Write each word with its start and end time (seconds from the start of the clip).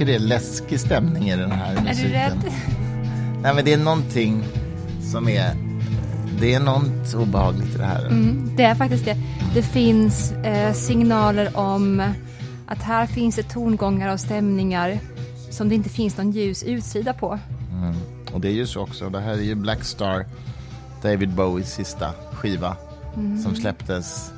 Tycker 0.00 0.12
det 0.12 0.18
är 0.18 0.28
läskig 0.28 0.80
stämning 0.80 1.30
i 1.30 1.36
den 1.36 1.50
här 1.52 1.74
musiken. 1.82 1.88
Är 1.88 2.08
du 2.08 2.14
rädd? 2.14 2.52
Nej, 3.42 3.54
men 3.54 3.64
det 3.64 3.72
är 3.72 3.78
någonting 3.78 4.44
som 5.12 5.28
är... 5.28 5.54
Det 6.40 6.54
är 6.54 6.60
något 6.60 7.14
obehagligt 7.14 7.74
i 7.74 7.78
det 7.78 7.84
här. 7.84 8.06
Mm, 8.06 8.52
det 8.56 8.62
är 8.62 8.74
faktiskt 8.74 9.04
det. 9.04 9.16
Det 9.54 9.62
finns 9.62 10.32
eh, 10.32 10.72
signaler 10.72 11.56
om 11.56 12.12
att 12.66 12.82
här 12.82 13.06
finns 13.06 13.36
det 13.36 13.42
tongångar 13.42 14.12
och 14.12 14.20
stämningar 14.20 14.98
som 15.50 15.68
det 15.68 15.74
inte 15.74 15.88
finns 15.88 16.16
någon 16.16 16.30
ljus 16.30 16.62
utsida 16.62 17.12
på. 17.12 17.38
Mm. 17.72 17.94
Och 18.32 18.40
det 18.40 18.48
är 18.48 18.52
ju 18.52 18.66
så 18.66 18.80
också. 18.80 19.10
Det 19.10 19.20
här 19.20 19.32
är 19.32 19.42
ju 19.42 19.54
Black 19.54 19.84
Star, 19.84 20.26
David 21.02 21.30
Bowies 21.30 21.74
sista 21.74 22.10
skiva 22.32 22.76
Mm. 23.16 23.42
som 23.42 23.56
släpptes 23.56 24.32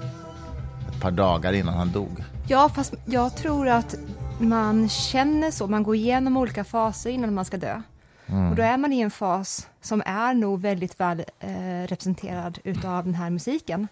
ett 0.89 1.01
par 1.01 1.11
dagar 1.11 1.53
innan 1.53 1.75
han 1.75 1.92
dog. 1.92 2.25
Ja, 2.48 2.70
fast 2.75 2.95
jag 3.05 3.37
tror 3.37 3.69
att 3.69 3.95
man 4.42 4.88
känner 4.88 5.51
så. 5.51 5.66
Man 5.66 5.82
går 5.82 5.95
igenom 5.95 6.37
olika 6.37 6.64
faser 6.64 7.10
innan 7.10 7.34
man 7.34 7.45
ska 7.45 7.56
dö. 7.56 7.83
Mm. 8.27 8.50
Och 8.50 8.56
då 8.56 8.62
är 8.62 8.77
man 8.77 8.92
i 8.92 9.00
en 9.00 9.11
fas 9.11 9.69
som 9.80 10.03
är 10.06 10.34
nog 10.34 10.61
väldigt 10.61 11.00
väl 11.00 11.25
eh, 11.41 11.86
representerad 11.86 12.58
utav 12.64 13.05
den 13.05 13.14
här 13.14 13.30
musiken. 13.30 13.89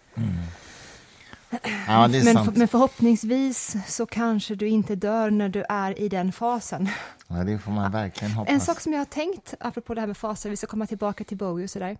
Ja, 1.87 2.07
det 2.07 2.17
är 2.17 2.23
Men, 2.23 2.33
sant. 2.33 2.57
men 2.57 2.67
förhoppningsvis 2.67 3.75
så 3.87 4.05
kanske 4.05 4.55
du 4.55 4.67
inte 4.67 4.95
dör 4.95 5.31
när 5.31 5.49
du 5.49 5.63
är 5.69 5.99
i 5.99 6.09
den 6.09 6.31
fasen. 6.31 6.89
Ja, 7.27 7.35
det 7.35 7.59
får 7.59 7.71
man 7.71 7.91
verkligen 7.91 8.31
hoppas. 8.31 8.53
En 8.53 8.59
sak 8.59 8.79
som 8.79 8.93
jag 8.93 8.99
har 8.99 9.05
tänkt, 9.05 9.53
apropå 9.59 9.93
det 9.93 10.01
här 10.01 10.07
med 10.07 10.17
faser, 10.17 10.49
vi 10.49 10.57
ska 10.57 10.67
komma 10.67 10.87
tillbaka 10.87 11.23
till 11.23 11.37
Bowie 11.37 11.63
och 11.63 11.69
sådär. 11.69 11.97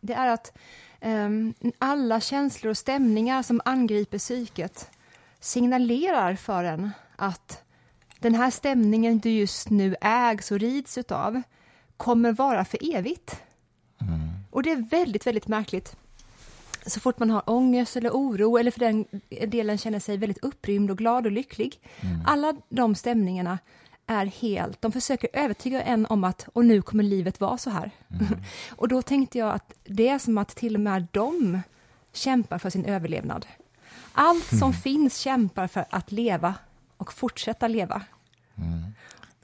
Det 0.00 0.14
är 0.14 0.28
att 0.28 0.52
ehm, 1.00 1.54
alla 1.78 2.20
känslor 2.20 2.70
och 2.70 2.78
stämningar 2.78 3.42
som 3.42 3.60
angriper 3.64 4.18
psyket 4.18 4.90
signalerar 5.40 6.34
för 6.34 6.64
en 6.64 6.90
att 7.16 7.62
den 8.22 8.34
här 8.34 8.50
stämningen 8.50 9.18
du 9.18 9.30
just 9.30 9.70
nu 9.70 9.96
ägs 10.00 10.50
och 10.50 10.58
rids 10.58 10.98
utav 10.98 11.42
kommer 11.96 12.32
vara 12.32 12.64
för 12.64 12.94
evigt. 12.94 13.42
Och 14.50 14.62
det 14.62 14.70
är 14.70 14.76
väldigt, 14.90 15.26
väldigt 15.26 15.48
märkligt. 15.48 15.96
Så 16.86 17.00
fort 17.00 17.18
man 17.18 17.30
har 17.30 17.50
ångest 17.50 17.96
eller 17.96 18.10
oro 18.10 18.56
eller 18.56 18.70
för 18.70 18.80
den 18.80 19.04
delen 19.46 19.78
känner 19.78 20.00
sig 20.00 20.16
väldigt 20.16 20.44
upprymd 20.44 20.90
och 20.90 20.98
glad 20.98 21.26
och 21.26 21.32
lycklig. 21.32 21.80
Alla 22.26 22.54
de 22.68 22.94
stämningarna 22.94 23.58
är 24.06 24.26
helt, 24.26 24.82
de 24.82 24.92
försöker 24.92 25.28
övertyga 25.32 25.82
en 25.82 26.06
om 26.06 26.24
att 26.24 26.48
och 26.52 26.64
nu 26.64 26.82
kommer 26.82 27.04
livet 27.04 27.40
vara 27.40 27.58
så 27.58 27.70
här. 27.70 27.90
och 28.70 28.88
då 28.88 29.02
tänkte 29.02 29.38
jag 29.38 29.54
att 29.54 29.74
det 29.84 30.08
är 30.08 30.18
som 30.18 30.38
att 30.38 30.48
till 30.48 30.74
och 30.74 30.80
med 30.80 31.06
de 31.10 31.60
kämpar 32.12 32.58
för 32.58 32.70
sin 32.70 32.84
överlevnad. 32.84 33.46
Allt 34.12 34.58
som 34.58 34.72
finns 34.72 35.18
kämpar 35.18 35.66
för 35.66 35.84
att 35.90 36.12
leva 36.12 36.54
och 36.96 37.12
fortsätta 37.12 37.68
leva. 37.68 38.02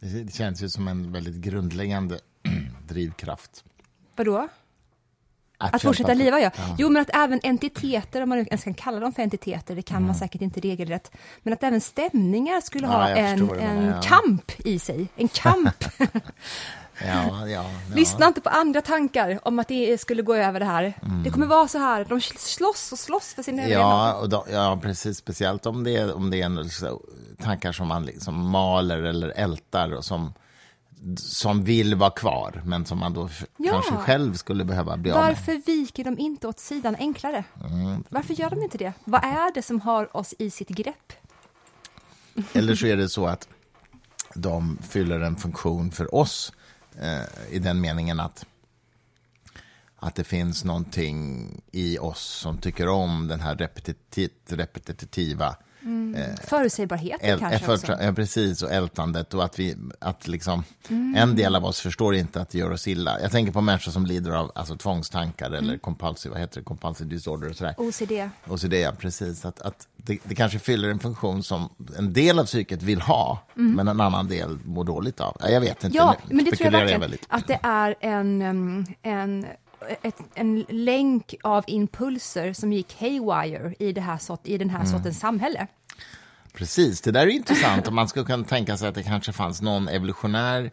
Det 0.00 0.22
det 0.22 0.34
känns 0.34 0.62
ju 0.62 0.68
som 0.68 0.88
en 0.88 1.12
väldigt 1.12 1.34
grundläggande 1.36 2.18
drivkraft. 2.88 3.64
Vadå? 4.16 4.48
Att 5.60 5.70
kämpa 5.70 5.78
fortsätta 5.78 6.08
för- 6.08 6.14
leva, 6.14 6.40
ja. 6.40 6.50
Jo, 6.78 6.88
men 6.90 7.02
att 7.02 7.10
även 7.14 7.40
entiteter, 7.42 8.22
om 8.22 8.28
man 8.28 8.38
ens 8.38 8.64
kan 8.64 8.74
kalla 8.74 9.00
dem 9.00 9.12
för 9.12 9.22
entiteter, 9.22 9.74
det 9.76 9.82
kan 9.82 10.06
man 10.06 10.14
säkert 10.14 10.40
inte 10.42 10.60
regelrätt, 10.60 11.10
men 11.42 11.52
att 11.52 11.62
även 11.62 11.80
stämningar 11.80 12.60
skulle 12.60 12.86
Mm. 12.86 12.98
Ja, 13.00 13.02
ha 13.06 13.08
en, 13.16 13.50
en 13.60 13.84
ja. 13.84 14.00
kamp 14.02 14.52
i 14.58 14.78
sig. 14.78 15.08
En 15.16 15.28
kamp. 15.28 15.84
Ja, 17.06 17.48
ja, 17.48 17.48
ja. 17.48 17.64
Lyssna 17.94 18.26
inte 18.26 18.40
på 18.40 18.48
andra 18.48 18.80
tankar 18.82 19.38
om 19.42 19.58
att 19.58 19.68
det 19.68 20.00
skulle 20.00 20.22
gå 20.22 20.34
över 20.34 20.60
det 20.60 20.66
här. 20.66 20.94
Det 21.24 21.30
kommer 21.30 21.46
vara 21.46 21.68
så 21.68 21.78
här, 21.78 22.04
de 22.08 22.20
slåss 22.20 22.92
och 22.92 22.98
slåss 22.98 23.34
för 23.34 23.42
sin 23.42 23.58
överlevnad. 23.58 24.08
Ja, 24.08 24.14
och 24.14 24.28
då, 24.28 24.46
ja, 24.52 24.78
precis. 24.82 25.18
Speciellt 25.18 25.66
om 25.66 25.84
det 25.84 25.96
är, 25.96 26.16
om 26.16 26.30
det 26.30 26.40
är 26.42 26.46
en, 26.46 26.70
så, 26.70 27.00
tankar 27.42 27.72
som 27.72 27.88
man 27.88 28.06
liksom 28.06 28.50
maler 28.50 29.02
eller 29.02 29.28
ältar 29.28 29.92
och 29.92 30.04
som, 30.04 30.34
som 31.16 31.64
vill 31.64 31.94
vara 31.94 32.10
kvar, 32.10 32.62
men 32.64 32.86
som 32.86 32.98
man 32.98 33.14
då 33.14 33.28
Ja. 33.56 33.72
kanske 33.72 33.96
själv 33.96 34.34
skulle 34.34 34.64
behöva 34.64 34.96
bli 34.96 35.10
av 35.10 35.18
med. 35.18 35.26
Varför 35.26 35.62
viker 35.66 36.04
de 36.04 36.18
inte 36.18 36.48
åt 36.48 36.58
sidan 36.58 36.96
enklare? 36.98 37.44
Mm. 37.64 38.04
Varför 38.08 38.34
gör 38.34 38.50
de 38.50 38.62
inte 38.62 38.78
det? 38.78 38.92
Vad 39.04 39.24
är 39.24 39.54
det 39.54 39.62
som 39.62 39.80
har 39.80 40.16
oss 40.16 40.34
i 40.38 40.50
sitt 40.50 40.68
grepp? 40.68 41.12
Eller 42.52 42.74
så 42.74 42.86
är 42.86 42.96
det 42.96 43.08
så 43.08 43.26
att 43.26 43.48
de 44.34 44.78
fyller 44.88 45.20
en 45.20 45.36
funktion 45.36 45.90
för 45.90 46.14
oss 46.14 46.52
eh, 47.00 47.22
i 47.50 47.58
den 47.58 47.80
meningen 47.80 48.20
att, 48.20 48.46
att 49.96 50.14
det 50.14 50.24
finns 50.24 50.64
någonting 50.64 51.48
i 51.72 51.98
oss 51.98 52.22
som 52.22 52.58
tycker 52.58 52.88
om 52.88 53.28
den 53.28 53.40
här 53.40 53.56
repetit, 53.56 54.52
repetitiva 54.52 55.56
Förutsägbarheten 56.44 57.30
äl, 57.30 57.38
kanske 57.38 57.58
för, 57.58 57.74
också. 57.74 57.96
ja, 58.00 58.12
precis, 58.12 58.62
och 58.62 58.70
ältandet 58.72 59.34
och 59.34 59.44
att 59.44 59.58
vi, 59.58 59.76
att 59.98 60.28
liksom, 60.28 60.64
Mm. 60.90 61.14
en 61.16 61.36
del 61.36 61.54
av 61.56 61.64
oss 61.64 61.80
förstår 61.80 62.14
inte 62.14 62.40
att 62.40 62.50
det 62.50 62.58
gör 62.58 62.70
oss 62.70 62.88
illa. 62.88 63.20
Jag 63.20 63.30
tänker 63.30 63.52
på 63.52 63.60
människor 63.60 63.92
som 63.92 64.06
lider 64.06 64.30
av 64.30 64.52
alltså, 64.54 64.76
tvångstankar 64.76 65.46
Mm. 65.46 65.64
eller 65.64 65.78
compulsive, 65.78 66.32
vad 66.32 66.40
heter 66.40 66.60
det, 66.60 66.64
compulsive 66.64 67.10
disorder 67.10 67.50
och 67.50 67.56
sådär. 67.56 67.74
OCD. 67.78 68.70
Det, 68.70 68.78
ja, 68.80 68.92
precis. 68.98 69.44
Att, 69.44 69.60
att 69.60 69.88
det, 69.96 70.18
det 70.24 70.34
kanske 70.34 70.58
fyller 70.58 70.88
en 70.88 70.98
funktion 70.98 71.42
som 71.42 71.68
en 71.98 72.12
del 72.12 72.38
av 72.38 72.44
psyket 72.44 72.82
vill 72.82 73.00
ha, 73.00 73.42
men 73.54 73.88
en 73.88 74.00
annan 74.00 74.28
del 74.28 74.58
mår 74.64 74.84
dåligt 74.84 75.20
av. 75.20 75.36
Ja, 75.40 75.48
Jag 75.48 75.60
vet 75.60 75.84
inte, 75.84 75.86
Mm. 75.86 75.94
Ja, 75.96 76.16
men 76.34 76.44
det 76.44 76.50
tror 76.50 76.64
jag 76.66 76.72
verkligen. 76.72 77.00
väldigt. 77.00 77.26
Att 77.28 77.46
det 77.46 77.58
är 77.62 77.94
en, 78.00 78.42
um, 78.42 78.86
en, 79.02 79.46
ett, 80.02 80.16
en 80.34 80.66
länk 80.68 81.34
av 81.42 81.64
impulser 81.66 82.52
som 82.52 82.72
gick 82.72 83.00
haywire 83.00 83.74
i, 83.78 83.92
det 83.92 84.00
här 84.00 84.18
sort, 84.18 84.46
i 84.46 84.58
den 84.58 84.70
här 84.70 84.80
Mm. 84.80 84.92
sortens 84.92 85.20
samhälle. 85.20 85.66
Precis, 86.52 87.00
det 87.00 87.10
där 87.10 87.26
är 87.26 87.30
intressant. 87.30 87.88
Om 87.88 87.94
man 87.94 88.08
skulle 88.08 88.24
kunna 88.24 88.44
tänka 88.44 88.76
sig 88.76 88.88
att 88.88 88.94
det 88.94 89.02
kanske 89.02 89.32
fanns 89.32 89.62
någon 89.62 89.88
evolutionär 89.88 90.70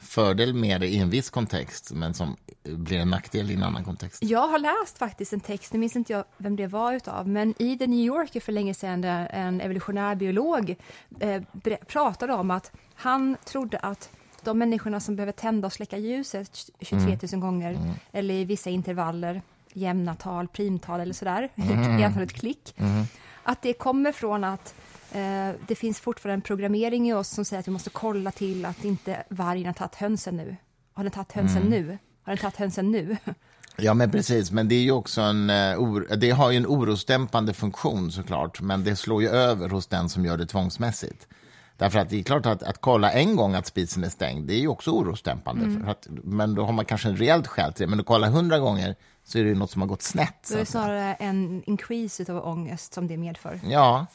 fördel 0.00 0.54
med 0.54 0.80
det 0.80 0.86
i 0.86 0.98
en 0.98 1.10
viss 1.10 1.30
kontext, 1.30 1.92
men 1.92 2.14
som 2.14 2.36
blir 2.62 2.98
en 2.98 3.10
nackdel 3.10 3.50
i 3.50 3.54
en 3.54 3.62
annan 3.62 3.84
kontext. 3.84 4.22
Jag 4.22 4.48
har 4.48 4.58
läst 4.58 4.98
faktiskt 4.98 5.32
en 5.32 5.40
text, 5.40 5.72
nu 5.72 5.78
minns 5.78 5.96
inte 5.96 6.12
jag 6.12 6.24
vem 6.36 6.56
det 6.56 6.66
var 6.66 6.92
utav, 6.92 7.28
men 7.28 7.54
i 7.62 7.78
The 7.78 7.86
New 7.86 7.98
Yorker 7.98 8.40
för 8.40 8.52
länge 8.52 8.74
sedan, 8.74 9.00
där 9.00 9.28
en 9.32 9.60
evolutionär 9.60 10.14
biolog 10.14 10.76
eh, 11.20 11.42
pratade 11.86 12.32
om 12.32 12.50
att 12.50 12.72
han 12.94 13.36
trodde 13.44 13.78
att 13.78 14.10
de 14.44 14.58
människorna 14.58 15.00
som 15.00 15.16
behöver 15.16 15.32
tända 15.32 15.66
och 15.66 15.72
släcka 15.72 15.98
ljuset 15.98 16.70
23 16.80 17.18
000 17.32 17.40
gånger, 17.40 17.78
eller 18.12 18.34
i 18.34 18.44
vissa 18.44 18.70
intervaller, 18.70 19.42
jämna 19.72 20.14
tal, 20.14 20.48
primtal 20.48 21.00
eller 21.00 21.14
sådär, 21.14 21.48
i 22.00 22.04
antalet 22.04 22.32
klick, 22.32 22.74
att 23.42 23.62
det 23.62 23.72
kommer 23.72 24.12
från 24.12 24.44
att 24.44 24.74
eh, 25.12 25.50
det 25.68 25.74
finns 25.74 26.00
fortfarande 26.00 26.34
en 26.34 26.40
programmering 26.42 27.08
i 27.08 27.12
oss 27.14 27.28
som 27.28 27.44
säger 27.44 27.60
att 27.60 27.68
vi 27.68 27.72
måste 27.72 27.90
kolla 27.90 28.30
till 28.32 28.66
att 28.66 28.84
inte 28.84 29.24
vargen 29.28 29.66
har 29.66 29.72
tagit 29.72 29.94
hönsen 29.94 30.36
nu. 30.36 30.56
Har 30.92 31.04
den 31.04 31.12
tagit 31.12 31.32
hönsen 31.32 31.62
nu? 31.62 31.98
Har 32.22 32.32
den 32.32 32.38
tagit 32.38 32.56
hönsen 32.56 32.90
nu? 32.90 33.16
Ja, 33.80 33.94
men 33.94 34.10
precis. 34.10 34.50
Men 34.50 34.68
det 34.68 34.74
är 34.74 34.82
ju 34.82 34.92
också 34.92 35.20
en, 35.20 35.50
eh, 35.50 35.78
det 36.16 36.30
har 36.30 36.50
ju 36.50 36.56
en 36.56 36.66
orosdämpande 36.66 37.54
funktion 37.54 38.12
såklart, 38.12 38.60
men 38.60 38.84
det 38.84 38.96
slår 38.96 39.22
ju 39.22 39.28
över 39.28 39.68
hos 39.68 39.86
den 39.86 40.08
som 40.08 40.24
gör 40.24 40.36
det 40.36 40.46
tvångsmässigt. 40.46 41.26
Därför 41.78 41.98
att 41.98 42.10
det 42.10 42.18
är 42.18 42.22
klart 42.22 42.46
att, 42.46 42.62
att 42.62 42.80
kolla 42.80 43.12
en 43.12 43.36
gång 43.36 43.54
att 43.54 43.66
spisen 43.66 44.04
är 44.04 44.08
stängd, 44.08 44.46
det 44.48 44.54
är 44.54 44.58
ju 44.60 44.68
också 44.68 44.90
orosdämpande. 44.90 45.80
För 45.84 45.90
att, 45.90 46.06
men 46.10 46.54
då 46.54 46.64
har 46.64 46.72
man 46.72 46.84
kanske 46.84 47.08
en 47.08 47.16
rejält 47.16 47.46
skäl 47.46 47.72
till 47.72 47.86
det. 47.86 47.90
Men 47.90 48.00
att 48.00 48.06
kolla 48.06 48.28
hundra 48.28 48.58
gånger 48.58 48.96
så 49.24 49.38
är 49.38 49.42
det 49.42 49.48
ju 49.48 49.54
något 49.54 49.70
som 49.70 49.82
har 49.82 49.88
gått 49.88 50.02
snett. 50.02 50.42
Då 50.42 50.46
Så 50.48 50.54
är 50.54 50.56
det 50.56 50.62
att, 50.62 50.68
snarare 50.68 51.14
en 51.14 51.62
increase 51.66 52.32
av 52.32 52.46
ångest 52.46 52.94
som 52.94 53.06
det 53.08 53.16
medför. 53.16 53.60
ja, 53.64 54.06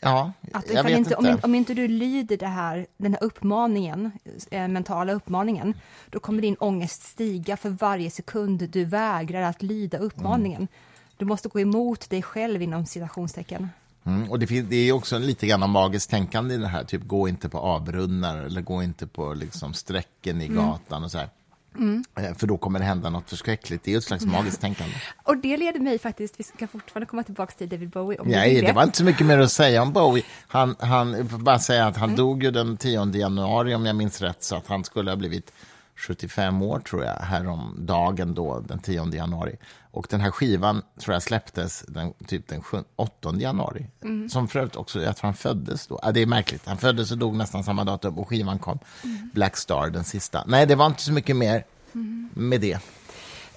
ja 0.00 0.32
Att 0.52 0.70
jag 0.70 0.82
vet 0.84 0.98
inte, 0.98 0.98
inte. 0.98 1.14
Om, 1.14 1.26
inte- 1.26 1.46
om 1.46 1.54
inte 1.54 1.74
du 1.74 1.88
lyder 1.88 2.36
det 2.36 2.46
här, 2.46 2.86
den 2.96 3.12
här 3.12 3.24
uppmaningen, 3.24 4.12
eh, 4.50 4.68
mentala 4.68 5.12
uppmaningen, 5.12 5.74
då 6.10 6.20
kommer 6.20 6.42
din 6.42 6.56
ångest 6.60 7.02
stiga 7.02 7.56
för 7.56 7.70
varje 7.70 8.10
sekund 8.10 8.68
du 8.70 8.84
vägrar 8.84 9.42
att 9.42 9.62
lyda 9.62 9.98
uppmaningen. 9.98 10.68
Du 11.16 11.24
måste 11.24 11.48
gå 11.48 11.60
emot 11.60 12.10
dig 12.10 12.22
själv 12.22 12.62
inom 12.62 12.86
citationstecken. 12.86 13.68
Mm, 14.06 14.30
och 14.30 14.38
det, 14.38 14.46
finns, 14.46 14.68
det 14.68 14.76
är 14.76 14.92
också 14.92 15.18
lite 15.18 15.46
grann 15.46 15.70
magiskt 15.70 16.10
tänkande 16.10 16.54
i 16.54 16.58
det 16.58 16.66
här. 16.66 16.84
Typ, 16.84 17.02
gå 17.04 17.28
inte 17.28 17.48
på 17.48 17.58
avbrunnar 17.58 18.36
eller 18.38 18.60
gå 18.60 18.82
inte 18.82 19.06
på 19.06 19.34
liksom, 19.34 19.74
strecken 19.74 20.40
i 20.40 20.48
gatan 20.48 21.04
och 21.04 21.10
så 21.10 21.18
här. 21.18 21.28
Eh, 22.16 22.34
För 22.34 22.46
då 22.46 22.56
kommer 22.56 22.78
det 22.78 22.84
hända 22.84 23.10
något 23.10 23.30
förskräckligt. 23.30 23.84
Det 23.84 23.92
är 23.94 23.98
ett 23.98 24.04
slags 24.04 24.24
magiskt 24.26 24.60
tänkande. 24.60 24.94
Och 25.22 25.36
det 25.36 25.56
leder 25.56 25.80
mig 25.80 25.98
faktiskt, 25.98 26.34
vi 26.40 26.44
ska 26.44 26.66
fortfarande 26.66 27.06
komma 27.06 27.22
tillbaka 27.22 27.52
till 27.58 27.68
David 27.68 27.90
Bowie 27.90 28.18
om 28.18 28.28
Nej, 28.28 28.60
det 28.60 28.72
var 28.72 28.82
inte 28.82 28.98
så 28.98 29.04
mycket 29.04 29.26
mer 29.26 29.38
att 29.38 29.52
säga 29.52 29.82
om 29.82 29.92
Bowie. 29.92 30.24
Han, 30.48 30.76
han, 30.78 31.28
bara 31.30 31.58
säga 31.58 31.86
att 31.86 31.96
han 31.96 32.08
Mm. 32.08 32.16
dog 32.16 32.42
ju 32.44 32.50
den 32.50 32.76
10 32.76 33.06
januari 33.16 33.74
om 33.74 33.86
jag 33.86 33.96
minns 33.96 34.20
rätt, 34.20 34.42
så 34.42 34.56
att 34.56 34.66
han 34.66 34.84
skulle 34.84 35.10
ha 35.10 35.16
blivit 35.16 35.52
75 35.96 36.62
år 36.62 36.78
tror 36.78 37.04
jag, 37.04 37.14
härom 37.16 37.76
dagen 37.86 38.34
då, 38.34 38.60
den 38.60 38.78
10 38.78 39.14
januari. 39.14 39.56
Och 39.90 40.06
den 40.10 40.20
här 40.20 40.30
skivan 40.30 40.82
tror 41.00 41.12
jag 41.12 41.22
släpptes 41.22 41.84
den, 41.88 42.12
typ 42.26 42.48
den 42.48 42.62
7, 42.62 42.78
8 42.96 43.34
januari. 43.38 43.86
Mm. 44.02 44.28
Som 44.28 44.48
för 44.48 44.58
övrigt 44.58 44.76
också, 44.76 45.02
jag 45.02 45.16
tror 45.16 45.26
han 45.26 45.34
föddes 45.34 45.86
då. 45.86 45.98
Ja, 46.02 46.12
det 46.12 46.22
är 46.22 46.26
märkligt, 46.26 46.66
han 46.66 46.76
föddes 46.78 47.12
och 47.12 47.18
dog 47.18 47.34
nästan 47.36 47.64
samma 47.64 47.84
datum 47.84 48.18
och 48.18 48.28
skivan 48.28 48.58
kom. 48.58 48.78
Mm. 49.04 49.30
Black 49.34 49.56
Star, 49.56 49.90
den 49.90 50.04
sista. 50.04 50.44
Nej, 50.46 50.66
det 50.66 50.74
var 50.74 50.86
inte 50.86 51.02
så 51.02 51.12
mycket 51.12 51.36
mer 51.36 51.64
Mm. 51.94 52.30
med 52.34 52.60
det. 52.60 52.78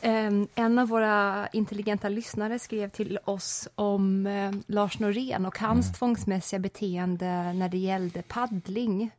Ehm, 0.02 0.48
en 0.56 0.80
av 0.80 0.88
våra 0.88 1.48
intelligenta 1.54 2.10
lyssnare 2.10 2.60
skrev 2.60 2.90
till 2.90 3.20
oss 3.26 3.68
om 3.76 4.28
eh, 4.28 4.52
Lars 4.68 5.00
Norén 5.00 5.46
och 5.46 5.60
hans 5.60 5.86
Mm. 5.86 5.94
tvångsmässiga 5.94 6.60
beteende 6.60 7.54
när 7.54 7.70
det 7.70 7.78
gällde 7.78 8.22
paddling. 8.22 9.12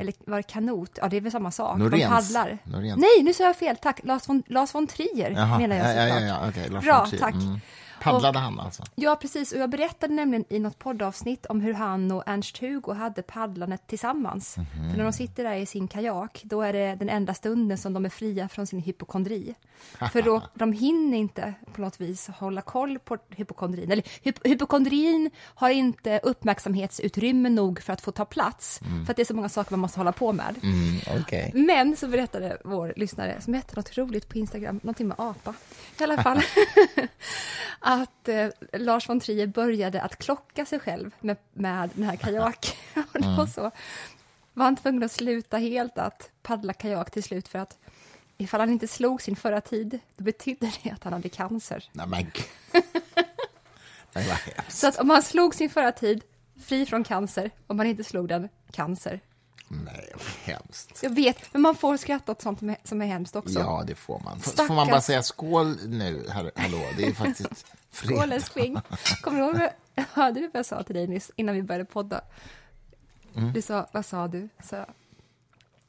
Eller 0.00 0.14
var 0.30 0.36
det 0.36 0.42
kanot? 0.42 0.98
Ja, 1.02 1.08
det 1.08 1.16
är 1.16 1.20
väl 1.20 1.32
samma 1.32 1.50
sak. 1.50 1.78
De. 1.78 1.84
Noréns. 1.84 2.10
paddlar. 2.10 2.58
Noréns. 2.64 2.96
Nej, 3.00 3.22
nu 3.24 3.34
sa 3.34 3.44
jag 3.44 3.56
fel. 3.56 3.76
Tack. 3.76 4.00
Lars 4.04 4.28
von, 4.28 4.42
Lars 4.46 4.74
von 4.74 4.86
Trier 4.86 5.30
Jaha, 5.30 5.58
menar 5.58 5.76
jag 5.76 5.86
ja, 5.86 5.92
ja, 5.92 6.02
såklart. 6.08 6.22
ja, 6.22 6.26
ja, 6.44 6.48
okej, 6.48 6.68
Lars 6.70 6.84
Bra, 6.84 6.98
von 7.00 7.10
Trier. 7.10 7.60
Paddlade 8.00 8.38
han 8.38 8.60
alltså? 8.60 8.82
Ja, 8.94 9.16
precis. 9.16 9.52
Och 9.52 9.58
jag 9.58 9.70
berättade 9.70 10.14
nämligen 10.14 10.44
i 10.48 10.58
något 10.58 10.78
poddavsnitt 10.78 11.46
om 11.46 11.60
hur 11.60 11.72
han 11.74 12.12
och 12.12 12.22
Ernst-Hugo 12.26 12.92
hade 12.92 13.22
paddlandet 13.22 13.86
tillsammans. 13.86 14.56
Mhm. 14.56 14.90
För 14.90 14.96
när 14.96 15.04
de 15.04 15.12
sitter 15.12 15.44
där 15.44 15.54
i 15.54 15.66
sin 15.66 15.88
kajak, 15.88 16.40
då 16.44 16.62
är 16.62 16.72
det 16.72 16.94
den 16.94 17.08
enda 17.08 17.34
stunden 17.34 17.78
som 17.78 17.92
de 17.92 18.04
är 18.04 18.08
fria 18.08 18.48
från 18.48 18.66
sin 18.66 18.80
hypokondri. 18.80 19.54
För 20.12 20.22
då, 20.22 20.42
de 20.54 20.72
hinner 20.72 21.18
inte 21.18 21.54
på 21.72 21.80
något 21.80 22.00
vis 22.00 22.28
hålla 22.28 22.60
koll 22.60 22.98
på 22.98 23.18
hypokondrin. 23.28 23.92
Eller 23.92 24.04
hyp 24.22 24.46
hypokondrin 24.46 25.30
har 25.38 25.70
inte 25.70 26.20
uppmärksamhetsutrymme 26.22 27.48
nog 27.48 27.82
för 27.82 27.92
att 27.92 28.00
få 28.00 28.12
ta 28.12 28.24
plats. 28.24 28.80
För 29.04 29.10
att 29.10 29.16
det 29.16 29.22
är 29.22 29.26
så 29.26 29.34
många 29.34 29.48
saker 29.48 29.70
man 29.70 29.80
måste 29.80 30.00
hålla 30.00 30.12
på 30.12 30.32
med. 30.32 30.54
Mm, 30.62 31.20
okej. 31.22 31.50
Men 31.54 31.96
så 31.96 32.08
berättade 32.08 32.58
vår 32.64 32.92
lyssnare, 32.96 33.40
som 33.40 33.54
hette 33.54 33.76
något 33.76 33.98
roligt 33.98 34.28
på 34.28 34.38
Instagram, 34.38 34.80
någonting 34.82 35.08
med 35.08 35.20
apa, 35.20 35.54
i 36.00 36.02
alla 36.02 36.22
fall, 36.22 36.42
att 37.92 38.28
eh, 38.28 38.48
Lars 38.72 39.08
von 39.08 39.20
Trier 39.20 39.46
började 39.46 40.02
att 40.02 40.16
klocka 40.18 40.66
sig 40.66 40.80
själv 40.80 41.10
med, 41.20 41.36
med 41.52 41.90
den 41.94 42.04
här 42.04 42.16
kajaken. 42.16 42.74
Och 43.14 43.20
då 43.20 43.46
så 43.46 43.70
var 44.52 44.64
han 44.64 44.76
tvungen 44.76 45.02
att 45.02 45.12
sluta 45.12 45.56
helt 45.56 45.98
att 45.98 46.30
paddla 46.42 46.72
kajak 46.72 47.10
till 47.10 47.22
slut 47.22 47.48
för 47.48 47.58
att 47.58 47.78
ifall 48.38 48.60
han 48.60 48.70
inte 48.70 48.88
slog 48.88 49.22
sin 49.22 49.36
förra 49.36 49.60
tid, 49.60 49.98
då 50.16 50.24
betydde 50.24 50.72
det 50.82 50.90
att 50.90 51.04
han 51.04 51.12
hade 51.12 51.28
cancer. 51.28 51.90
Nej, 51.92 52.06
men. 52.06 52.30
Nej. 54.12 54.38
Så 54.68 54.86
att 54.88 54.96
om 54.98 55.10
han 55.10 55.22
slog 55.22 55.54
sin 55.54 55.70
förra 55.70 55.92
tid, 55.92 56.22
fri 56.64 56.86
från 56.86 57.04
cancer, 57.04 57.50
om 57.66 57.78
han 57.78 57.86
inte 57.88 58.04
slog 58.04 58.28
den, 58.28 58.48
cancer. 58.72 59.20
Nej, 59.68 60.12
vad 60.14 60.54
hemskt. 60.54 61.00
Jag 61.02 61.14
vet, 61.14 61.52
men 61.52 61.62
man 61.62 61.74
får 61.74 61.96
skratta 61.96 62.32
åt 62.32 62.42
sånt 62.42 62.58
som 62.58 62.70
är, 62.70 62.76
som 62.84 63.02
är 63.02 63.06
hemskt 63.06 63.36
också. 63.36 63.58
Ja, 63.58 63.84
det 63.86 63.94
får 63.94 64.20
man. 64.24 64.38
Stackars- 64.38 64.66
Får 64.66 64.74
man 64.74 64.88
bara 64.88 65.00
säga 65.00 65.22
skål 65.22 65.76
nu? 65.86 66.26
Hallå, 66.28 66.78
det 66.96 67.04
är 67.04 67.12
faktiskt 67.14 67.66
Skål 67.90 68.32
älskling. 68.32 68.80
Kommer 69.22 69.38
du 69.40 69.44
ihåg 69.60 69.68
hörde 70.12 70.40
du 70.40 70.46
vad 70.46 70.58
jag 70.58 70.66
sa 70.66 70.82
till 70.82 70.94
dig 70.94 71.06
nyss 71.06 71.30
innan 71.36 71.54
vi 71.54 71.62
började 71.62 71.84
podda? 71.84 72.20
Mm. 73.36 73.52
Du 73.52 73.62
sa, 73.62 73.86
vad 73.92 74.06
sa 74.06 74.28
du? 74.28 74.48
Så, 74.64 74.84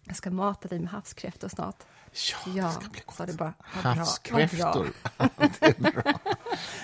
jag, 0.03 0.15
ska 0.15 0.31
mata 0.31 0.67
dig 0.67 0.79
med 0.79 0.89
havskräftor 0.89 1.47
snart. 1.49 1.75
Ja, 2.13 2.37
Ja, 2.55 2.65
det 2.65 2.71
ska 2.73 2.89
bli 2.89 3.01
sa 3.11 3.23
gott. 3.23 3.27
du 3.27 3.33
bara. 3.37 3.53
Havskräftor. 3.59 4.89
vad 5.17 5.93
bra. 5.93 6.13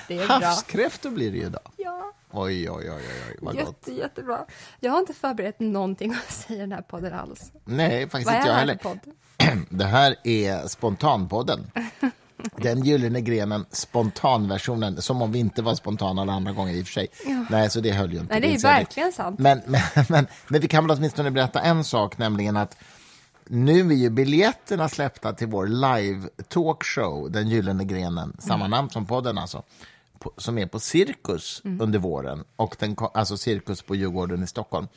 Det 0.07 0.17
är 0.17 0.27
bra. 0.27 0.35
Havskräftor 0.47 1.09
blir 1.09 1.31
det 1.31 1.37
ju 1.37 1.43
idag. 1.45 1.61
Ja, 1.77 2.13
Oj, 2.31 2.69
oj, 2.71 2.91
oj, 2.91 3.01
oj, 3.29 3.37
vad 3.41 3.55
gott. 3.55 3.65
jätte, 3.67 3.91
jättebra. 3.93 4.45
Jag 4.79 4.91
har 4.91 4.99
inte 4.99 5.13
förberett 5.13 5.59
någonting 5.59 6.11
att 6.13 6.31
säga 6.33 6.57
i 6.57 6.61
den 6.61 6.71
här 6.71 6.81
podden 6.81 7.13
alls. 7.13 7.51
Nej, 7.65 8.09
faktiskt 8.09 8.25
Vad 8.25 8.33
är 8.35 8.37
inte 8.37 8.47
det 8.49 8.53
jag 8.53 8.59
heller. 8.59 8.75
podd? 8.75 8.99
Det 9.69 9.85
här 9.85 10.15
är 10.23 10.67
Spontanpodden. 10.67 11.71
Den 12.57 12.83
gyllene 12.83 13.21
grenen, 13.21 13.65
spontanversionen, 13.71 15.01
som 15.01 15.21
om 15.21 15.31
vi 15.31 15.39
inte 15.39 15.61
var 15.61 15.75
spontana 15.75 16.21
alla 16.21 16.33
andra 16.33 16.51
gånger 16.51 16.73
i 16.73 16.81
och 16.81 16.85
för 16.85 16.93
sig. 16.93 17.07
Nej, 17.49 17.69
så 17.69 17.79
det 17.79 17.91
höll 17.91 18.13
ju 18.13 18.19
inte. 18.19 18.33
Nej, 18.39 18.41
det 18.41 18.55
är 18.55 18.59
verkligen 18.61 19.11
sant. 19.13 19.39
Men, 19.39 19.61
men, 19.67 19.81
men, 20.09 20.27
men 20.47 20.61
vi 20.61 20.67
kan 20.67 20.87
väl 20.87 20.97
åtminstone 20.97 21.31
berätta 21.31 21.61
en 21.61 21.83
sak, 21.83 22.17
nämligen 22.17 22.57
att 22.57 22.77
nu 23.49 23.79
är 23.91 23.95
ju 23.95 24.09
biljetterna 24.09 24.89
släppta 24.89 25.33
till 25.33 25.47
vår 25.47 25.67
live 25.67 26.29
talkshow, 26.47 27.31
Den 27.31 27.47
gyllene 27.47 27.83
grenen, 27.83 28.37
samma 28.39 28.65
Mm. 28.65 28.71
namn 28.71 28.89
som 28.89 29.05
podden 29.05 29.37
alltså, 29.37 29.63
på, 30.19 30.31
som 30.37 30.57
är 30.57 30.65
på 30.65 30.79
Cirkus 30.79 31.61
Mm. 31.65 31.81
under 31.81 31.99
våren, 31.99 32.43
och 32.55 32.75
den, 32.79 32.95
alltså 33.13 33.37
Cirkus 33.37 33.81
på 33.81 33.95
Djurgården 33.95 34.43
i 34.43 34.47
Stockholm. 34.47 34.87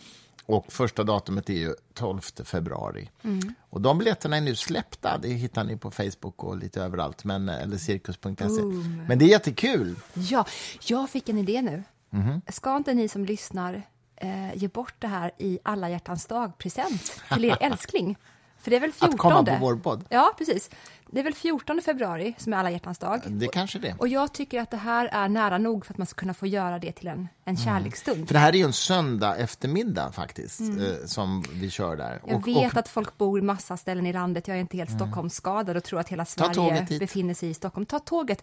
Och 0.50 0.72
första 0.72 1.04
datumet 1.04 1.50
är 1.50 1.54
ju 1.54 1.74
12 1.94 2.20
februari. 2.44 3.10
Mm. 3.22 3.54
Och 3.70 3.80
de 3.80 3.98
biljetterna 3.98 4.36
är 4.36 4.40
nu 4.40 4.54
släppta, 4.54 5.18
det 5.18 5.28
hittar 5.28 5.64
ni 5.64 5.76
på 5.76 5.90
Facebook 5.90 6.44
och 6.44 6.56
lite 6.56 6.82
överallt, 6.82 7.24
men, 7.24 7.48
eller 7.48 7.76
cirkus.se. 7.76 8.62
Men 9.08 9.18
det 9.18 9.24
är 9.24 9.28
jättekul. 9.28 9.96
Ja, 10.14 10.46
jag 10.86 11.10
fick 11.10 11.28
en 11.28 11.38
idé 11.38 11.62
nu. 11.62 11.82
Mhm. 12.10 12.42
Ska 12.48 12.76
inte 12.76 12.94
ni 12.94 13.08
som 13.08 13.24
lyssnar 13.24 13.82
eh, 14.16 14.56
ge 14.56 14.68
bort 14.68 14.94
det 14.98 15.06
här 15.06 15.32
i 15.38 15.58
alla 15.62 15.90
hjärtans 15.90 16.26
dag-present 16.26 17.20
till 17.34 17.44
er 17.44 17.56
älskling? 17.60 18.16
För 18.58 18.70
det 18.70 18.76
är 18.76 18.80
väl 18.80 18.92
14? 18.92 19.08
Att 19.08 19.18
komma 19.18 19.44
på 19.44 19.56
vår 19.60 19.76
podd. 19.76 20.04
Ja, 20.08 20.34
precis. 20.38 20.70
Det 21.12 21.20
är 21.20 21.24
väl 21.24 21.34
14 21.34 21.80
februari 21.84 22.34
som 22.38 22.52
är 22.52 22.56
alla 22.56 22.70
hjärtans 22.70 22.98
dag. 22.98 23.20
Det 23.26 23.48
kanske 23.48 23.78
det. 23.78 23.94
Och 23.98 24.08
jag 24.08 24.32
tycker 24.34 24.60
att 24.60 24.70
det 24.70 24.76
här 24.76 25.06
är 25.12 25.28
nära 25.28 25.58
nog 25.58 25.86
för 25.86 25.94
att 25.94 25.98
man 25.98 26.06
ska 26.06 26.18
kunna 26.20 26.34
få 26.34 26.46
göra 26.46 26.78
det 26.78 26.92
till 26.92 27.08
en, 27.08 27.28
en 27.44 27.56
kärleksstund. 27.56 28.26
För 28.26 28.34
det 28.34 28.38
här 28.40 28.52
är 28.52 28.56
ju 28.56 28.64
en 28.64 28.72
söndag 28.72 29.36
eftermiddag 29.36 30.12
faktiskt, 30.12 30.60
eh, 30.60 30.66
som 31.06 31.44
vi 31.52 31.70
kör 31.70 31.96
där. 31.96 32.10
Mm. 32.10 32.20
Jag 32.26 32.36
Och- 32.36 32.48
vet 32.48 32.56
och, 32.56 32.62
Mm. 32.62 32.72
att 32.78 32.88
folk 32.88 33.18
bor 33.18 33.38
i 33.38 33.42
massa 33.42 33.76
ställen 33.76 34.06
i 34.06 34.12
landet. 34.12 34.48
Jag 34.48 34.56
är 34.56 34.60
inte 34.60 34.76
helt 34.76 34.90
Stockholmsskadad 34.90 35.76
och 35.76 35.84
tror 35.84 36.00
att 36.00 36.08
hela 36.08 36.24
Sverige 36.24 36.86
befinner 37.00 37.34
sig 37.34 37.50
i 37.50 37.54
Stockholm. 37.54 37.86
Ta 37.86 37.98
tåget. 37.98 38.42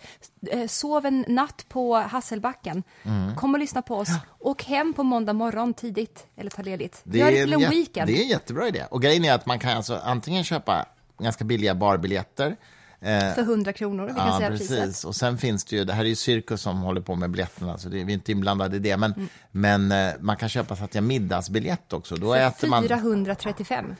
Eh, 0.51 0.67
Sov 0.67 1.05
en 1.05 1.25
natt 1.27 1.65
på 1.69 1.95
Hasselbacken. 1.95 2.83
Mm. 3.03 3.35
Kom 3.35 3.53
och 3.53 3.59
lyssna 3.59 3.81
på 3.81 3.95
oss. 3.95 4.09
Åk 4.39 4.63
hem 4.63 4.93
på 4.93 5.03
måndag 5.03 5.33
morgon 5.33 5.73
tidigt 5.73 6.25
eller 6.35 6.49
ta 6.51 6.61
ledigt. 6.61 7.01
det, 7.03 7.17
Gör 7.17 7.31
det 7.31 7.43
till 7.43 7.53
en 7.53 7.69
weekend. 7.69 8.07
det 8.07 8.17
är 8.19 8.21
en 8.23 8.27
jättebra 8.29 8.67
idé. 8.67 8.85
Och 8.91 9.01
grejen 9.01 9.25
är 9.25 9.33
att 9.33 9.45
man 9.45 9.59
kan 9.59 9.77
alltså 9.77 9.99
antingen 10.03 10.43
köpa 10.43 10.85
ganska 11.19 11.43
billiga 11.43 11.75
barbiljetter 11.75 12.55
eh, 13.01 13.19
För 13.33 13.41
100 13.41 13.73
kronor. 13.73 14.05
Vi 14.07 14.13
kan 14.13 14.27
Ja, 14.27 14.37
säga 14.37 14.49
precis. 14.49 14.69
priset. 14.69 15.03
Och 15.05 15.15
sen 15.15 15.37
finns 15.37 15.65
det 15.65 15.75
ju, 15.75 15.83
det 15.83 15.93
här 15.93 16.03
är 16.05 16.09
ju 16.09 16.15
Cirkus 16.15 16.61
som 16.61 16.81
håller 16.81 17.01
på 17.01 17.15
med 17.15 17.29
biljetterna, 17.31 17.77
så 17.77 17.89
det, 17.89 18.03
vi 18.03 18.11
är 18.13 18.17
inte 18.17 18.31
inblandade 18.31 18.75
i 18.75 18.79
det. 18.79 18.97
Men, 18.97 19.13
Mm. 19.13 19.27
men 19.51 19.91
eh, 19.91 20.13
man 20.19 20.37
kan 20.37 20.49
köpa 20.49 20.75
så 20.75 20.83
att 20.83 20.95
jag 20.95 21.03
middagsbiljett 21.03 21.93
också. 21.93 22.15
Då 22.15 22.33
äter 22.33 22.67
man... 22.67 22.83
435. 22.87 23.95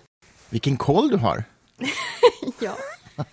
Vilken 0.50 0.77
koll 0.77 1.10
du 1.10 1.18
har 1.18 1.44
Ja. 2.62 2.77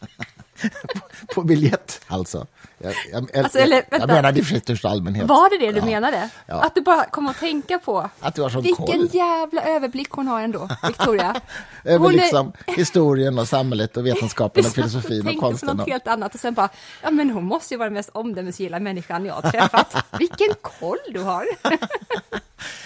på 1.34 1.42
biljett, 1.42 2.00
alltså. 2.06 2.46
Jag, 2.78 2.94
jag, 3.12 3.37
Alltså, 3.44 3.58
eller, 3.58 3.84
jag, 3.90 4.00
jag 4.00 4.08
menar 4.08 4.32
det 4.32 4.50
i 4.52 4.61
största 4.61 4.88
allmänhet. 4.88 5.26
Var 5.28 5.50
det 5.50 5.66
det 5.66 5.73
du 5.73 5.78
Ja. 5.78 5.84
menade? 5.84 6.28
Ja. 6.46 6.54
Att 6.62 6.75
du 6.75 6.80
bara 6.80 7.04
kom 7.04 7.28
att 7.28 7.38
tänka 7.38 7.78
på 7.78 8.11
Att 8.20 8.34
du 8.34 8.42
har 8.42 8.49
sån 8.50 8.62
vilken 8.62 8.87
koll. 8.87 9.08
jävla 9.12 9.62
överblick 9.62 10.11
hon 10.11 10.28
har 10.28 10.40
ändå, 10.42 10.68
Victoria. 10.87 11.34
Över 11.84 11.99
Hon 11.99 12.14
är- 12.14 12.16
liksom 12.18 12.52
historien 12.66 13.38
och 13.38 13.49
samhället 13.49 13.96
och 13.96 14.06
vetenskapen 14.06 14.66
och 14.66 14.73
filosofin 14.75 15.18
och 15.20 15.25
tänkte 15.26 15.40
på 15.40 15.46
konsten. 15.49 15.76
något 15.76 15.87
Och, 15.87 15.92
helt 15.92 16.06
annat 16.08 16.34
och 16.34 16.40
sen 16.40 16.54
bara, 16.54 16.68
ja 17.02 17.11
men 17.11 17.30
hon 17.30 17.44
måste 17.44 17.75
ju 17.75 17.78
vara 17.78 17.88
den 17.88 17.94
mest 17.94 18.11
omdömesgilla 18.12 18.80
människan 18.80 19.25
jag 19.26 19.34
har 19.34 19.50
träffat. 19.50 19.96
Vilken 20.18 20.54
koll 20.62 20.99
du 21.12 21.20
har! 21.20 21.46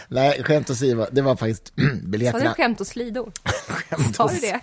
nej, 0.08 0.42
skämt 0.44 0.70
åsido, 0.70 1.06
det 1.12 1.22
var 1.22 1.37
faktiskt 1.37 1.72
Sa 1.76 1.82
du 1.82 2.00
biljetterna. 2.06 2.54
skämt 2.54 2.80
och 2.80 2.87
slidor? 2.87 3.32
Skämt 3.68 4.16
Sa 4.16 4.28
du 4.28 4.38
det? 4.40 4.60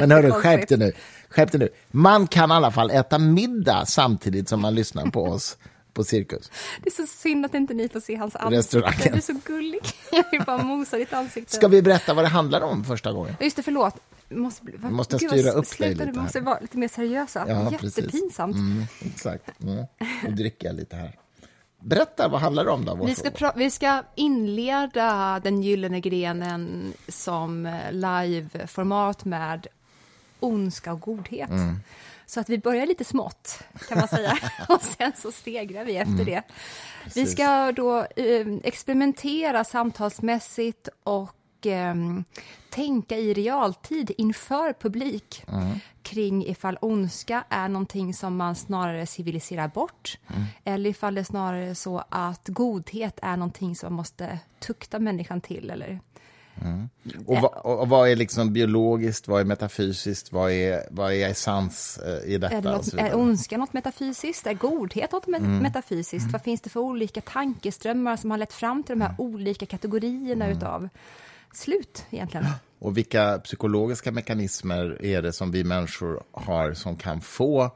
Men 0.00 0.10
hörru, 0.10 0.30
skärp 0.30 0.68
dig 0.68 0.78
nu. 0.78 0.92
Skärp 1.32 1.52
dig 1.52 1.60
nu. 1.60 1.68
Man 1.90 2.26
kan 2.26 2.50
i 2.50 2.54
alla 2.54 2.70
fall 2.70 2.90
äta 2.90 3.18
middag 3.18 3.84
samtidigt 3.86 4.48
som 4.48 4.60
man 4.60 4.74
lyssnar 4.74 5.06
på 5.10 5.24
oss 5.24 5.56
på 5.92 6.04
Cirkus. 6.04 6.50
Det 6.82 6.88
är 6.88 7.06
så 7.06 7.06
synd 7.06 7.46
att 7.46 7.54
inte 7.54 7.74
ni 7.74 7.88
får 7.88 8.00
se 8.00 8.16
hans 8.16 8.36
ansikte. 8.36 8.78
Du 9.10 9.16
är 9.16 9.20
så 9.20 9.40
gullig. 9.44 9.80
Jag 10.12 10.24
vill 10.30 10.42
bara 10.46 10.62
mosa 10.62 10.96
ditt 10.96 11.12
ansikte. 11.12 11.56
Ska 11.56 11.68
vi 11.68 11.82
berätta 11.82 12.14
vad 12.14 12.24
det 12.24 12.28
handlar 12.28 12.60
om 12.60 12.84
första 12.84 13.12
gången? 13.12 13.34
Just 13.40 13.56
det, 13.56 13.62
förlåt. 13.62 13.94
Måste, 14.28 14.64
bli- 14.64 14.74
vad- 14.78 14.92
måste 14.92 15.16
Gud, 15.16 15.30
styra 15.30 15.46
vad- 15.52 15.54
upp 15.56 15.64
dig 15.64 15.76
sluta, 15.76 15.90
lite 15.90 16.04
Du 16.04 16.20
måste 16.20 16.38
här. 16.38 16.46
vara 16.46 16.58
lite 16.60 16.78
mer 16.78 16.88
seriösa. 16.88 17.44
Ja, 17.48 17.72
precis. 17.80 17.98
Jättepinsamt. 17.98 18.56
Mm, 18.56 18.84
exakt. 19.00 19.62
Mm. 19.62 19.84
Nu 20.28 20.30
dricker 20.34 20.66
jag 20.66 20.76
lite 20.76 20.96
här. 20.96 21.18
Berätta, 21.84 22.28
vad 22.28 22.40
handlar 22.40 22.64
det 22.64 22.70
om 22.70 22.84
då? 22.84 22.94
Vi 23.06 23.14
ska, 23.14 23.28
pra- 23.28 23.52
vi 23.56 23.70
ska 23.70 24.02
inleda 24.14 25.40
den 25.44 25.62
gyllene 25.62 26.00
grenen 26.00 26.92
som 27.08 27.66
eh, 27.66 27.72
live-format 27.92 29.24
med 29.24 29.66
ondska 30.42 30.92
och 30.92 31.00
godhet. 31.00 31.50
Mm. 31.50 31.80
Så 32.26 32.40
att 32.40 32.48
vi 32.48 32.58
börjar 32.58 32.86
lite 32.86 33.04
smått, 33.04 33.62
kan 33.88 33.98
man 33.98 34.08
säga, 34.08 34.38
och 34.68 34.82
sen 34.82 35.12
så 35.16 35.32
stegrar 35.32 35.84
vi 35.84 35.96
efter 35.96 36.24
det. 36.24 36.42
Vi 37.04 37.04
Precis. 37.04 37.32
ska 37.32 37.72
då 37.72 38.06
eh, 38.16 38.46
experimentera 38.64 39.64
samtalsmässigt 39.64 40.88
och 41.02 41.66
eh, 41.66 41.94
tänka 42.70 43.16
i 43.18 43.34
realtid 43.34 44.10
inför 44.18 44.72
publik 44.72 45.44
kring 46.02 46.46
ifall 46.46 46.78
ondska 46.80 47.44
är 47.48 47.68
någonting 47.68 48.14
som 48.14 48.36
man 48.36 48.56
snarare 48.56 49.06
civiliserar 49.06 49.68
bort 49.68 50.18
eller 50.64 50.90
ifall 50.90 51.14
det 51.14 51.20
är 51.20 51.24
snarare 51.24 51.74
så 51.74 52.04
att 52.08 52.48
godhet 52.48 53.18
är 53.22 53.36
någonting 53.36 53.76
som 53.76 53.86
man 53.86 53.96
måste 53.96 54.38
tukta 54.58 54.98
människan 54.98 55.40
till. 55.40 55.70
Eller... 55.70 56.00
Och, 57.26 57.40
vad, 57.40 57.52
och 57.54 57.88
vad 57.88 58.08
är 58.08 58.16
liksom 58.16 58.52
biologiskt, 58.52 59.28
vad 59.28 59.40
är 59.40 59.44
metafysiskt, 59.44 60.32
vad 60.32 60.50
är, 60.50 60.86
vad 60.90 61.12
är 61.12 61.28
essens 61.28 61.98
eh, 61.98 62.34
i 62.34 62.38
detta? 62.38 62.56
Är, 62.56 62.62
det 62.62 62.70
något, 62.70 62.94
är 62.94 63.16
ondska 63.16 63.58
något 63.58 63.72
metafysiskt? 63.72 64.46
Är 64.46 64.54
godhet 64.54 65.12
något 65.12 65.26
me- 65.26 65.60
metafysiskt? 65.60 66.32
Vad 66.32 66.42
finns 66.42 66.60
det 66.60 66.70
för 66.70 66.80
olika 66.80 67.20
tankströmmar 67.20 68.16
som 68.16 68.30
har 68.30 68.38
lett 68.38 68.52
fram 68.52 68.82
till 68.82 68.98
de 68.98 69.04
här 69.04 69.14
olika 69.18 69.66
kategorierna 69.66 70.50
utav 70.50 70.88
slut 71.52 72.04
egentligen. 72.10 72.46
Och 72.78 72.96
vilka 72.96 73.38
psykologiska 73.38 74.12
mekanismer 74.12 75.04
är 75.04 75.22
det 75.22 75.32
som 75.32 75.50
vi 75.50 75.64
människor 75.64 76.22
har 76.32 76.74
som 76.74 76.96
kan 76.96 77.20
få 77.20 77.70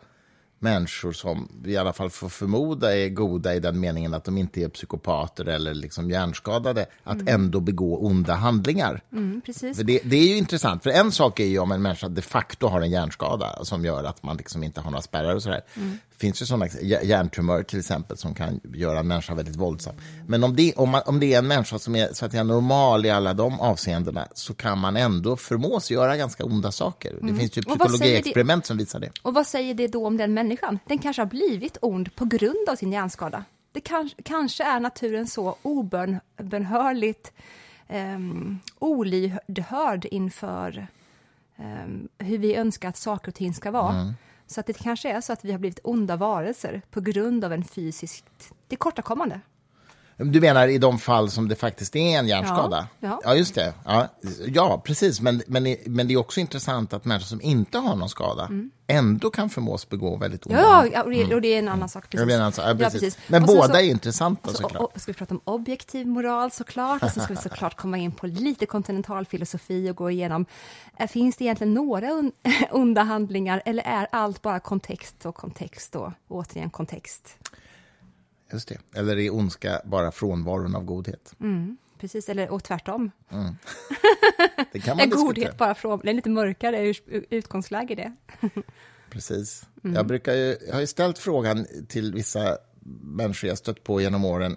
människor 0.58 1.12
som 1.12 1.48
vi 1.62 1.72
i 1.72 1.76
alla 1.76 1.92
fall 1.92 2.10
får 2.10 2.28
förmoda 2.28 2.96
är 2.96 3.08
goda 3.08 3.54
i 3.54 3.60
den 3.60 3.80
meningen 3.80 4.14
att 4.14 4.25
de 4.25 4.38
inte 4.38 4.60
är 4.60 4.68
psykopater 4.68 5.44
eller 5.44 5.75
liksom 5.75 6.10
hjärnskadade, 6.10 6.86
att 7.02 7.28
ändå 7.28 7.60
begå 7.60 8.06
onda 8.06 8.34
handlingar. 8.34 9.02
Mm, 9.12 9.40
precis. 9.46 9.78
Det, 9.78 10.00
det 10.04 10.16
är 10.16 10.28
ju 10.28 10.36
intressant, 10.36 10.82
för 10.82 10.90
en 10.90 11.12
sak 11.12 11.40
är 11.40 11.44
ju 11.44 11.58
om 11.58 11.72
en 11.72 11.82
människa 11.82 12.08
de 12.08 12.22
facto 12.22 12.66
har 12.66 12.80
en 12.80 12.90
hjärnskada 12.90 13.64
som 13.64 13.84
gör 13.84 14.04
att 14.04 14.22
man 14.22 14.36
liksom 14.36 14.62
inte 14.62 14.80
har 14.80 14.90
några 14.90 15.02
spärrar 15.02 15.34
och 15.34 15.42
sådär. 15.42 15.62
Det 15.75 16.05
finns 16.18 16.42
ju 16.42 16.46
sådana 16.46 16.66
hjärntumörer 17.02 17.62
till 17.62 17.78
exempel 17.78 18.16
som 18.16 18.35
kan 18.35 18.61
göra 18.75 18.99
en 18.99 19.08
människa 19.08 19.35
väldigt 19.35 19.56
våldsam. 19.56 19.94
Men 20.26 20.44
om 20.44 20.56
det, 20.56 20.75
om, 20.75 20.90
man, 20.90 21.02
om 21.06 21.20
det 21.20 21.35
är 21.35 21.38
en 21.38 21.46
människa 21.46 21.78
som 21.78 21.96
är 21.96 22.12
så 22.12 22.25
att 22.25 22.30
säga, 22.30 22.44
normal 22.44 23.06
i 23.06 23.11
alla 23.11 23.35
de 23.35 23.61
avseendena 23.61 24.28
så 24.35 24.54
kan 24.54 24.78
man 24.78 24.96
ändå 24.96 25.37
förmås 25.37 25.90
göra 25.90 26.16
ganska 26.16 26.44
onda 26.44 26.73
saker. 26.73 27.18
Det 27.23 27.35
finns 27.35 27.58
ju 27.58 27.62
psykologiexperiment 27.62 28.66
som 28.66 28.76
visar 28.76 29.00
det. 29.00 29.11
Och 29.23 29.35
vad 29.35 29.46
säger 29.46 29.75
det 29.75 29.87
då 29.87 30.06
om 30.06 30.16
den 30.16 30.35
människan? 30.35 30.78
Den 30.87 30.99
kanske 30.99 31.23
har 31.23 31.26
blivit 31.26 31.78
ond 31.82 32.14
på 32.14 32.25
grund 32.25 32.68
av 32.68 32.76
sin 32.76 32.92
hjärnskada. 32.92 33.44
Det 33.73 33.80
kanske, 33.80 34.23
kanske 34.23 34.64
är 34.64 34.80
naturen 34.80 35.26
så 35.26 35.56
obönhörligt 35.62 37.32
um, 37.88 38.61
olyhörd 38.78 40.04
inför 40.04 40.87
um, 41.56 42.08
hur 42.18 42.38
vi 42.38 42.54
önskar 42.54 42.88
att 42.88 42.96
saker 42.96 43.28
och 43.28 43.35
ting 43.35 43.54
ska 43.54 43.70
vara. 43.70 44.14
Så 44.46 44.60
att 44.60 44.66
det 44.66 44.72
kanske 44.72 45.10
är 45.10 45.20
så 45.20 45.32
att 45.32 45.44
vi 45.44 45.52
har 45.52 45.58
blivit 45.58 45.80
onda 45.84 46.16
varelser 46.16 46.82
på 46.90 47.00
grund 47.00 47.44
av 47.44 47.52
en 47.52 47.64
fysiskt 47.64 48.52
tillkortakommande. 48.68 49.40
Du 50.18 50.40
menar 50.40 50.68
i 50.68 50.78
de 50.78 50.99
fall 50.99 51.30
som 51.30 51.49
det 51.49 51.56
faktiskt 51.56 51.96
är 51.96 52.18
en 52.18 52.28
hjärnskada? 52.28 52.88
Ja, 53.00 53.20
ja. 53.25 53.35
just 53.35 53.54
det. 53.54 53.75
Ja, 53.85 54.08
ja 54.46 54.82
precis. 54.85 55.20
Men, 55.20 55.42
men, 55.46 55.76
men 55.87 56.08
det 56.08 56.14
är 56.14 56.18
också 56.18 56.40
intressant 56.40 56.92
att 56.92 57.04
människor 57.04 57.26
som 57.26 57.40
inte 57.40 57.78
har 57.78 57.96
någon 57.96 58.08
skada 58.08 58.50
ändå 58.87 59.30
kan 59.30 59.50
förmås 59.50 59.88
begå 59.88 60.16
väldigt 60.16 60.46
onda 60.46 60.61
Ja, 60.61 60.87
ja 60.87 61.02
och, 61.02 61.11
det, 61.11 61.35
och 61.35 61.40
det 61.40 61.54
är 61.54 61.58
en 61.58 61.68
annan 61.68 61.88
sak. 61.88 62.11
Precis. 62.11 62.26
menar 62.26 62.44
alltså, 62.44 62.62
ja, 62.62 62.75
precis. 62.75 63.00
precis. 63.00 63.18
Men 63.28 63.42
Och 63.42 63.46
båda 63.46 63.68
så- 63.68 63.76
är 63.80 63.82
intressanta 63.82 64.50
så, 64.50 64.56
såklart. 64.56 64.82
och, 64.82 64.94
och 64.94 65.00
ska 65.00 65.12
vi 65.12 65.18
prata 65.18 65.35
om 65.35 65.40
objektiv 65.44 66.06
moral 66.06 66.50
såklart, 66.50 67.02
och 67.02 67.11
så 67.11 67.20
ska 67.20 67.35
vi 67.35 67.40
såklart 67.40 67.76
komma 67.76 67.99
in 67.99 68.12
på 68.12 68.26
lite 68.26 68.66
kontinentalfilosofi 68.66 69.90
och 69.90 69.96
gå 69.96 70.11
igenom, 70.11 70.46
eh, 70.99 71.08
finns 71.08 71.37
det 71.37 71.44
egentligen 71.44 71.75
några 71.75 72.11
un, 72.11 72.32
onda 72.70 73.02
handlingar 73.02 73.62
eller 73.64 73.82
är 73.82 74.06
allt 74.12 74.42
bara 74.42 74.61
kontext 74.61 75.26
och 75.26 75.35
kontext 75.35 75.96
och 75.96 76.12
återigen 76.28 76.70
kontext? 76.70 77.38
Just 78.52 78.68
det. 78.68 78.78
Eller 78.94 79.18
är 79.18 79.34
ondska 79.34 79.80
bara 79.84 80.12
frånvaron 80.12 80.74
av 80.74 80.84
godhet? 80.84 81.34
Mm, 81.40 81.76
precis, 81.98 82.28
eller 82.28 82.50
och 82.50 82.64
tvärtom. 82.64 83.10
Det 84.72 84.80
kan 84.80 84.96
man 84.96 85.06
diskutera. 85.06 85.26
godhet 85.26 85.58
bara 85.58 85.74
från, 85.74 86.00
det 86.02 86.10
är 86.10 86.14
lite 86.14 86.30
mörkare 86.30 86.94
utgångsläge 87.30 87.94
det. 87.94 88.12
Precis. 89.10 89.66
Mm. 89.84 89.96
Jag, 89.96 90.06
brukar 90.06 90.34
ju, 90.34 90.56
jag 90.66 90.74
har 90.74 90.80
ju 90.80 90.86
ställt 90.86 91.18
frågan 91.18 91.66
till 91.88 92.14
vissa 92.14 92.58
människor 93.02 93.48
jag 93.48 93.58
stött 93.58 93.84
på 93.84 94.00
genom 94.00 94.24
åren 94.24 94.56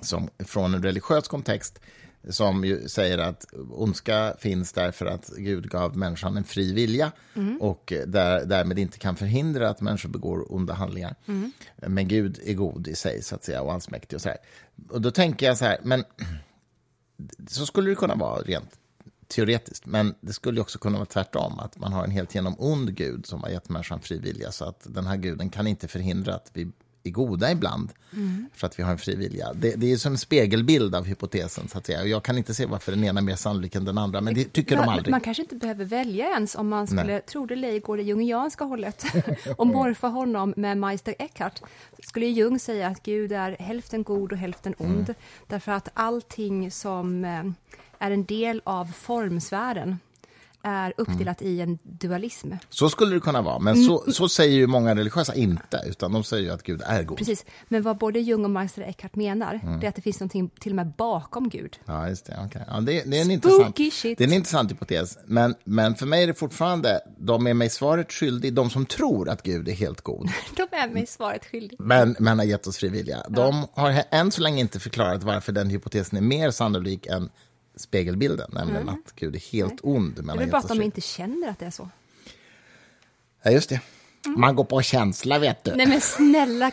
som, 0.00 0.28
från 0.38 0.74
en 0.74 0.82
religiös 0.82 1.28
kontext 1.28 1.80
som 2.28 2.64
ju 2.64 2.88
säger 2.88 3.18
att 3.18 3.46
ondska 3.70 4.34
finns 4.38 4.72
därför 4.72 5.06
att 5.06 5.30
Gud 5.36 5.70
gav 5.70 5.96
människan 5.96 6.36
en 6.36 6.44
fri 6.44 6.72
vilja 6.72 7.12
och 7.60 7.92
där, 8.06 8.44
därmed 8.44 8.78
inte 8.78 8.98
kan 8.98 9.16
förhindra 9.16 9.68
att 9.68 9.80
människor 9.80 10.08
begår 10.08 10.52
onda 10.54 10.74
handlingar. 10.74 11.14
Men 11.76 12.08
Gud 12.08 12.40
är 12.44 12.54
god 12.54 12.88
i 12.88 12.94
sig, 12.94 13.22
så 13.22 13.34
att 13.34 13.44
säga, 13.44 13.62
och 13.62 13.72
allsmäktig. 13.72 14.16
Och, 14.16 14.22
så 14.22 14.28
här. 14.28 14.38
och 14.90 15.00
då 15.00 15.10
tänker 15.10 15.46
jag 15.46 15.58
så 15.58 15.64
här, 15.64 15.78
men 15.82 16.04
så 17.48 17.66
skulle 17.66 17.90
det 17.90 17.96
kunna 17.96 18.14
vara 18.14 18.42
rent 18.42 18.78
teoretiskt, 19.28 19.86
men 19.86 20.14
det 20.20 20.32
skulle 20.32 20.60
också 20.60 20.78
kunna 20.78 20.98
vara 20.98 21.06
tvärtom, 21.06 21.58
att 21.58 21.78
man 21.78 21.92
har 21.92 22.04
en 22.04 22.10
helt 22.10 22.34
genom 22.34 22.54
ond 22.58 22.94
gud 22.94 23.26
som 23.26 23.42
har 23.42 23.50
gett 23.50 23.68
människan 23.68 24.00
fri 24.00 24.18
vilja, 24.18 24.52
så 24.52 24.64
att 24.64 24.86
den 24.88 25.06
här 25.06 25.16
guden 25.16 25.50
kan 25.50 25.66
inte 25.66 25.88
förhindra 25.88 26.34
att 26.34 26.50
vi 26.52 26.72
är 27.04 27.10
goda 27.10 27.50
ibland, 27.52 27.92
för 28.54 28.66
att 28.66 28.78
vi 28.78 28.82
har 28.82 28.90
en 28.92 28.98
fri 28.98 29.16
vilja. 29.16 29.52
Det, 29.54 29.74
det 29.76 29.92
är 29.92 29.96
som 29.96 30.12
en 30.12 30.18
spegelbild 30.18 30.94
av 30.94 31.04
hypotesen, 31.04 31.68
så 31.68 31.78
att 31.78 31.86
säga. 31.86 32.00
Och 32.00 32.08
jag 32.08 32.22
kan 32.22 32.38
inte 32.38 32.54
se 32.54 32.66
varför 32.66 32.92
den 32.92 33.04
ena 33.04 33.20
är 33.20 33.24
mer 33.24 33.36
sannolik 33.36 33.74
än 33.74 33.84
den 33.84 33.98
andra, 33.98 34.20
men 34.20 34.34
det 34.34 34.52
tycker 34.52 34.76
de 34.76 34.84
Ja, 34.86 34.92
aldrig. 34.92 35.10
Man 35.10 35.20
kanske 35.20 35.42
inte 35.42 35.56
behöver 35.56 35.84
välja 35.84 36.24
ens 36.30 36.54
om 36.54 36.68
man 36.68 36.86
skulle, 36.86 37.02
Nej. 37.04 37.20
tro 37.20 37.46
det 37.46 37.54
eller 37.54 37.80
gå 37.80 37.96
det 37.96 38.02
jungianska 38.02 38.64
hållet 38.64 39.04
och 39.56 39.66
morfa 39.66 40.06
honom 40.08 40.54
med 40.56 40.78
Meister 40.78 41.14
Eckhart. 41.18 41.60
Skulle 42.02 42.26
Jung 42.26 42.58
säga 42.58 42.88
att 42.88 43.02
Gud 43.02 43.32
är 43.32 43.56
hälften 43.58 44.02
god 44.02 44.32
och 44.32 44.38
hälften 44.38 44.74
ond, 44.78 44.94
Mm. 44.94 45.14
därför 45.46 45.72
att 45.72 45.88
allting 45.94 46.70
som 46.70 47.24
eh, 47.24 47.44
är 47.98 48.10
en 48.10 48.24
del 48.24 48.60
av 48.64 48.84
formsfären 48.92 49.98
är 50.64 50.92
uppdelat 50.96 51.40
Mm. 51.40 51.52
i 51.54 51.60
en 51.60 51.78
dualism. 51.82 52.52
Så 52.70 52.88
skulle 52.88 53.14
det 53.14 53.20
kunna 53.20 53.42
vara, 53.42 53.58
men 53.58 53.74
Mm. 53.74 53.86
så, 53.86 54.12
så 54.12 54.28
säger 54.28 54.54
ju 54.56 54.66
många 54.66 54.94
religiösa 54.94 55.34
inte, 55.34 55.80
utan 55.86 56.12
de 56.12 56.24
säger 56.24 56.42
ju 56.44 56.50
att 56.50 56.62
Gud 56.62 56.82
är 56.86 57.02
god. 57.02 57.18
Precis, 57.18 57.44
men 57.68 57.82
vad 57.82 57.98
både 57.98 58.20
Jung 58.20 58.44
och 58.44 58.50
Meister 58.50 58.82
Eckhart 58.82 59.16
menar, 59.16 59.60
Mm. 59.62 59.80
det 59.80 59.86
är 59.86 59.88
att 59.88 59.94
det 59.96 60.02
finns 60.02 60.20
någonting 60.20 60.50
till 60.60 60.72
och 60.72 60.76
med 60.76 60.92
bakom 60.98 61.48
Gud. 61.48 61.76
Ja, 61.84 62.08
just 62.08 62.26
det. 62.26 62.40
Okay. 62.46 62.62
Ja, 62.68 62.80
det, 62.80 63.02
det, 63.10 63.18
är 63.18 63.22
en 63.22 63.30
intressant, 63.30 63.76
shit. 63.92 64.18
det 64.18 64.24
är 64.24 64.28
en 64.28 64.34
intressant 64.34 64.70
hypotes. 64.70 65.18
Men, 65.26 65.54
men 65.64 65.94
för 65.94 66.06
mig 66.06 66.22
är 66.22 66.26
det 66.26 66.34
fortfarande, 66.34 67.00
de 67.18 67.46
är 67.46 67.54
mig 67.54 67.70
svaret 67.70 68.12
skyldiga, 68.12 68.52
de 68.52 68.70
som 68.70 68.86
tror 68.86 69.28
att 69.28 69.42
Gud 69.42 69.68
är 69.68 69.72
helt 69.72 70.00
god, 70.00 70.28
De 70.56 70.62
är 70.76 70.88
mig 70.88 71.06
svaret 71.06 71.44
skyldig. 71.44 71.76
men, 71.80 72.16
men 72.18 72.38
har 72.38 72.46
gett 72.46 72.66
oss 72.66 72.76
fri 72.78 72.88
vilja. 72.88 73.22
De 73.28 73.66
har 73.72 74.02
än 74.10 74.30
så 74.30 74.40
länge 74.42 74.60
inte 74.60 74.80
förklarat 74.80 75.22
varför 75.22 75.52
den 75.52 75.70
hypotesen 75.70 76.18
är 76.18 76.22
mer 76.22 76.50
sannolik 76.50 77.06
än 77.06 77.28
spegelbilden, 77.76 78.50
nämligen 78.52 78.88
att 78.88 79.12
Gud 79.16 79.34
är 79.34 79.52
helt 79.52 79.80
ond. 79.82 80.24
Men 80.24 80.36
Det 80.36 80.42
är 80.42 80.46
bara 80.48 80.58
att 80.58 80.68
de 80.68 80.82
inte 80.82 81.00
känner 81.00 81.48
att 81.48 81.58
det 81.58 81.66
är 81.66 81.70
så. 81.70 81.88
Ja, 83.42 83.50
just 83.50 83.68
det. 83.68 83.80
Man 84.26 84.56
går 84.56 84.64
på 84.64 84.82
känsla, 84.82 85.38
vet 85.38 85.64
du. 85.64 85.74
Nej 85.74 85.86
men 85.86 86.00
snälla. 86.00 86.70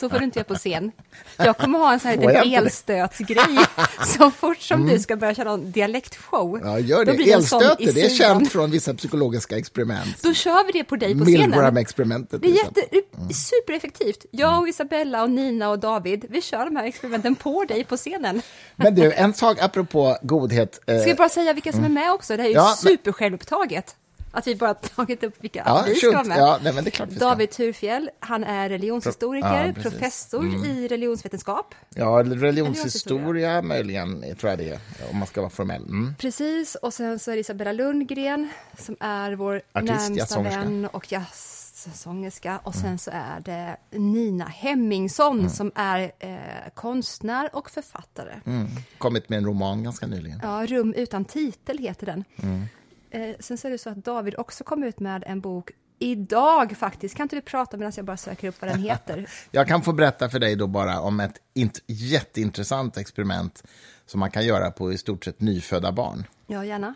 Så 0.00 0.08
får 0.08 0.18
du 0.18 0.24
inte 0.24 0.38
göra 0.38 0.44
på 0.48 0.54
scen. 0.54 0.92
Jag 1.36 1.58
kommer 1.58 1.78
ha 1.78 1.92
en 1.92 2.00
sån 2.00 2.10
här 2.10 2.16
liten 2.16 2.52
elstötsgrej. 2.64 3.58
Så 4.06 4.30
fort 4.30 4.60
som 4.60 4.86
du 4.86 4.98
ska 4.98 5.16
börja 5.16 5.34
köra 5.34 5.50
en 5.50 5.72
dialektshow. 5.72 6.60
Ja, 6.64 6.78
gör 6.78 7.04
det. 7.04 7.32
Elstöter, 7.32 7.92
det 7.92 8.04
är 8.04 8.08
känt 8.10 8.52
från 8.52 8.70
vissa 8.70 8.94
psykologiska 8.94 9.58
experiment. 9.58 10.22
Då 10.22 10.34
kör 10.34 10.64
vi 10.66 10.72
det 10.72 10.84
på 10.84 10.96
dig 10.96 11.18
på 11.18 11.24
scenen. 11.24 11.50
Milgram-experimentet. 11.50 12.42
Det 12.42 12.48
är 12.48 12.52
exempel. 12.54 12.82
jätte, 12.92 13.34
supereffektivt. 13.34 14.26
Jag 14.30 14.58
och 14.60 14.68
Isabella 14.68 15.22
och 15.22 15.30
Nina 15.30 15.70
och 15.70 15.78
David, 15.78 16.24
vi 16.30 16.42
kör 16.42 16.64
de 16.64 16.76
här 16.76 16.84
experimenten 16.84 17.34
på 17.34 17.64
dig 17.64 17.84
på 17.84 17.96
scenen. 17.96 18.42
Men 18.76 18.94
du, 18.94 19.12
en 19.12 19.34
sak 19.34 19.58
apropå 19.60 20.16
godhet. 20.22 20.80
eh, 20.86 20.98
Ska 20.98 21.08
jag 21.08 21.16
bara 21.16 21.28
säga 21.28 21.52
vilka 21.52 21.72
som 21.72 21.84
är 21.84 21.88
med 21.88 22.12
också? 22.12 22.36
Det 22.36 22.42
här 22.42 22.50
är 22.50 22.52
ju 22.52 22.58
Ja, 22.58 22.74
supersjälvupptaget. 22.78 23.96
Att 24.36 24.46
vi 24.46 24.56
bara 24.56 24.74
tagit 24.96 25.24
upp 25.24 25.34
vilka 25.40 25.62
Ja, 25.66 25.84
vi 25.86 25.94
ska 25.94 26.12
vara 26.12 26.24
med. 26.24 26.38
Ja, 26.38 26.58
nej, 26.62 26.72
men 26.72 26.84
det 26.84 26.88
är 26.88 26.92
klart. 26.92 27.08
David 27.08 27.50
Turfjell, 27.50 28.10
han 28.20 28.44
är 28.44 28.68
religionshistoriker, 28.68 29.66
Ja, 29.66 29.72
precis. 29.72 29.86
Mm. 29.86 30.00
professor 30.00 30.66
i 30.66 30.88
religionsvetenskap. 30.88 31.74
Ja, 31.94 32.22
religionshistoria 32.26 33.62
möjligen, 33.62 34.24
tror 34.36 34.50
jag 34.50 34.58
det 34.58 34.68
är, 34.70 34.80
om 35.10 35.18
man 35.18 35.26
ska 35.26 35.40
vara 35.40 35.50
formell. 35.50 35.82
Mm. 35.82 36.14
Precis, 36.18 36.74
och 36.74 36.94
sen 36.94 37.18
så 37.18 37.30
är 37.30 37.34
det 37.34 37.40
Isabella 37.40 37.72
Lundgren 37.72 38.48
som 38.78 38.96
är 39.00 39.32
vår 39.32 39.62
Artist, 39.72 40.10
närmsta 40.10 40.42
vän 40.42 40.88
och 40.92 41.12
jazzsångerska. 41.12 42.60
Och 42.62 42.74
sen 42.74 42.98
så 42.98 43.10
är 43.14 43.40
det 43.40 43.76
Nina 43.98 44.44
Hemmingsson 44.44 45.50
som 45.50 45.72
är 45.74 46.12
eh, 46.18 46.36
konstnär 46.74 47.50
och 47.52 47.70
författare. 47.70 48.34
Mm. 48.46 48.66
Kommit 48.98 49.28
med 49.28 49.36
en 49.36 49.44
roman 49.44 49.82
ganska 49.82 50.06
nyligen. 50.06 50.40
Ja, 50.42 50.66
Rum 50.66 50.94
utan 50.96 51.24
titel 51.24 51.78
heter 51.78 52.06
den. 52.06 52.24
Mm. 52.42 52.64
Eh, 53.10 53.36
sen 53.40 53.58
så 53.58 53.66
är 53.68 53.72
det 53.72 53.78
så 53.78 53.90
att 53.90 54.04
David 54.04 54.34
också 54.38 54.64
kom 54.64 54.84
ut 54.84 55.00
med 55.00 55.24
en 55.26 55.40
bok 55.40 55.70
idag 55.98 56.76
faktiskt. 56.76 57.14
Kan 57.16 57.24
inte 57.24 57.36
du 57.36 57.42
prata 57.42 57.76
medan 57.76 57.92
jag 57.96 58.04
bara 58.04 58.16
söker 58.16 58.48
upp 58.48 58.60
vad 58.60 58.70
den 58.70 58.80
heter? 58.80 59.30
Jag 59.50 59.68
kan 59.68 59.82
få 59.82 59.92
berätta 59.92 60.28
för 60.28 60.38
dig 60.38 60.56
då 60.56 60.66
bara 60.66 61.00
om 61.00 61.20
ett 61.20 61.40
int- 61.54 61.82
jätteintressant 61.86 62.96
experiment 62.96 63.62
som 64.06 64.20
man 64.20 64.30
kan 64.30 64.46
göra 64.46 64.70
på 64.70 64.92
i 64.92 64.98
stort 64.98 65.24
sett 65.24 65.40
nyfödda 65.40 65.92
barn. 65.92 66.24
ja, 66.46 66.64
gärna. 66.64 66.94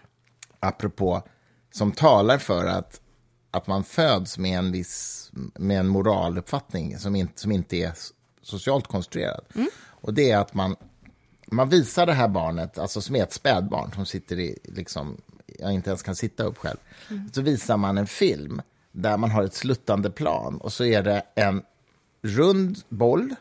apropå, 0.61 1.23
som 1.73 1.93
talar 1.93 2.39
för 2.39 2.67
att, 2.67 3.01
att 3.51 3.67
man 3.67 3.85
föds 3.85 4.39
med 4.39 4.59
en 4.59 4.73
viss 4.73 5.31
med 5.55 5.81
en 5.81 5.89
moraluppfattning 5.89 6.99
som 6.99 7.17
inte, 7.17 7.41
som 7.41 7.53
inte 7.53 7.77
är 7.77 7.93
socialt 8.43 8.87
konstruerad. 8.87 9.45
Och 9.87 10.15
det 10.15 10.31
är 10.31 10.39
att 10.39 10.55
man, 10.55 10.77
man 11.47 11.69
visar 11.69 12.07
det 12.07 12.13
här 12.13 12.29
barnet, 12.29 12.79
alltså 12.79 13.01
som 13.01 13.17
är 13.17 13.23
ett 13.23 13.33
spädbarn 13.33 13.93
som 13.93 14.07
sitter 14.07 14.39
i, 14.39 14.59
liksom, 14.65 15.21
jag 15.61 15.73
inte 15.73 15.91
ens 15.91 16.03
kan 16.03 16.17
sitta 16.17 16.43
upp 16.43 16.59
själv, 16.59 16.77
så 17.33 17.43
visar 17.43 17.77
man 17.77 17.99
en 17.99 18.07
film 18.07 18.63
där 18.93 19.17
man 19.17 19.31
har 19.31 19.43
ett 19.43 19.55
sluttande 19.55 20.11
plan 20.11 20.57
och 20.57 20.73
så 20.73 20.85
är 20.85 21.03
det 21.03 21.23
en 21.35 21.63
rund 22.23 22.79
boll, 22.89 23.35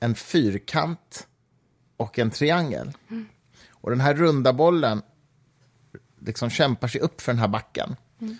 en 0.00 0.14
fyrkant 0.14 1.26
och 1.96 2.18
en 2.18 2.30
triangel. 2.30 2.92
Och 3.70 3.90
den 3.90 4.00
här 4.00 4.14
runda 4.14 4.52
bollen 4.52 5.02
liksom 6.18 6.50
kämpar 6.50 6.88
sig 6.88 7.00
upp 7.00 7.20
för 7.20 7.32
den 7.32 7.38
här 7.38 7.48
backen. 7.48 7.96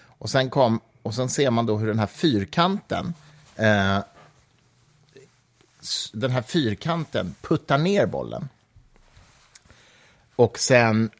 Och, 0.06 0.30
sen 0.30 0.50
kom, 0.50 0.80
och 1.02 1.14
sen 1.14 1.28
ser 1.28 1.50
man 1.50 1.66
då 1.66 1.76
hur 1.76 1.86
den 1.86 1.98
här 1.98 2.06
fyrkanten 2.06 3.14
eh, 3.56 3.98
den 6.12 6.30
här 6.30 6.42
fyrkanten 6.42 7.34
puttar 7.40 7.78
ner 7.78 8.06
bollen. 8.06 8.48
Och 10.36 10.58
sen 10.58 11.10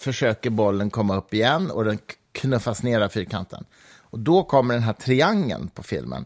försöker 0.00 0.50
bollen 0.50 0.90
komma 0.90 1.16
upp 1.16 1.34
igen 1.34 1.70
och 1.70 1.84
den 1.84 1.98
knuffas 2.32 2.82
ner 2.82 3.00
av 3.00 3.08
fyrkanten. 3.08 3.64
Och 3.98 4.18
då 4.18 4.42
kommer 4.44 4.74
den 4.74 4.82
här 4.82 4.92
triangeln 4.92 5.68
på 5.68 5.82
filmen 5.82 6.24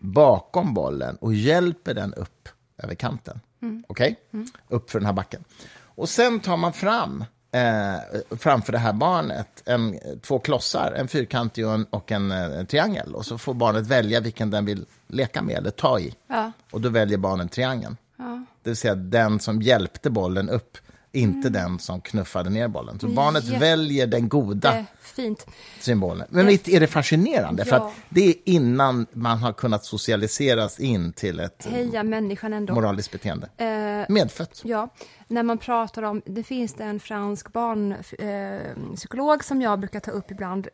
bakom 0.00 0.74
bollen 0.74 1.16
och 1.16 1.34
hjälper 1.34 1.94
den 1.94 2.14
upp 2.14 2.48
över 2.78 2.94
kanten. 2.94 3.40
Okej? 3.88 4.16
Okay? 4.32 4.46
Upp 4.68 4.90
för 4.90 4.98
den 4.98 5.06
här 5.06 5.12
backen. 5.12 5.44
Och 5.78 6.08
sen 6.08 6.40
tar 6.40 6.56
man 6.56 6.72
fram 6.72 7.24
eh, 7.52 8.36
framför 8.36 8.72
det 8.72 8.78
här 8.78 8.92
barnet 8.92 9.62
en, 9.64 9.98
två 10.22 10.38
klossar, 10.38 10.92
en 10.92 11.08
fyrkantig 11.08 11.66
och 11.66 11.74
en, 11.74 11.84
och 11.84 12.12
en, 12.12 12.30
en, 12.30 12.52
eh, 12.52 12.64
triangel. 12.64 13.14
Och 13.14 13.26
så 13.26 13.38
får 13.38 13.54
barnet 13.54 13.86
välja 13.86 14.20
vilken 14.20 14.50
den 14.50 14.64
vill 14.64 14.86
leka 15.06 15.42
med 15.42 15.56
eller 15.56 15.70
ta 15.70 15.98
i. 16.00 16.14
Ja. 16.26 16.52
Och 16.70 16.80
då 16.80 16.88
väljer 16.88 17.18
barnet 17.18 17.52
triangeln. 17.52 17.96
Ja. 18.16 18.44
Det 18.62 18.70
vill 18.70 18.76
säga 18.76 18.94
den 18.94 19.40
som 19.40 19.62
hjälpte 19.62 20.10
bollen 20.10 20.48
upp 20.48 20.78
inte 21.16 21.48
mm. 21.48 21.52
den 21.52 21.78
som 21.78 22.00
knuffade 22.00 22.50
ner 22.50 22.68
bollen. 22.68 23.00
Så 23.00 23.08
barnet 23.08 23.44
ja. 23.44 23.58
väljer 23.58 24.06
den 24.06 24.28
goda 24.28 24.84
fint. 25.00 25.46
symbolen. 25.80 26.26
Men 26.30 26.46
visst 26.46 26.68
är 26.68 26.80
det 26.80 26.86
fascinerande? 26.86 27.62
Ja. 27.62 27.66
För 27.66 27.76
att 27.76 27.92
det 28.08 28.28
är 28.28 28.34
innan 28.44 29.06
man 29.12 29.38
har 29.38 29.52
kunnat 29.52 29.84
socialiseras 29.84 30.80
in 30.80 31.12
till 31.12 31.40
ett 31.40 31.66
Heja 31.70 32.02
människan 32.02 32.52
ändå. 32.52 32.74
moraliskt 32.74 33.12
beteende. 33.12 33.48
Eh, 33.56 34.14
Medfött. 34.14 34.62
Ja, 34.64 34.88
när 35.26 35.42
man 35.42 35.58
pratar 35.58 36.02
om, 36.02 36.22
det 36.26 36.42
finns 36.42 36.74
det 36.74 36.84
en 36.84 37.00
fransk 37.00 37.52
barnpsykolog 37.52 39.34
eh, 39.34 39.40
som 39.40 39.62
jag 39.62 39.80
brukar 39.80 40.00
ta 40.00 40.10
upp 40.10 40.30
ibland 40.30 40.68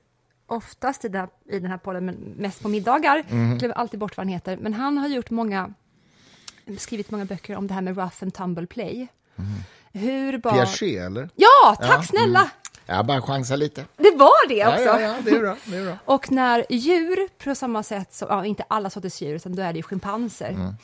oftast 0.47 1.05
i 1.05 1.09
den, 1.09 1.21
här, 1.21 1.29
i 1.57 1.59
den 1.59 1.71
här 1.71 1.79
podden, 1.79 2.05
men 2.05 2.15
mest 2.15 2.63
på 2.63 2.69
middagar. 2.69 3.25
Mm. 3.31 3.59
Glömmer 3.59 3.75
alltid 3.75 4.01
bort 4.01 4.17
vad 4.17 4.27
han 4.27 4.33
heter. 4.33 4.57
Men 4.57 4.75
han 4.75 4.99
har 4.99 5.09
gjort 5.09 5.31
många, 5.31 5.75
skrivit 6.79 7.11
många 7.11 7.25
böcker 7.25 7.57
om 7.57 7.67
det 7.67 7.75
här 7.75 7.83
med 7.83 7.97
rough 7.97 8.17
and 8.23 8.35
tumble 8.35 8.67
play. 8.67 9.09
Mm. 9.37 9.51
Hur 9.93 10.39
barn... 10.39 10.55
Piaget, 10.55 11.07
eller? 11.07 11.29
Ja, 11.35 11.77
tack 11.79 11.99
ja, 11.99 12.03
snälla! 12.03 12.41
Mm. 12.41 12.51
Jag 12.87 13.07
bara 13.07 13.23
chansa 13.23 13.57
lite. 13.57 13.85
Det 13.97 14.17
var 14.17 14.49
det 14.49 14.67
också! 14.67 14.83
Ja, 14.83 15.01
ja, 15.01 15.09
ja 15.09 15.15
det, 15.25 15.31
är 15.31 15.41
bra, 15.41 15.57
det 15.65 15.77
är 15.77 15.85
bra. 15.85 15.97
Och 16.05 16.33
när 16.33 16.67
djur, 16.69 17.29
på 17.45 17.55
samma 17.55 17.83
sätt 17.83 18.15
som, 18.15 18.29
ja, 18.31 18.47
inte 18.47 18.65
alla 18.69 18.91
sorters 18.91 19.23
djur, 19.23 19.35
utan 19.35 19.55
då 19.55 19.63
är 19.63 19.73
det 19.73 19.77
ju 19.77 19.83
schimpanser 19.83 20.51
mm. 20.51 20.75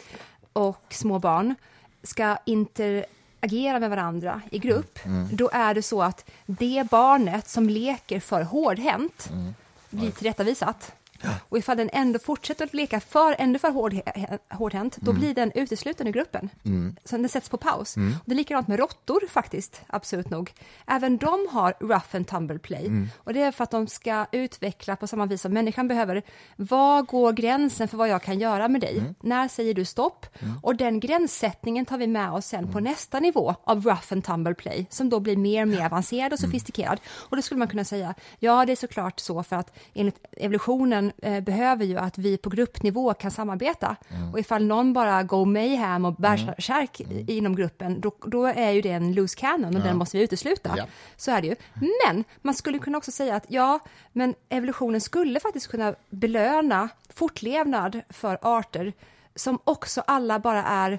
och 0.52 0.84
små 0.90 1.18
barn, 1.18 1.54
ska 2.02 2.36
interagera 2.46 3.78
med 3.80 3.90
varandra 3.90 4.42
i 4.50 4.58
grupp, 4.58 5.04
mm. 5.04 5.16
mm. 5.16 5.36
då 5.36 5.50
är 5.52 5.74
det 5.74 5.82
så 5.82 6.02
att 6.02 6.30
det 6.46 6.86
barnet 6.90 7.48
som 7.48 7.68
leker 7.68 8.20
för 8.20 8.42
hårdhänt 8.42 9.28
mm. 9.32 9.54
blir 9.90 10.10
tillrättavisat. 10.10 10.92
Och 11.48 11.58
ifall 11.58 11.76
den 11.76 11.90
ändå 11.92 12.18
fortsätter 12.18 12.64
att 12.64 12.74
leka 12.74 13.00
för, 13.00 13.36
ändå 13.38 13.58
för 13.58 13.70
hård, 13.70 13.94
hårdhänt, 14.50 14.96
då 14.96 15.10
mm. 15.10 15.20
blir 15.20 15.34
den 15.34 15.52
utesluten 15.54 16.06
ur 16.06 16.12
gruppen. 16.12 16.50
Mm. 16.64 16.96
Så 17.04 17.16
den 17.16 17.28
sätts 17.28 17.48
på 17.48 17.56
paus. 17.56 17.96
Mm. 17.96 18.12
Och 18.12 18.22
det 18.24 18.32
är 18.32 18.36
likadant 18.36 18.68
med 18.68 18.78
råttor 18.78 19.22
faktiskt, 19.28 19.82
absolut 19.86 20.30
nog. 20.30 20.52
Även 20.86 21.16
de 21.16 21.48
har 21.50 21.74
rough 21.80 22.16
and 22.16 22.26
tumble 22.26 22.58
play. 22.58 22.86
Mm. 22.86 23.08
Och 23.16 23.34
det 23.34 23.42
är 23.42 23.52
för 23.52 23.64
att 23.64 23.70
de 23.70 23.86
ska 23.86 24.26
utveckla 24.32 24.96
på 24.96 25.06
samma 25.06 25.26
vis 25.26 25.42
som 25.42 25.52
människan 25.52 25.88
behöver. 25.88 26.22
Var 26.56 27.02
går 27.02 27.32
gränsen 27.32 27.88
för 27.88 27.96
vad 27.96 28.08
jag 28.08 28.22
kan 28.22 28.38
göra 28.38 28.68
med 28.68 28.80
dig? 28.80 28.98
Mm. 28.98 29.14
När 29.20 29.48
säger 29.48 29.74
du 29.74 29.84
stopp? 29.84 30.26
Mm. 30.38 30.54
Och 30.62 30.76
den 30.76 31.00
gränssättningen 31.00 31.86
tar 31.86 31.98
vi 31.98 32.06
med 32.06 32.30
oss 32.30 32.46
sen 32.46 32.72
på 32.72 32.80
nästa 32.80 33.20
nivå 33.20 33.54
av 33.64 33.84
rough 33.84 34.12
and 34.12 34.24
tumble 34.24 34.54
play, 34.54 34.86
som 34.90 35.08
då 35.08 35.20
blir 35.20 35.36
mer 35.36 35.62
och 35.62 35.68
mer 35.68 35.86
avancerad 35.86 36.32
och 36.32 36.38
sofistikerad. 36.38 37.00
Och 37.08 37.36
då 37.36 37.42
skulle 37.42 37.58
man 37.58 37.68
kunna 37.68 37.84
säga, 37.84 38.14
ja 38.38 38.64
det 38.66 38.72
är 38.72 38.76
såklart 38.76 39.20
så 39.20 39.42
för 39.42 39.56
att 39.56 39.78
enligt 39.94 40.24
evolutionen 40.36 41.07
eh, 41.22 41.40
behöver 41.40 41.84
ju 41.84 41.98
att 41.98 42.18
vi 42.18 42.36
på 42.36 42.50
gruppnivå 42.50 43.14
kan 43.14 43.30
samarbeta. 43.30 43.96
Mm. 44.08 44.32
Och 44.32 44.38
ifall 44.38 44.64
någon 44.64 44.92
bara 44.92 45.22
går 45.22 45.46
mayhem 45.46 46.04
och 46.04 46.14
bärsärk 46.14 47.00
mm. 47.00 47.12
mm. 47.12 47.24
inom 47.28 47.56
gruppen, 47.56 48.00
då, 48.00 48.12
då, 48.26 48.46
är 48.46 48.70
ju 48.70 48.80
det 48.80 48.90
en 48.90 49.14
loose 49.14 49.36
cannon 49.38 49.76
och 49.76 49.80
ja. 49.80 49.84
den 49.84 49.96
måste 49.96 50.16
vi 50.16 50.24
utesluta. 50.24 50.74
Ja. 50.76 50.86
Så 51.16 51.30
är 51.30 51.40
det 51.42 51.46
ju. 51.46 51.56
Men 52.06 52.24
man 52.42 52.54
skulle 52.54 52.78
kunna 52.78 52.98
också 52.98 53.12
säga 53.12 53.36
att 53.36 53.46
ja, 53.48 53.78
men 54.12 54.34
evolutionen 54.48 55.00
skulle 55.00 55.40
faktiskt 55.40 55.68
kunna 55.68 55.94
belöna 56.10 56.88
fortlevnad 57.14 58.00
för 58.08 58.38
arter 58.42 58.92
som 59.34 59.58
också 59.64 60.02
alla 60.06 60.38
bara 60.38 60.64
är 60.64 60.98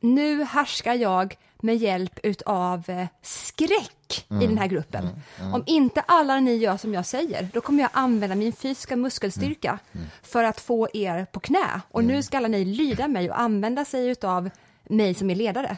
nu 0.00 0.44
härskar 0.44 0.94
jag 0.94 1.36
med 1.64 1.76
hjälp 1.76 2.20
utav 2.22 2.90
eh, 2.90 3.06
skräck 3.22 4.26
mm. 4.30 4.42
i 4.42 4.46
den 4.46 4.58
här 4.58 4.66
gruppen. 4.66 5.04
Mm. 5.04 5.20
Mm. 5.40 5.54
Om 5.54 5.62
inte 5.66 6.00
alla 6.00 6.40
ni 6.40 6.56
gör 6.56 6.76
som 6.76 6.94
jag 6.94 7.06
säger, 7.06 7.48
då 7.52 7.60
kommer 7.60 7.82
jag 7.82 7.90
använda 7.92 8.36
min 8.36 8.52
fysiska 8.52 8.96
muskelstyrka 8.96 9.68
mm. 9.68 9.80
Mm. 9.92 10.06
för 10.22 10.44
att 10.44 10.60
få 10.60 10.88
er 10.94 11.26
på 11.32 11.40
knä. 11.40 11.80
Och 11.90 12.04
nu 12.04 12.12
mm. 12.12 12.22
ska 12.22 12.36
alla 12.36 12.48
ni 12.48 12.64
lyda 12.64 13.08
mig 13.08 13.30
och 13.30 13.40
använda 13.40 13.84
sig 13.84 14.08
utav 14.08 14.50
mig 14.84 15.14
som 15.14 15.30
är 15.30 15.34
ledare. 15.34 15.76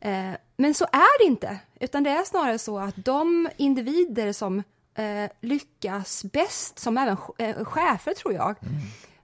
Eh, 0.00 0.30
men 0.56 0.74
så 0.74 0.84
är 0.84 1.24
det 1.24 1.26
inte, 1.26 1.58
utan 1.80 2.02
det 2.02 2.10
är 2.10 2.24
snarare 2.24 2.58
så 2.58 2.78
att 2.78 2.94
de 2.96 3.48
individer 3.56 4.32
som 4.32 4.62
eh, 4.94 5.30
lyckas 5.40 6.24
bäst, 6.24 6.78
som 6.78 6.98
även 6.98 7.16
eh, 7.38 7.64
chefer 7.64 8.14
tror 8.14 8.34
jag, 8.34 8.56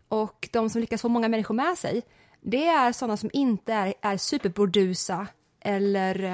och 0.09 0.49
de 0.53 0.71
som 0.71 0.81
lyckas 0.81 1.03
få 1.03 1.09
många 1.09 1.29
människor 1.29 1.55
med 1.55 1.79
sig, 1.79 2.03
det 2.41 2.67
är 2.67 2.93
sådana 2.93 3.17
som 3.17 3.31
inte 3.33 3.73
är, 3.73 3.95
är 4.01 4.17
superburdusa 4.17 5.27
eller 5.61 6.25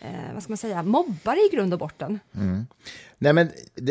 eh, 0.00 0.32
vad 0.34 0.42
ska 0.42 0.50
man 0.50 0.56
säga, 0.56 0.82
mobbare 0.82 1.38
i 1.38 1.48
grund 1.52 1.72
och 1.72 1.78
botten. 1.78 2.20
Mm. 2.34 2.66
Nej, 3.18 3.32
men 3.32 3.50
det, 3.74 3.82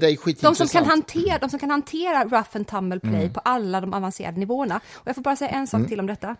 det 0.00 0.06
är 0.06 0.42
de 0.42 0.54
som, 0.54 0.68
kan 0.68 0.84
hantera, 0.84 1.38
de 1.38 1.50
som 1.50 1.58
kan 1.58 1.70
hantera 1.70 2.24
rough 2.24 2.50
and 2.52 2.66
tumble 2.66 3.00
play 3.00 3.20
mm. 3.20 3.32
på 3.32 3.40
alla 3.40 3.80
de 3.80 3.94
avancerade 3.94 4.38
nivåerna. 4.38 4.80
Och 4.94 5.06
jag 5.06 5.14
får 5.14 5.22
bara 5.22 5.36
säga 5.36 5.50
en 5.50 5.66
sak 5.66 5.78
mm. 5.78 5.88
till 5.88 6.00
om 6.00 6.06
detta. 6.06 6.36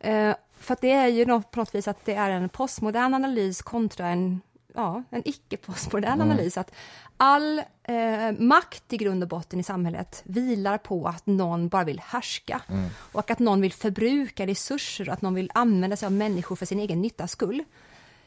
Eh, 0.00 0.34
för 0.58 0.76
det 0.80 0.90
är 0.90 1.08
ju 1.08 1.26
något, 1.26 1.50
på 1.50 1.60
något 1.60 1.74
vis 1.74 1.88
att 1.88 2.04
det 2.04 2.14
är 2.14 2.30
en 2.30 2.48
postmodern 2.48 3.14
analys 3.14 3.62
kontra 3.62 4.08
en, 4.08 4.40
ja, 4.74 5.02
en 5.10 5.22
icke-postmodern 5.28 6.12
mm. 6.12 6.30
analys. 6.30 6.58
Att 6.58 6.74
all 7.16 7.58
eh, 7.82 8.32
makt 8.38 8.92
i 8.92 8.96
grund 8.96 9.22
och 9.22 9.28
botten 9.28 9.60
i 9.60 9.62
samhället 9.62 10.22
vilar 10.24 10.78
på 10.78 11.06
att 11.06 11.26
någon 11.26 11.68
bara 11.68 11.84
vill 11.84 12.00
härska 12.00 12.62
mm. 12.68 12.90
och 12.96 13.30
att 13.30 13.38
någon 13.38 13.60
vill 13.60 13.72
förbruka 13.72 14.46
resurser 14.46 15.08
och 15.08 15.14
att 15.14 15.22
någon 15.22 15.34
vill 15.34 15.50
använda 15.54 15.96
sig 15.96 16.06
av 16.06 16.12
människor 16.12 16.56
för 16.56 16.66
sin 16.66 16.80
egen 16.80 17.02
nyttas 17.02 17.30
skull. 17.30 17.64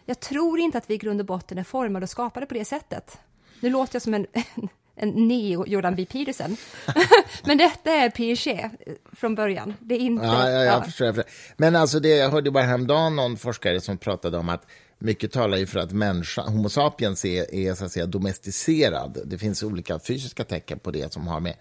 Jag 0.05 0.19
tror 0.19 0.59
inte 0.59 0.77
att 0.77 0.89
vi 0.89 0.93
i 0.93 0.97
grund 0.97 1.19
och 1.19 1.25
botten 1.25 1.57
är 1.57 1.63
formade 1.63 2.03
och 2.03 2.09
skapade 2.09 2.45
på 2.45 2.53
det 2.53 2.65
sättet. 2.65 3.19
Nu 3.59 3.69
låter 3.69 3.95
jag 3.95 4.01
som 4.01 4.13
en, 4.13 4.25
en 4.55 4.69
neo-Jordan 5.05 5.95
B. 5.95 6.05
Peterson. 6.05 6.57
Men 7.45 7.57
detta 7.57 7.91
är 7.91 8.09
Piaget 8.09 8.71
från 9.13 9.35
början. 9.35 9.73
Det 9.79 9.95
är 9.95 9.99
inte... 9.99 10.25
Ja, 10.25 10.49
ja, 10.49 10.63
jag, 10.63 10.85
Förstår, 10.85 11.07
jag 11.07 11.15
förstår. 11.15 11.33
Men 11.57 11.75
alltså 11.75 11.99
det, 11.99 12.09
jag 12.09 12.29
hörde 12.29 12.51
bara 12.51 12.63
häromdagen 12.63 13.15
någon 13.15 13.37
forskare 13.37 13.81
som 13.81 13.97
pratade 13.97 14.37
om 14.37 14.49
att 14.49 14.65
mycket 14.99 15.31
talar 15.31 15.57
ju 15.57 15.67
för 15.67 15.79
att 15.79 15.91
människa, 15.91 16.41
Homo 16.41 16.69
sapiens 16.69 17.25
är, 17.25 17.55
är 17.55 17.73
så 17.73 17.85
att 17.85 17.91
säga, 17.91 18.05
domesticerad. 18.05 19.17
Det 19.25 19.37
finns 19.37 19.63
olika 19.63 19.99
fysiska 19.99 20.43
tecken 20.43 20.79
på 20.79 20.91
det 20.91 21.13
som 21.13 21.27
har 21.27 21.39
med 21.39 21.53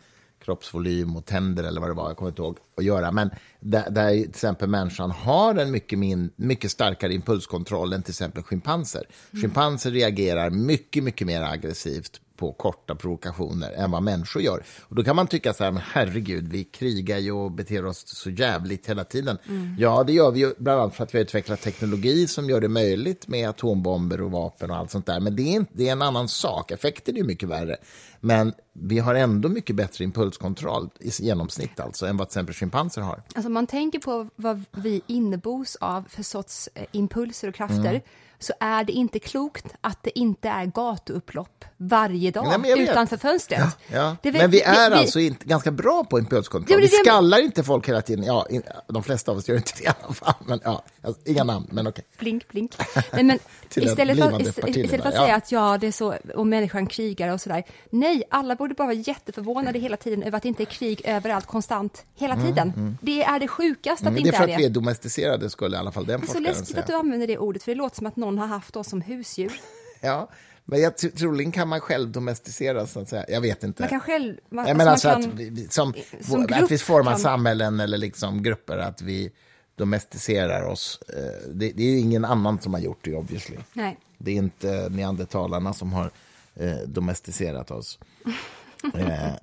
kroppsvolym 0.45 1.17
och 1.17 1.27
tänder 1.27 1.65
eller 1.65 1.81
vad 1.81 1.91
det 1.91 1.95
var, 1.95 2.09
jag 2.09 2.17
kommer 2.17 2.31
inte 2.31 2.43
ihåg, 2.43 2.59
att 2.77 2.85
göra. 2.85 3.13
Men 3.13 3.31
där, 3.61 3.91
där 3.91 4.11
till 4.11 4.29
exempel 4.29 4.69
människan 4.69 5.11
har 5.11 5.55
en 5.55 5.71
mycket, 5.71 5.99
min, 5.99 6.31
mycket 6.37 6.71
starkare 6.71 7.15
impulskontroll 7.15 7.93
än 7.93 8.03
till 8.03 8.11
exempel 8.11 8.43
schimpanser. 8.43 9.05
Mm. 9.31 9.43
Schimpanser 9.43 9.91
reagerar 9.91 10.51
mycket, 10.51 11.05
mycket 11.05 11.27
mer 11.27 11.43
aggressivt 11.43 12.21
på 12.37 12.53
korta 12.53 12.95
provokationer 12.95 13.73
än 13.73 13.91
vad 13.91 14.03
människor 14.03 14.43
gör. 14.43 14.63
Och 14.83 14.95
då 14.95 15.05
kan 15.05 15.17
man 15.17 15.27
tycka 15.27 15.53
så 15.55 15.65
här, 15.65 15.71
men 15.71 15.83
herregud, 15.87 16.49
vi 16.49 16.65
krigar 16.65 17.19
ju 17.19 17.33
och 17.33 17.53
beter 17.53 17.87
oss 17.87 18.03
så 18.07 18.31
jävligt 18.31 18.89
hela 18.89 19.05
tiden. 19.05 19.39
Mm. 19.49 19.77
Ja, 19.79 20.05
det 20.05 20.13
gör 20.13 20.31
vi 20.31 20.41
ju 20.41 20.55
bland 20.59 20.81
annat 20.81 20.95
för 20.95 21.05
att 21.05 21.15
vi 21.15 21.19
har 21.19 21.25
utvecklat 21.25 21.61
teknologi 21.61 22.27
som 22.27 22.51
gör 22.51 22.61
det 22.61 22.69
möjligt 22.69 23.29
med 23.29 23.49
atombomber 23.49 24.21
och 24.21 24.31
vapen 24.31 24.71
och 24.71 24.77
allt 24.77 24.91
sånt 24.91 25.07
där. 25.07 25.21
Men 25.21 25.37
det 25.37 25.43
är, 25.43 25.53
inte, 25.53 25.73
det 25.75 25.89
är 25.89 25.93
en 25.93 26.03
annan 26.03 26.29
sak. 26.29 26.71
Effekten 26.71 27.17
är 27.17 27.23
mycket 27.23 27.49
värre. 27.49 27.77
Men 28.21 28.55
vi 28.73 28.99
har 28.99 29.15
ändå 29.15 29.49
mycket 29.49 29.77
bättre 29.77 30.05
impulskontroll 30.05 30.91
i 31.01 31.11
genomsnitt 31.19 31.81
alltså, 31.81 32.07
än 32.07 32.17
vad 32.17 32.29
till 32.29 32.33
exempel 32.33 32.55
schimpanser 32.55 33.01
har. 33.03 33.23
Alltså 33.35 33.51
man 33.51 33.67
tänker 33.67 33.99
på 33.99 34.29
vad 34.37 34.65
vi 34.73 35.03
innebos 35.07 35.77
av 35.77 36.05
för 36.09 36.23
sorts 36.23 36.69
eh, 36.75 36.85
impulser 36.93 37.49
och 37.49 37.55
krafter. 37.55 37.91
Mm 37.91 38.01
så 38.39 38.53
är 38.61 38.85
det 38.85 38.93
inte 38.93 39.19
klokt 39.19 39.67
att 39.81 40.03
det 40.03 40.19
inte 40.19 40.49
är 40.49 40.67
gatuupplopp 40.67 41.65
varje 41.77 42.31
dag 42.31 42.61
Nej, 42.61 42.83
utanför 42.83 43.17
fönstret. 43.17 43.61
Ja, 43.93 44.17
ja. 44.23 44.31
men 44.33 44.51
vi 44.51 44.61
är 44.61 44.91
vi, 44.91 44.97
alltså 44.97 45.19
vi, 45.19 45.27
inte 45.27 45.47
ganska 45.47 45.71
bra 45.71 46.05
på 46.05 46.19
impulskontroll. 46.19 46.81
vi 46.81 46.89
skallar 46.89 47.39
inte 47.39 47.65
folk 47.65 47.89
hela 47.89 48.03
tiden. 48.03 48.25
Ja, 48.25 48.47
in, 48.51 48.63
de 48.89 49.03
flesta 49.03 49.33
av 49.33 49.39
oss 49.39 49.49
gör 49.49 49.57
inte 49.57 49.73
det 49.79 49.85
i 49.85 49.87
alla 49.87 50.15
fall. 50.15 50.35
Men, 50.47 50.61
ja, 50.65 50.83
alltså, 51.03 51.23
inga 51.25 51.45
namn, 51.45 51.69
men 51.73 51.87
okej. 51.87 52.05
Okay. 52.15 52.19
Blink, 52.19 52.49
blink. 52.49 52.73
Nej, 53.13 53.25
men 53.25 53.39
istället, 53.75 54.19
för, 54.19 54.41
istället 54.41 55.03
för 55.03 55.09
att 55.09 55.15
säga 55.15 55.35
att 55.37 55.53
ja, 55.53 55.79
det 55.81 55.87
är 55.87 55.93
så, 55.93 56.15
och 56.35 56.47
människan 56.47 56.87
krigar 56.87 57.33
och 57.33 57.41
sådär. 57.41 57.65
Nej, 57.91 58.06
alla 58.31 58.55
borde 58.55 58.75
bara 58.75 58.85
vara 58.85 58.95
jätteförvånade 58.95 59.79
hela 59.79 59.97
tiden 59.97 60.23
över 60.23 60.37
att 60.37 60.43
det 60.43 60.49
inte 60.49 60.63
är 60.63 60.65
krig 60.65 61.03
överallt, 61.05 61.47
konstant, 61.47 62.05
hela 62.15 62.35
mm, 62.35 62.47
tiden. 62.47 62.69
Mm, 62.69 62.81
mm. 62.81 62.99
Det 63.01 63.23
är 63.23 63.41
det 63.41 63.49
sjukaste 63.49 64.09
att 64.09 64.15
det 64.15 64.21
inte 64.21 64.31
är 64.31 64.33
det. 64.33 64.39
Det 64.39 64.43
är 64.43 64.47
för 64.47 64.55
att 64.55 64.61
vi 64.61 64.65
är 64.65 64.71
domesticerade, 64.71 65.51
skulle 65.51 65.77
i 65.77 65.79
alla 65.79 65.93
fall 65.93 66.07
den 66.07 66.21
forskaren 66.21 66.45
säga. 66.45 66.55
Så 66.55 66.61
läskigt 66.61 66.79
att 66.79 66.87
du 66.87 66.93
använder 66.93 67.27
det 67.27 67.39
ordet, 67.39 67.63
för 67.63 67.73
det 67.73 67.79
låter 67.79 67.97
som 67.97 68.07
att 68.07 68.17
någon 68.17 68.39
har 68.39 68.47
haft 68.47 68.77
oss 68.77 68.89
som 68.89 69.01
husdjur. 69.01 69.53
Ja, 70.01 70.29
men 70.65 70.81
jag 70.81 70.97
troligen 70.97 71.53
kan 71.53 71.69
man 71.69 71.81
själv 71.81 72.13
domesticera, 72.13 72.87
så 72.87 73.01
att 73.01 73.09
säga. 73.09 73.25
Jag 73.29 73.41
vet 73.41 73.65
inte. 73.65 73.83
Man 73.83 73.89
kan 73.89 74.01
själv... 74.01 74.37
Man, 74.49 74.67
jag 74.67 74.77
menar 74.77 74.93
alltså, 74.93 75.09
alltså 75.09 75.31
att, 75.31 75.37
vi, 75.37 75.69
som, 75.71 75.95
som 76.21 76.47
att 76.53 76.71
vi 76.71 76.79
formar 76.79 77.13
kan... 77.13 77.21
samhällen 77.21 77.81
eller 77.81 77.99
liksom 77.99 78.43
grupper, 78.43 78.79
att 78.79 79.03
vi 79.03 79.31
domesticerar 79.77 80.63
oss. 80.63 81.01
Eh, 81.09 81.51
det, 81.55 81.73
det 81.73 81.83
är 81.83 81.99
ingen 81.99 82.25
annan 82.25 82.61
som 82.61 82.75
har 82.75 82.81
gjort 82.81 82.99
det, 83.03 83.15
obviously. 83.15 83.57
Nej. 83.73 83.99
Det 84.19 84.31
är 84.31 84.37
inte 84.37 84.89
neandertalarna 84.91 85.73
som 85.73 85.93
har 85.93 86.11
eh, 86.57 86.77
domesticerat 86.87 87.71
oss. 87.71 87.99
eh, 88.95 89.27
eh, 89.35 89.37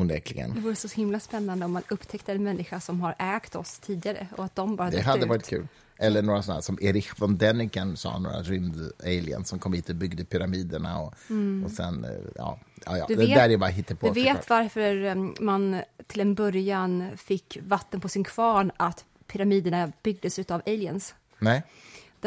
onekligen. 0.00 0.54
Det 0.54 0.60
vore 0.60 0.76
så 0.76 0.88
himla 0.88 1.20
spännande 1.20 1.64
om 1.64 1.72
man 1.72 1.82
upptäckte 1.90 2.32
en 2.32 2.42
människa 2.42 2.80
som 2.80 3.00
har 3.00 3.14
ägt 3.18 3.56
oss 3.56 3.78
tidigare 3.78 4.26
och 4.36 4.44
att 4.44 4.54
de 4.54 4.76
bara 4.76 4.90
Det 4.90 5.00
hade 5.00 5.22
ut. 5.22 5.28
varit 5.28 5.48
kul. 5.48 5.68
Eller 5.98 6.22
några 6.22 6.42
sådana 6.42 6.62
som 6.62 6.78
Erich 6.80 7.12
von 7.20 7.36
Däniken 7.36 7.96
sa, 7.96 8.18
några 8.18 8.42
rymd-aliens 8.42 9.44
som 9.48 9.58
kom 9.58 9.72
hit 9.72 9.88
och 9.88 9.94
byggde 9.96 10.24
pyramiderna. 10.24 11.00
Och, 11.00 11.14
och 11.64 11.70
sen, 11.70 12.04
eh, 12.04 12.10
ja, 12.34 12.58
ja, 12.86 12.98
ja. 12.98 13.04
Du 13.08 13.14
det 13.14 13.26
vet- 13.26 13.34
där 13.34 13.48
är 13.50 13.56
bara 13.56 13.70
hittepå. 13.70 14.06
Du 14.06 14.12
vet 14.12 14.26
såklart. 14.26 14.48
varför 14.50 15.02
em, 15.04 15.34
man 15.40 15.80
till 16.06 16.20
en 16.20 16.34
början 16.34 17.08
fick 17.16 17.58
vatten 17.62 18.00
på 18.00 18.08
sin 18.08 18.24
kvarn 18.24 18.72
att 18.76 19.04
pyramiderna 19.26 19.92
byggdes 20.02 20.38
av 20.38 20.62
aliens? 20.66 21.14
Nej? 21.38 21.62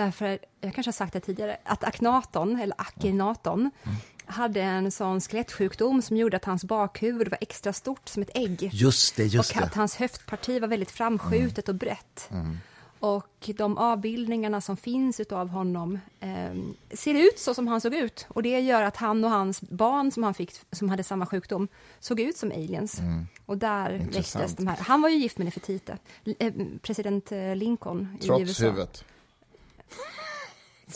Därför, 0.04 0.40
jag 0.62 0.74
kanske 0.76 0.88
har 0.88 0.94
sagt 0.94 1.14
det 1.14 1.20
tidigare, 1.20 1.58
att 1.64 1.84
Akhenaton, 1.84 2.60
eller 2.60 2.76
Akhenaton, 2.82 3.72
hade 4.26 4.62
en 4.62 4.92
sån 4.92 5.22
skelettsjukdom 5.22 6.02
som 6.02 6.18
gjorde 6.18 6.38
att 6.38 6.46
hans 6.46 6.64
bakhuvud 6.64 7.28
var 7.30 7.38
extra 7.42 7.74
stort 7.74 8.10
som 8.10 8.22
ett 8.24 8.30
ägg. 8.34 8.70
Just 8.74 9.16
det, 9.16 9.24
just 9.26 9.50
och 9.50 9.54
det. 9.54 9.60
Mm. 9.60 9.68
att 9.70 9.76
hans 9.76 9.96
höftparti 9.96 10.60
var 10.62 10.68
väldigt 10.68 10.92
framskjutet 10.92 11.70
och 11.70 11.76
brett. 11.76 12.30
Och 13.00 13.50
de 13.58 13.78
avbildningarna 13.78 14.62
som 14.62 14.78
finns 14.78 15.20
av 15.20 15.48
honom 15.48 16.00
eh, 16.20 16.54
ser 16.98 17.14
ut 17.14 17.40
så 17.40 17.54
som 17.54 17.68
han 17.68 17.82
såg 17.82 17.94
ut. 17.96 18.26
Och 18.30 18.44
det 18.44 18.60
gör 18.60 18.82
att 18.84 18.98
han 18.98 19.24
och 19.24 19.32
hans 19.32 19.62
barn 19.62 20.12
som 20.12 20.24
han 20.24 20.34
fick, 20.34 20.52
som 20.72 20.90
hade 20.90 21.04
samma 21.04 21.26
sjukdom, 21.26 21.68
såg 22.00 22.20
ut 22.20 22.38
som 22.38 22.52
aliens. 22.52 23.02
Och 23.46 23.58
där 23.58 23.90
Mm. 23.90 24.02
Intressant. 24.02 24.44
väcktes 24.44 24.56
de 24.58 24.68
här. 24.68 24.78
Han 24.78 25.02
var 25.02 25.10
ju 25.10 25.18
gift 25.18 25.38
med 25.38 25.46
Nefertiti, 25.46 25.92
eh, 26.40 26.54
president 26.82 27.32
eh, 27.32 27.56
Lincoln 27.56 28.18
i 28.22 28.26
Trots 28.26 28.42
USA. 28.42 28.64
huvudet. 28.66 29.06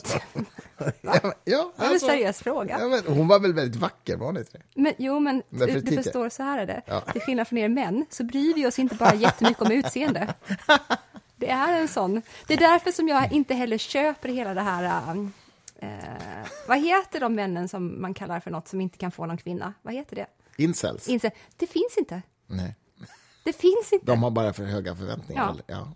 ja, 1.02 1.20
ja, 1.22 1.32
Det 1.44 1.56
var 1.56 1.86
en 1.86 1.92
alltså, 1.92 2.08
seriös 2.08 2.40
fråga. 2.40 2.80
ja, 2.80 2.88
men 2.88 3.16
hon 3.18 3.28
var 3.28 3.40
väl 3.40 3.54
väldigt 3.54 3.82
vacker, 3.82 4.18
var 4.18 4.26
hon 4.26 4.38
inte 4.38 4.58
det? 4.58 4.64
Men, 4.76 4.94
jo, 4.98 5.20
men 5.20 5.44
du, 5.50 5.80
du 5.82 6.04
förstår, 6.04 6.30
så 6.30 6.44
här 6.44 6.60
är 6.60 6.66
det. 6.66 6.82
Ja. 6.86 7.02
Till 7.02 7.22
skillnad 7.22 7.48
från 7.48 7.60
er 7.60 7.70
män 7.70 8.06
så 8.10 8.24
bryr 8.24 8.54
vi 8.54 8.68
oss 8.68 8.80
inte 8.80 8.96
bara 8.96 9.16
jättemycket 9.16 9.62
om 9.62 9.72
utseende. 9.72 10.34
Det 11.36 11.50
är 11.50 11.82
en 11.82 11.88
sån. 11.88 12.22
Det 12.48 12.54
är 12.54 12.58
därför 12.58 12.92
som 12.92 13.08
jag 13.08 13.32
inte 13.32 13.54
heller 13.54 13.78
köper 13.78 14.30
hela 14.30 14.54
det 14.54 14.62
här... 14.62 15.16
eh, 15.76 15.90
vad 16.68 16.80
heter 16.80 17.20
de 17.20 17.36
männen 17.36 17.70
som 17.70 18.02
man 18.02 18.14
kallar 18.14 18.40
för 18.40 18.52
något 18.52 18.68
som 18.68 18.82
inte 18.82 18.98
kan 18.98 19.12
få 19.12 19.26
någon 19.26 19.38
kvinna? 19.38 19.74
Vad 19.82 19.94
heter 19.94 20.16
det? 20.16 20.26
Incels? 20.58 21.08
Inse, 21.08 21.32
det 21.58 21.68
finns 21.68 21.98
inte. 21.98 22.22
Nej. 22.48 22.76
Det 23.44 23.54
finns 23.54 23.94
inte. 23.94 24.06
De 24.06 24.24
har 24.24 24.32
bara 24.32 24.54
för 24.54 24.64
höga 24.64 24.96
förväntningar? 24.96 25.56
Ja. 25.68 25.94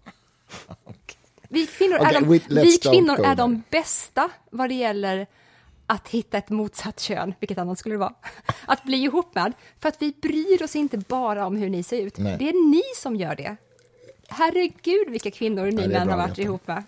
ja. 0.67 0.75
Okej. 0.83 1.17
Vi 1.49 1.67
kvinnor, 1.67 1.97
Okej, 1.99 2.15
är, 2.15 2.21
de, 2.21 2.61
vi 2.61 2.77
kvinnor 2.77 3.25
är 3.25 3.35
de 3.35 3.63
bästa 3.69 4.29
vad 4.51 4.69
det 4.69 4.75
gäller 4.75 5.27
att 5.87 6.07
hitta 6.07 6.37
ett 6.37 6.49
motsatt 6.49 6.99
kön, 6.99 7.33
vilket 7.39 7.57
annat 7.57 7.79
skulle 7.79 7.95
det 7.95 7.99
vara, 7.99 8.13
att 8.65 8.83
bli 8.83 8.97
ihop 8.97 9.35
med, 9.35 9.53
för 9.79 9.89
att 9.89 9.97
vi 9.99 10.13
bryr 10.21 10.63
oss 10.63 10.75
inte 10.75 10.97
bara 10.97 11.45
om 11.45 11.55
hur 11.55 11.69
ni 11.69 11.83
ser 11.83 12.01
ut. 12.01 12.17
Nej. 12.17 12.35
Det 12.39 12.49
är 12.49 12.71
ni 12.71 12.81
som 12.95 13.15
gör 13.15 13.35
det. 13.35 13.57
Herregud 14.29 15.09
vilka 15.09 15.31
kvinnor 15.31 15.65
ni 15.65 15.87
män 15.87 16.09
har 16.09 16.17
varit 16.17 16.37
ihop 16.37 16.67
med. 16.67 16.83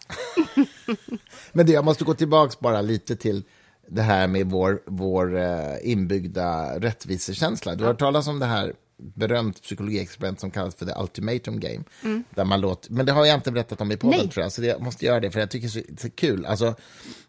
Men 1.51 1.65
det, 1.65 1.71
jag 1.71 1.85
måste 1.85 2.03
gå 2.03 2.13
tillbaka 2.13 2.55
bara 2.59 2.81
lite 2.81 3.15
till 3.15 3.43
det 3.87 4.01
här 4.01 4.27
med 4.27 4.49
vår, 4.49 4.81
vår 4.85 5.37
eh, 5.37 5.75
inbyggda 5.83 6.79
rättvisekänsla. 6.79 7.75
Du 7.75 7.83
har 7.83 7.91
hört 7.91 7.99
talas 7.99 8.27
om 8.27 8.39
det 8.39 8.45
här 8.45 8.73
berömt 8.99 9.61
psykologiexperiment 9.61 10.39
som 10.39 10.51
kallas 10.51 10.75
för 10.75 10.85
the 10.85 10.93
ultimatum 11.01 11.59
game. 11.59 11.83
Där 12.29 12.45
man 12.45 12.61
låter, 12.61 12.91
men 12.91 13.05
det 13.05 13.11
har 13.11 13.25
jag 13.25 13.35
inte 13.35 13.51
berättat 13.51 13.81
om 13.81 13.91
i 13.91 13.97
podden, 13.97 14.19
Nej. 14.19 14.29
tror 14.29 14.43
jag, 14.43 14.51
så 14.51 14.63
jag 14.63 14.81
måste 14.81 15.05
göra 15.05 15.19
det, 15.19 15.31
för 15.31 15.39
jag 15.39 15.49
tycker 15.49 15.69
det 15.73 15.93
är 15.93 16.01
så, 16.01 16.09
kul. 16.09 16.45
Alltså, 16.45 16.75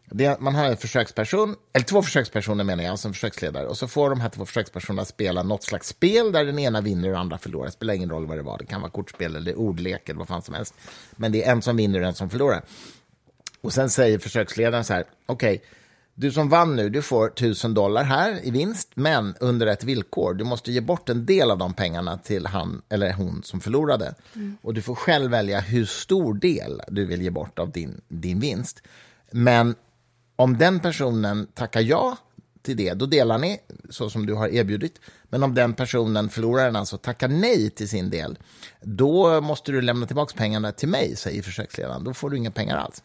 det, 0.04 0.40
man 0.40 0.54
har 0.54 0.64
en 0.64 0.76
försöksperson, 0.76 1.56
eller 1.72 1.86
två 1.86 2.02
försökspersoner 2.02 2.64
menar 2.64 2.84
jag, 2.84 2.98
som 2.98 3.12
försöksledare, 3.12 3.66
och 3.66 3.76
så 3.76 3.88
får 3.88 4.10
de 4.10 4.20
här 4.20 4.28
två 4.28 4.46
försökspersonerna 4.46 5.04
spela 5.04 5.42
något 5.42 5.62
slags 5.62 5.88
spel 5.88 6.32
där 6.32 6.44
den 6.44 6.58
ena 6.58 6.80
vinner 6.80 7.08
och 7.08 7.12
den 7.12 7.20
andra 7.20 7.38
förlorar. 7.38 7.66
Det 7.66 7.72
spelar 7.72 7.94
ingen 7.94 8.10
roll 8.10 8.26
vad 8.26 8.38
det 8.38 8.42
var, 8.42 8.58
det 8.58 8.66
kan 8.66 8.80
vara 8.80 8.90
kortspel 8.90 9.36
eller 9.36 9.58
ordlek 9.58 10.08
eller 10.08 10.18
vad 10.18 10.28
fan 10.28 10.42
som 10.42 10.54
helst. 10.54 10.74
Men 11.16 11.32
det 11.32 11.44
är 11.44 11.52
en 11.52 11.62
som 11.62 11.76
vinner 11.76 12.00
och 12.00 12.06
en 12.06 12.14
som 12.14 12.30
förlorar. 12.30 12.62
Och 13.60 13.72
sen 13.72 13.90
säger 13.90 14.18
försöksledaren 14.18 14.84
så 14.84 14.92
här, 14.92 15.04
okej, 15.26 15.62
du 16.20 16.32
som 16.32 16.48
vann 16.48 16.76
nu, 16.76 16.88
du 16.88 17.02
får 17.02 17.26
1000 17.26 17.74
dollar 17.74 18.04
här 18.04 18.46
i 18.46 18.50
vinst, 18.50 18.88
men 18.94 19.34
under 19.40 19.66
ett 19.66 19.84
villkor. 19.84 20.34
Du 20.34 20.44
måste 20.44 20.72
ge 20.72 20.80
bort 20.80 21.08
en 21.08 21.26
del 21.26 21.50
av 21.50 21.58
de 21.58 21.74
pengarna 21.74 22.18
till 22.18 22.46
han 22.46 22.82
eller 22.88 23.12
hon 23.12 23.42
som 23.42 23.60
förlorade. 23.60 24.14
Och 24.62 24.74
du 24.74 24.82
får 24.82 24.94
själv 24.94 25.30
välja 25.30 25.60
hur 25.60 25.84
stor 25.84 26.34
del 26.34 26.82
du 26.88 27.06
vill 27.06 27.22
ge 27.22 27.30
bort 27.30 27.58
av 27.58 27.70
din, 27.70 28.00
din 28.08 28.40
vinst. 28.40 28.82
Men 29.30 29.74
om 30.36 30.58
den 30.58 30.80
personen 30.80 31.46
tackar 31.54 31.80
ja 31.80 32.16
till 32.62 32.76
det, 32.76 32.94
då 32.94 33.06
delar 33.06 33.38
ni 33.38 33.60
så 33.90 34.10
som 34.10 34.26
du 34.26 34.34
har 34.34 34.48
erbjudit. 34.48 35.00
Men 35.24 35.42
om 35.42 35.54
den 35.54 35.74
personen, 35.74 36.28
förloraren 36.28 36.76
alltså, 36.76 36.98
tackar 36.98 37.28
nej 37.28 37.70
till 37.70 37.88
sin 37.88 38.10
del, 38.10 38.38
då 38.80 39.40
måste 39.40 39.72
du 39.72 39.80
lämna 39.80 40.06
tillbaka 40.06 40.34
pengarna 40.36 40.72
till 40.72 40.88
mig, 40.88 41.16
säger 41.16 41.42
försöksledaren. 41.42 42.04
Då 42.04 42.14
får 42.14 42.30
du 42.30 42.36
inga 42.36 42.50
pengar 42.50 42.76
alls. 42.76 43.02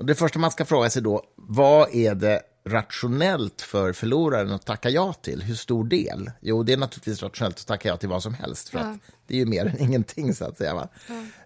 Och 0.00 0.06
det 0.06 0.14
första 0.14 0.38
man 0.38 0.50
ska 0.50 0.64
fråga 0.64 0.90
sig 0.90 1.02
då, 1.02 1.22
vad 1.36 1.94
är 1.94 2.14
det 2.14 2.42
rationellt 2.68 3.62
för 3.62 3.92
förloraren 3.92 4.52
att 4.52 4.66
tacka 4.66 4.90
ja 4.90 5.12
till? 5.12 5.42
Hur 5.42 5.54
stor 5.54 5.84
del? 5.84 6.30
Jo, 6.40 6.62
det 6.62 6.72
är 6.72 6.76
naturligtvis 6.76 7.22
rationellt 7.22 7.58
att 7.60 7.66
tacka 7.66 7.88
ja 7.88 7.96
till 7.96 8.08
vad 8.08 8.22
som 8.22 8.34
helst, 8.34 8.68
för 8.68 8.78
Ja. 8.78 8.84
att 8.84 8.98
det 9.26 9.34
är 9.34 9.38
ju 9.38 9.46
mer 9.46 9.66
än 9.66 9.78
ingenting, 9.82 10.34
så 10.34 10.44
att 10.44 10.58
säga. 10.58 10.74
Va? 10.74 10.88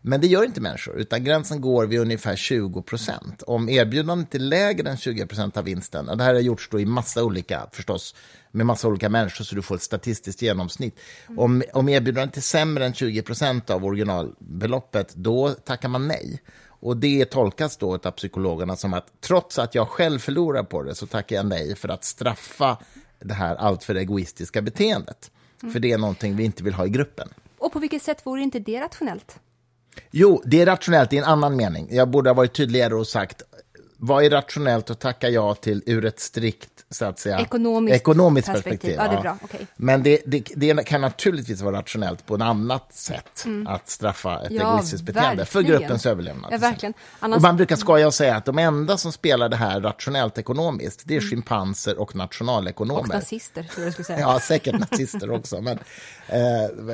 Men 0.03 0.21
det 0.21 0.27
gör 0.27 0.45
inte 0.45 0.61
människor, 0.61 0.97
utan 0.97 1.25
gränsen 1.25 1.61
går 1.61 1.87
vid 1.87 2.01
ungefär 2.01 2.37
20 2.37 2.83
procent. 2.83 3.43
Om 3.43 3.69
erbjudandet 3.69 4.35
är 4.35 4.39
lägre 4.39 4.91
än 4.91 4.97
20 4.97 5.27
procent 5.27 5.57
av 5.57 5.65
vinsten, 5.65 6.09
och 6.09 6.17
det 6.17 6.25
här 6.25 6.35
har 6.35 6.41
gjorts 6.41 6.69
då 6.71 6.81
i 6.81 6.87
massa 6.87 7.25
olika, 7.25 7.67
förstås, 7.73 8.15
med 8.51 8.67
massa 8.67 8.89
olika 8.89 9.09
människor, 9.09 9.45
så 9.45 9.55
du 9.55 9.63
får 9.63 9.75
ett 9.75 9.83
statistiskt 9.83 10.43
genomsnitt. 10.43 11.01
Om, 11.37 11.63
om 11.73 11.89
erbjudandet 11.89 12.37
är 12.37 12.41
sämre 12.41 12.87
än 12.87 12.95
20 12.95 13.23
procent 13.23 13.71
av 13.71 13.85
originalbeloppet, 13.85 15.15
då 15.15 15.49
tackar 15.51 15.89
man 15.89 16.09
nej. 16.09 16.43
Och 16.85 16.97
det 16.97 17.25
tolkas 17.25 17.77
då 17.77 17.95
av 17.95 18.11
psykologerna 18.11 18.77
som 18.77 18.95
att 18.95 19.07
trots 19.21 19.59
att 19.59 19.75
jag 19.75 19.89
själv 19.89 20.19
förlorar 20.19 20.63
på 20.63 20.83
det 20.83 20.95
så 20.95 21.07
tackar 21.07 21.37
jag 21.37 21.47
nej 21.47 21.77
för 21.77 21.89
att 21.89 22.05
straffa 22.05 22.79
det 23.21 23.35
här 23.35 23.57
alltför 23.57 23.95
egoistiska 23.95 24.63
beteendet. 24.63 25.31
För 25.73 25.81
det 25.81 25.93
är 25.93 25.99
någonting 25.99 26.37
vi 26.37 26.45
inte 26.45 26.63
vill 26.63 26.75
ha 26.75 26.87
i 26.87 26.89
gruppen. 26.89 27.29
Och 27.59 27.73
på 27.73 27.79
vilket 27.79 28.03
sätt 28.03 28.27
vore 28.27 28.43
inte 28.43 28.59
det 28.59 28.81
rationellt? 28.81 29.41
Jo, 30.11 30.43
det 30.45 30.61
är 30.61 30.67
rationellt 30.67 31.13
i 31.13 31.19
en 31.19 31.25
annan 31.25 31.57
mening. 31.57 31.89
Jag 31.91 32.09
borde 32.09 32.31
ha 32.31 32.35
varit 32.35 32.55
tydligare 32.55 32.95
och 32.95 33.07
sagt 33.07 33.43
vad 33.97 34.25
är 34.25 34.31
rationellt 34.31 34.91
att 34.91 35.01
tacka 35.01 35.29
ja 35.29 35.55
till 35.55 35.83
ur 35.87 36.05
ett 36.05 36.21
strikt 36.21 36.71
så 36.91 37.05
att 37.05 37.19
säga, 37.19 37.41
Ekonomiskt 37.41 37.97
ekonomiskt 37.97 38.47
perspektiv. 38.49 38.97
perspektiv. 38.97 39.21
Ja, 39.25 39.37
det. 39.41 39.45
Okej. 39.45 39.67
Men 39.77 40.03
det, 40.03 40.21
det, 40.27 40.45
det 40.57 40.87
kan 40.87 41.01
naturligtvis 41.01 41.61
vara 41.61 41.79
rationellt 41.79 42.27
på 42.27 42.35
ett 42.35 42.43
annat 42.43 42.95
sätt 42.95 43.47
att 43.67 43.89
straffa 43.89 44.43
ett 44.43 44.51
Mm. 44.51 44.63
Ja, 44.63 44.75
egoistiskt 44.75 45.05
beteende 45.05 45.45
för 45.45 45.63
gruppens 45.63 46.07
överlevnad. 46.07 46.53
Ja, 46.53 46.59
verkligen. 46.59 46.95
Annars- 47.21 47.37
Och 47.37 47.43
man 47.43 47.57
brukar 47.57 47.77
skoja 47.77 48.07
och 48.07 48.15
säga 48.15 48.37
att 48.37 48.45
de 48.45 48.59
enda 48.59 48.97
som 48.97 49.13
spelar 49.13 49.49
det 49.49 49.57
här 49.57 49.81
rationellt 49.81 50.39
ekonomiskt, 50.39 51.03
det 51.05 51.17
är 51.17 51.21
schimpanser 51.21 51.99
och 52.01 52.17
nationalekonomer. 52.17 53.01
Mm. 53.01 53.11
Och 53.11 53.15
nazister, 53.17 53.63
tror 53.63 53.85
jag 53.85 53.93
skulle 53.93 54.05
säga. 54.07 54.19
Ja, 54.25 54.41
säkert 54.41 54.79
nazister 54.79 55.31
också. 55.31 55.61
Men, 55.61 55.79
eh, 56.29 56.39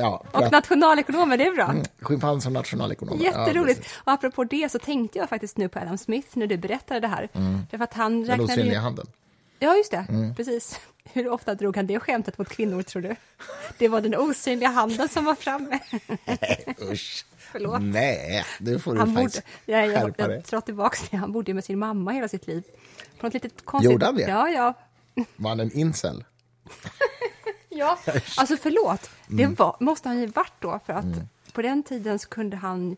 ja, 0.01 0.25
Och 0.33 0.43
att- 0.43 0.53
nationalekonomer, 0.53 1.37
det 1.37 1.47
är 1.47 1.55
bra. 1.55 1.75
schimpanser 2.03 2.49
och 2.49 2.53
nationalekonomer. 2.53 3.25
Ja, 3.25 3.31
Jätteroligt. 3.47 3.81
precis. 3.81 3.99
och 4.05 4.13
apropå 4.13 4.45
det 4.45 4.73
så 4.73 4.79
tänkte 4.79 5.19
jag 5.19 5.29
faktiskt 5.29 5.57
nu 5.57 5.69
på 5.69 5.79
Adam 5.79 5.99
Smith 5.99 6.29
när 6.33 6.47
du 6.47 6.57
berättade 6.57 7.00
det 7.01 7.09
här. 7.09 7.29
Därför 7.71 7.85
att 7.85 7.95
han 7.95 8.13
Den 8.13 8.27
räknade 8.31 8.43
ju... 8.43 8.61
osynliga 8.61 8.81
handen. 8.81 9.07
Ja, 9.59 9.77
just 9.77 9.91
det. 9.91 10.07
Mm. 10.09 10.35
Precis. 10.35 10.81
Hur 11.13 11.29
ofta 11.29 11.55
drog 11.55 11.77
han 11.77 11.87
det 11.87 12.01
skämtet 12.01 12.39
mot 12.39 12.49
kvinnor, 12.49 12.83
tror 12.83 13.03
du? 13.03 13.17
Det 13.79 13.89
var 13.89 14.01
den 14.01 14.15
osynliga 14.15 14.69
handen 14.69 15.09
som 15.09 15.25
var 15.25 15.35
framme. 15.35 15.79
Usch. 16.93 17.25
Förlåt. 17.39 17.83
Nej, 17.83 18.45
nu 18.59 18.79
får 18.79 18.95
du 18.95 18.99
Han 18.99 19.15
faktiskt 19.15 19.43
ja, 19.67 19.87
jag, 19.87 20.03
skärpa 20.03 20.29
dig. 20.29 20.43
jag 20.51 20.65
tillbaka 20.65 20.97
det. 21.11 21.17
Han 21.17 21.33
bodde 21.33 21.55
med 21.55 21.65
sin 21.65 21.79
mamma 21.79 22.11
hela 22.11 22.29
sitt 22.29 22.47
liv. 22.47 22.63
På 23.19 23.27
något 23.27 23.35
litet 23.35 23.65
konstigt... 23.65 23.93
Gjorde 23.93 24.07
han 24.07 24.15
det? 24.15 24.23
Ja, 24.23 24.49
ja. 24.49 24.75
Var 25.37 25.49
han 25.49 25.61
en 25.61 25.73
incel? 25.73 26.25
Ja, 27.73 27.99
alltså 28.37 28.57
förlåt. 28.57 29.11
Mm. 29.31 29.37
Det 29.37 29.59
var, 29.59 29.77
måste 29.81 30.09
han 30.09 30.21
ju 30.21 30.27
varit 30.27 30.53
då, 30.59 30.81
för 30.87 30.93
att 30.93 31.05
på 31.53 31.63
den 31.63 31.83
tiden 31.83 32.19
så 32.19 32.29
kunde 32.29 32.57
han... 32.57 32.97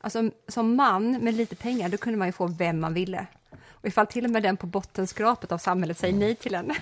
Alltså 0.00 0.30
som 0.48 0.74
man 0.76 1.10
med 1.12 1.34
lite 1.34 1.56
pengar, 1.56 1.88
då 1.88 1.96
kunde 1.96 2.18
man 2.18 2.28
ju 2.28 2.32
få 2.32 2.46
vem 2.46 2.80
man 2.80 2.94
ville. 2.94 3.26
Och 3.70 3.86
ifall 3.86 4.06
till 4.06 4.24
och 4.24 4.30
med 4.30 4.42
den 4.42 4.56
på 4.56 4.66
bottenskrapet 4.66 5.52
av 5.52 5.58
samhället 5.58 5.98
säger 5.98 6.14
nej 6.14 6.34
till 6.34 6.54
en, 6.54 6.72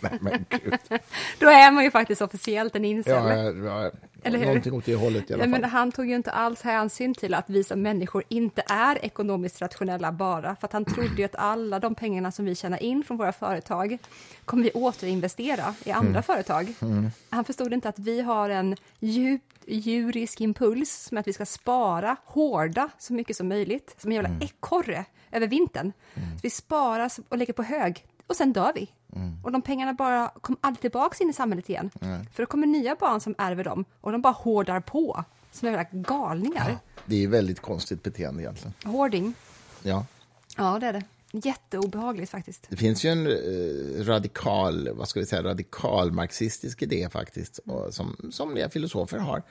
Nej, 0.00 0.18
men 0.20 0.44
gud. 0.48 0.74
då 1.38 1.48
är 1.48 1.70
man 1.70 1.84
ju 1.84 1.90
faktiskt 1.90 2.22
officiellt 2.22 2.76
en 2.76 2.84
incel. 2.84 3.12
Ja, 3.12 3.82
ja, 3.84 3.90
Eller 4.22 4.38
hur? 4.38 4.46
någonting 4.46 4.72
åt 4.74 4.84
det 4.84 4.94
hållet 4.94 5.30
i 5.30 5.34
alla 5.34 5.42
fall. 5.42 5.50
men 5.50 5.64
han 5.64 5.92
tog 5.92 6.06
ju 6.08 6.14
inte 6.14 6.30
alls 6.30 6.62
hänsyn 6.62 7.14
till 7.14 7.34
att 7.34 7.44
vi 7.50 7.64
som 7.64 7.82
människor 7.82 8.22
inte 8.28 8.62
är 8.68 9.04
ekonomiskt 9.04 9.60
rationella 9.62 10.12
bara, 10.12 10.56
för 10.56 10.66
att 10.66 10.72
han 10.72 10.84
trodde 10.84 11.14
ju 11.16 11.24
att 11.24 11.34
alla 11.36 11.78
de 11.78 11.94
pengarna 11.94 12.32
som 12.32 12.44
vi 12.44 12.54
tjänar 12.54 12.82
in 12.82 13.04
från 13.04 13.16
våra 13.16 13.32
företag 13.32 13.98
kommer 14.44 14.62
vi 14.64 14.70
återinvestera 14.70 15.74
i 15.84 15.90
andra 15.90 16.10
Mm. 16.10 16.22
företag. 16.22 16.74
Han 17.30 17.44
förstod 17.44 17.72
inte 17.72 17.88
att 17.88 17.98
vi 17.98 18.20
har 18.20 18.50
en 18.50 18.76
djup 18.98 19.42
djurisk 19.74 20.40
impuls 20.40 20.90
som 21.02 21.16
är 21.16 21.20
att 21.20 21.28
vi 21.28 21.32
ska 21.32 21.46
spara, 21.46 22.16
hårda 22.24 22.88
så 22.98 23.12
mycket 23.12 23.36
som 23.36 23.48
möjligt, 23.48 23.94
som 23.98 24.10
en 24.10 24.14
jävla 24.14 24.28
Mm. 24.28 24.42
ekorre 24.42 25.04
över 25.32 25.46
vintern. 25.46 25.92
Så 26.14 26.20
vi 26.42 26.50
sparar 26.50 27.10
och 27.28 27.38
lägger 27.38 27.52
på 27.52 27.62
hög 27.62 28.06
och 28.26 28.36
sen 28.36 28.52
dör 28.52 28.72
vi. 28.74 28.88
Mm. 29.16 29.44
Och 29.44 29.52
de 29.52 29.62
pengarna 29.62 29.92
bara 29.92 30.28
kommer 30.40 30.58
aldrig 30.60 30.80
tillbaka 30.80 31.16
in 31.24 31.30
i 31.30 31.32
samhället 31.32 31.68
igen. 31.70 31.90
För 32.34 32.42
då 32.42 32.46
kommer 32.46 32.66
nya 32.66 32.94
barn 33.00 33.20
som 33.20 33.34
ärver 33.38 33.64
dem 33.64 33.84
och 34.00 34.12
de 34.12 34.20
bara 34.22 34.32
hårdar 34.32 34.80
på 34.80 35.24
som 35.52 35.68
jävla 35.68 35.86
galningar. 35.92 36.78
Det 37.06 37.24
är 37.24 37.28
väldigt 37.28 37.60
konstigt 37.60 38.02
beteende 38.02 38.42
egentligen. 38.42 38.72
Hoarding. 38.84 39.34
Ja. 39.82 40.06
Ja, 40.56 40.78
det 40.78 40.86
är 40.86 40.92
det. 40.92 41.02
Jätteobehagligt 41.32 42.30
faktiskt. 42.30 42.66
Det 42.70 42.76
finns 42.76 43.04
ju 43.04 43.10
en 43.10 43.26
eh, 43.26 44.04
radikal, 44.04 44.88
vad 44.92 45.08
ska 45.08 45.20
vi 45.20 45.26
säga, 45.26 45.42
radikal 45.42 46.12
marxistisk 46.12 46.82
idé 46.82 47.08
faktiskt, 47.12 47.58
och 47.58 47.94
som 47.94 48.30
somliga 48.32 48.70
filosofer 48.70 49.18
har, 49.18 49.42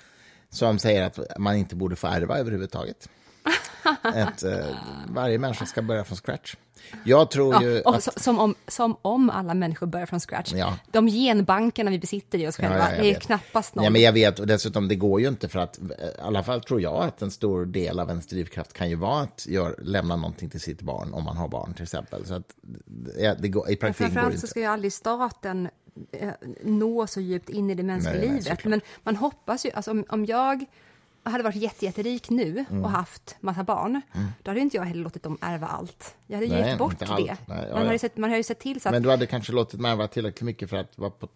som 0.50 0.80
säger 0.80 1.04
att 1.04 1.20
man 1.38 1.56
inte 1.56 1.76
borde 1.76 1.96
få 1.96 2.08
ärva 2.08 2.38
överhuvudtaget. 2.38 3.10
Att 4.02 4.44
eh, 4.44 4.66
varje 5.08 5.38
människa 5.40 5.66
ska 5.66 5.82
börja 5.82 6.04
från 6.04 6.18
scratch. 6.18 6.56
Jag 7.04 7.32
tror 7.32 7.64
ju 7.64 7.70
Ja, 7.70 7.82
och 7.90 7.96
att... 7.96 8.22
som, 8.22 8.40
om, 8.40 8.56
som 8.68 8.98
om 9.02 9.30
alla 9.30 9.54
människor 9.54 9.88
börjar 9.88 10.06
från 10.06 10.20
scratch. 10.20 10.54
Ja. 10.54 10.78
De 10.92 11.08
genbankerna 11.08 11.92
vi 11.92 12.00
besitter 12.00 12.38
i 12.40 12.48
oss 12.48 12.58
själva, 12.58 12.78
Ja, 12.78 12.84
ja, 12.96 13.02
det 13.02 13.10
är 13.10 13.14
vet. 13.14 13.22
knappast 13.24 13.76
någon. 13.76 13.84
Ja, 13.86 13.90
men 13.92 14.02
jag 14.02 14.14
vet, 14.14 14.40
och 14.40 14.48
dessutom 14.48 14.88
det 14.88 14.96
går 14.96 15.22
ju 15.22 15.28
inte 15.28 15.50
för 15.50 15.60
att, 15.60 15.78
eh, 15.80 15.86
i 15.88 16.22
alla 16.22 16.44
fall 16.44 16.62
tror 16.62 16.82
jag 16.82 17.04
att 17.04 17.22
en 17.22 17.32
stor 17.32 17.66
del 17.66 18.00
av 18.00 18.10
ens 18.10 18.28
drivkraft 18.28 18.74
kan 18.74 18.90
ju 18.90 18.96
vara 18.96 19.22
att 19.22 19.46
gör, 19.50 19.76
lämna 19.82 20.16
någonting 20.16 20.50
till 20.50 20.62
sitt 20.62 20.82
barn, 20.82 21.14
om 21.14 21.24
man 21.24 21.38
har 21.38 21.48
barn 21.48 21.74
till 21.74 21.84
exempel. 21.84 22.26
Så 22.26 22.34
att 22.34 22.54
det, 22.86 23.38
det 23.40 23.48
går, 23.48 23.70
i 23.70 23.72
Men 23.72 23.78
praktiken 23.78 23.88
går 23.88 23.90
det 23.90 23.98
framförallt 24.14 24.34
så 24.34 24.38
inte. 24.38 24.48
ska 24.48 24.60
ju 24.60 24.66
aldrig 24.66 24.94
staten 24.94 25.70
eh, 26.12 26.30
nå 26.64 27.08
så 27.08 27.22
djupt 27.22 27.50
in 27.50 27.70
i 27.70 27.76
det 27.76 27.84
mänskliga 27.84 28.14
Nej, 28.14 28.22
nej, 28.22 28.30
livet. 28.30 28.44
såklart. 28.44 28.66
Men 28.66 28.82
man 29.04 29.16
hoppas 29.16 29.66
ju, 29.66 29.72
alltså 29.72 29.92
om, 29.92 30.06
om 30.10 30.26
jag 30.26 30.66
hade 31.30 31.44
varit 31.44 31.56
jätte, 31.56 31.86
jätterik 31.86 32.30
nu 32.30 32.66
Mm. 32.70 32.84
och 32.84 32.90
haft 32.92 33.36
massa 33.40 33.64
barn, 33.64 34.02
då 34.44 34.52
hade 34.52 34.60
inte 34.60 34.78
jag 34.78 34.84
heller 34.84 35.04
låtit 35.04 35.24
dem 35.24 35.38
ärva 35.42 35.68
allt. 35.68 36.16
Jag 36.28 36.36
hade 36.36 36.48
Nej, 36.48 36.70
gett 36.70 36.78
bort 36.78 37.00
det. 37.00 37.06
Nej, 37.10 37.38
man, 37.48 37.86
ja. 37.86 37.92
Ju 37.94 38.00
sett, 38.00 38.18
man 38.18 38.32
ju 38.38 38.44
sett 38.44 38.60
till 38.60 38.82
så 38.82 38.90
att, 38.90 38.94
Men 38.94 39.04
du 39.04 39.10
hade 39.10 39.26
kanske 39.26 39.54
låtit 39.54 39.80
mig 39.80 39.96
vara 39.96 40.08
tillräckligt 40.08 40.42
mycket 40.42 40.70
för 40.70 40.78
att 40.78 40.98
vara 40.98 41.10
på, 41.12 41.28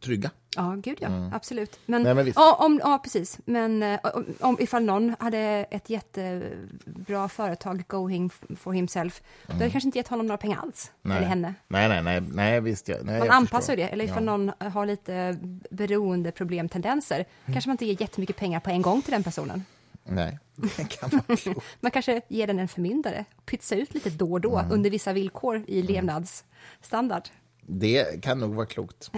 trygga. 0.00 0.30
ja 0.56 0.76
gud 0.82 0.98
ja, 1.00 1.30
absolut. 1.32 1.78
Men, 1.86 2.02
Mm. 2.06 2.16
Nej, 2.16 2.24
men 2.24 2.32
ja, 2.36 2.56
om, 2.60 2.80
ja, 2.84 2.98
precis. 3.04 3.38
Men 3.44 3.82
eh, 3.82 4.00
om, 4.14 4.24
om, 4.40 4.56
ifall 4.60 4.84
någon 4.84 5.14
hade 5.18 5.38
ett 5.70 5.90
jättebra 5.90 7.28
företag 7.28 7.84
going 7.88 8.30
for 8.56 8.72
himself, 8.72 9.22
då 9.46 9.52
hade 9.52 9.64
jag 9.64 9.72
kanske 9.72 9.88
inte 9.88 9.98
gett 9.98 10.08
honom 10.08 10.26
några 10.26 10.38
pengar 10.38 10.58
alls, 10.62 10.92
eller 11.04 11.20
henne. 11.20 11.54
nej, 11.68 11.88
nej, 11.88 12.02
nej, 12.02 12.20
nej 12.20 12.60
visst. 12.60 12.88
Jag, 12.88 13.04
nej, 13.04 13.18
Man 13.18 13.26
jag 13.26 13.34
anpassar 13.36 13.72
ju 13.72 13.76
det. 13.76 13.88
Eller 13.88 14.04
ifall 14.04 14.24
Ja. 14.26 14.36
någon 14.36 14.52
har 14.72 14.86
lite 14.86 15.38
beroendeproblemtendenser, 15.70 17.24
kanske 17.46 17.68
man 17.68 17.74
inte 17.74 17.86
ger 17.86 18.00
jättemycket 18.00 18.36
pengar 18.36 18.60
på 18.60 18.70
en 18.70 18.82
gång 18.82 19.02
till 19.02 19.12
den 19.12 19.22
personen. 19.22 19.64
Nej, 20.10 20.38
det 20.56 20.88
kan 20.88 21.10
klokt. 21.36 21.46
Man 21.80 21.90
kanske 21.90 22.20
ger 22.28 22.46
den 22.46 22.58
en 22.58 22.68
förmyndare, 22.68 23.24
pytsa 23.46 23.74
ut 23.74 23.94
lite 23.94 24.10
då 24.10 24.32
och 24.32 24.40
då 24.40 24.62
under 24.70 24.90
vissa 24.90 25.12
villkor 25.12 25.64
i 25.66 25.82
levnadsstandard. 25.82 27.22
Det 27.70 28.22
kan 28.22 28.38
nog 28.38 28.54
vara 28.54 28.66
klokt. 28.66 29.10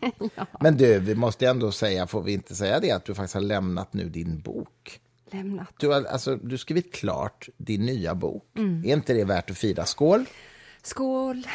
Men 0.60 0.76
du, 0.76 0.98
vi 0.98 1.14
måste 1.14 1.46
ändå 1.46 1.72
säga, 1.72 2.06
får 2.06 2.22
vi 2.22 2.32
inte 2.32 2.54
säga 2.54 2.80
det, 2.80 2.90
att 2.90 3.04
du 3.04 3.14
faktiskt 3.14 3.34
har 3.34 3.40
lämnat 3.40 3.92
nu 3.92 4.08
din 4.08 4.40
bok? 4.40 5.00
Lämnat. 5.30 5.74
Du 5.78 5.88
har 5.88 6.04
alltså, 6.04 6.36
du 6.36 6.58
skrivit 6.58 6.94
klart 6.94 7.48
din 7.56 7.86
nya 7.86 8.14
bok. 8.14 8.44
Mm. 8.56 8.84
Är 8.84 8.92
inte 8.92 9.12
det 9.14 9.24
värt 9.24 9.50
att 9.50 9.58
fira? 9.58 9.84
Skål! 9.84 10.24
Skål, 10.82 11.46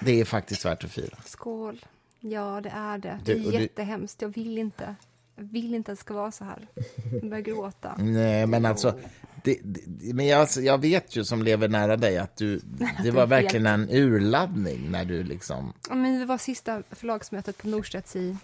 Det 0.00 0.20
är 0.20 0.24
faktiskt 0.24 0.64
värt 0.64 0.84
att 0.84 0.90
fira. 0.90 1.18
skål. 1.24 1.84
Ja, 2.20 2.60
det 2.60 2.68
är 2.74 2.98
det. 2.98 3.20
Du- 3.24 3.34
Det 3.34 3.56
är 3.56 3.60
jättehemskt. 3.60 4.22
Jag 4.22 4.28
vill 4.28 4.58
inte. 4.58 4.94
Jag 5.36 5.44
vill 5.44 5.74
inte 5.74 5.92
att 5.92 5.98
det 5.98 6.00
ska 6.00 6.14
vara 6.14 6.32
så 6.32 6.44
här. 6.44 6.66
Jag 7.12 7.30
börjar 7.30 7.42
gråta. 7.44 7.94
Nej, 7.98 8.46
men 8.46 8.64
alltså, 8.66 8.98
det, 9.44 9.58
det, 9.62 10.14
men 10.14 10.26
jag, 10.26 10.40
alltså, 10.40 10.60
jag 10.60 10.80
vet 10.80 11.16
ju 11.16 11.24
som 11.24 11.42
lever 11.42 11.68
nära 11.68 11.96
dig 11.96 12.18
att 12.18 12.36
du, 12.36 12.60
det 13.02 13.10
var 13.10 13.26
verkligen 13.26 13.66
en 13.66 13.90
urladdning 13.90 14.90
när 14.90 15.04
du 15.04 15.22
liksom... 15.22 15.72
Ja, 15.88 15.94
men 15.94 16.18
det 16.18 16.26
var 16.26 16.38
sista 16.38 16.82
förlagsmötet 16.90 17.58
på 17.58 17.68
Norstedts 17.68 18.16
i 18.16 18.36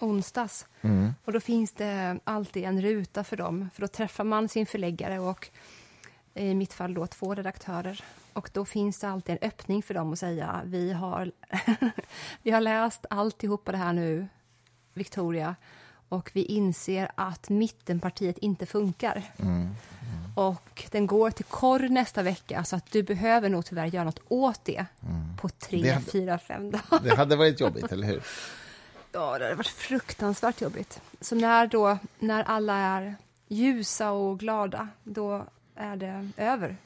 onsdags. 0.00 0.66
Och 1.24 1.32
då 1.32 1.40
finns 1.40 1.72
det 1.72 2.18
alltid 2.24 2.64
en 2.64 2.82
ruta 2.82 3.24
för 3.24 3.36
dem, 3.36 3.70
för 3.74 3.80
då 3.80 3.88
träffar 3.88 4.24
man 4.24 4.48
sin 4.48 4.66
förläggare 4.66 5.18
och 5.18 5.50
i 6.34 6.54
mitt 6.54 6.72
fall 6.72 6.94
då 6.94 7.06
två 7.06 7.34
redaktörer. 7.34 8.04
Och 8.32 8.50
då 8.52 8.64
finns 8.64 9.00
det 9.00 9.08
alltid 9.08 9.32
en 9.32 9.48
öppning 9.48 9.82
för 9.82 9.94
dem 9.94 10.12
att 10.12 10.18
säga 10.18 10.62
vi 10.64 10.92
har, 10.92 11.32
vi 12.42 12.50
har 12.50 12.60
läst 12.60 13.06
alltihopa 13.10 13.72
det 13.72 13.78
här 13.78 13.92
nu, 13.92 14.26
Victoria, 14.94 15.56
och 16.08 16.30
vi 16.34 16.42
inser 16.44 17.10
att 17.14 17.48
mittenpartiet 17.48 18.38
inte 18.38 18.66
funkar. 18.66 19.22
Och 20.34 20.84
den 20.90 21.06
går 21.06 21.30
till 21.30 21.44
korr 21.44 21.88
nästa 21.88 22.22
vecka, 22.22 22.64
så 22.64 22.76
att 22.76 22.92
du 22.92 23.02
behöver 23.02 23.48
nog 23.48 23.64
tyvärr 23.64 23.86
göra 23.86 24.04
något 24.04 24.20
åt 24.28 24.64
det 24.64 24.86
på 25.40 25.48
tre, 25.48 25.82
Det 25.82 25.90
hade- 25.92 26.06
fyra, 26.06 26.38
fem 26.38 26.70
dagar. 26.70 27.00
Det 27.04 27.14
hade 27.16 27.36
varit 27.36 27.60
jobbigt, 27.60 27.92
eller 27.92 28.06
hur? 28.06 28.22
Ja, 29.12 29.38
det 29.38 29.44
hade 29.44 29.54
varit 29.56 29.66
fruktansvärt 29.66 30.60
jobbigt. 30.60 31.00
Så 31.20 31.34
när, 31.34 31.66
då, 31.66 31.98
när 32.18 32.42
alla 32.42 32.76
är 32.76 33.16
ljusa 33.48 34.10
och 34.10 34.38
glada, 34.40 34.88
då 35.04 35.46
är 35.76 35.96
det 35.96 36.30
över. 36.36 36.76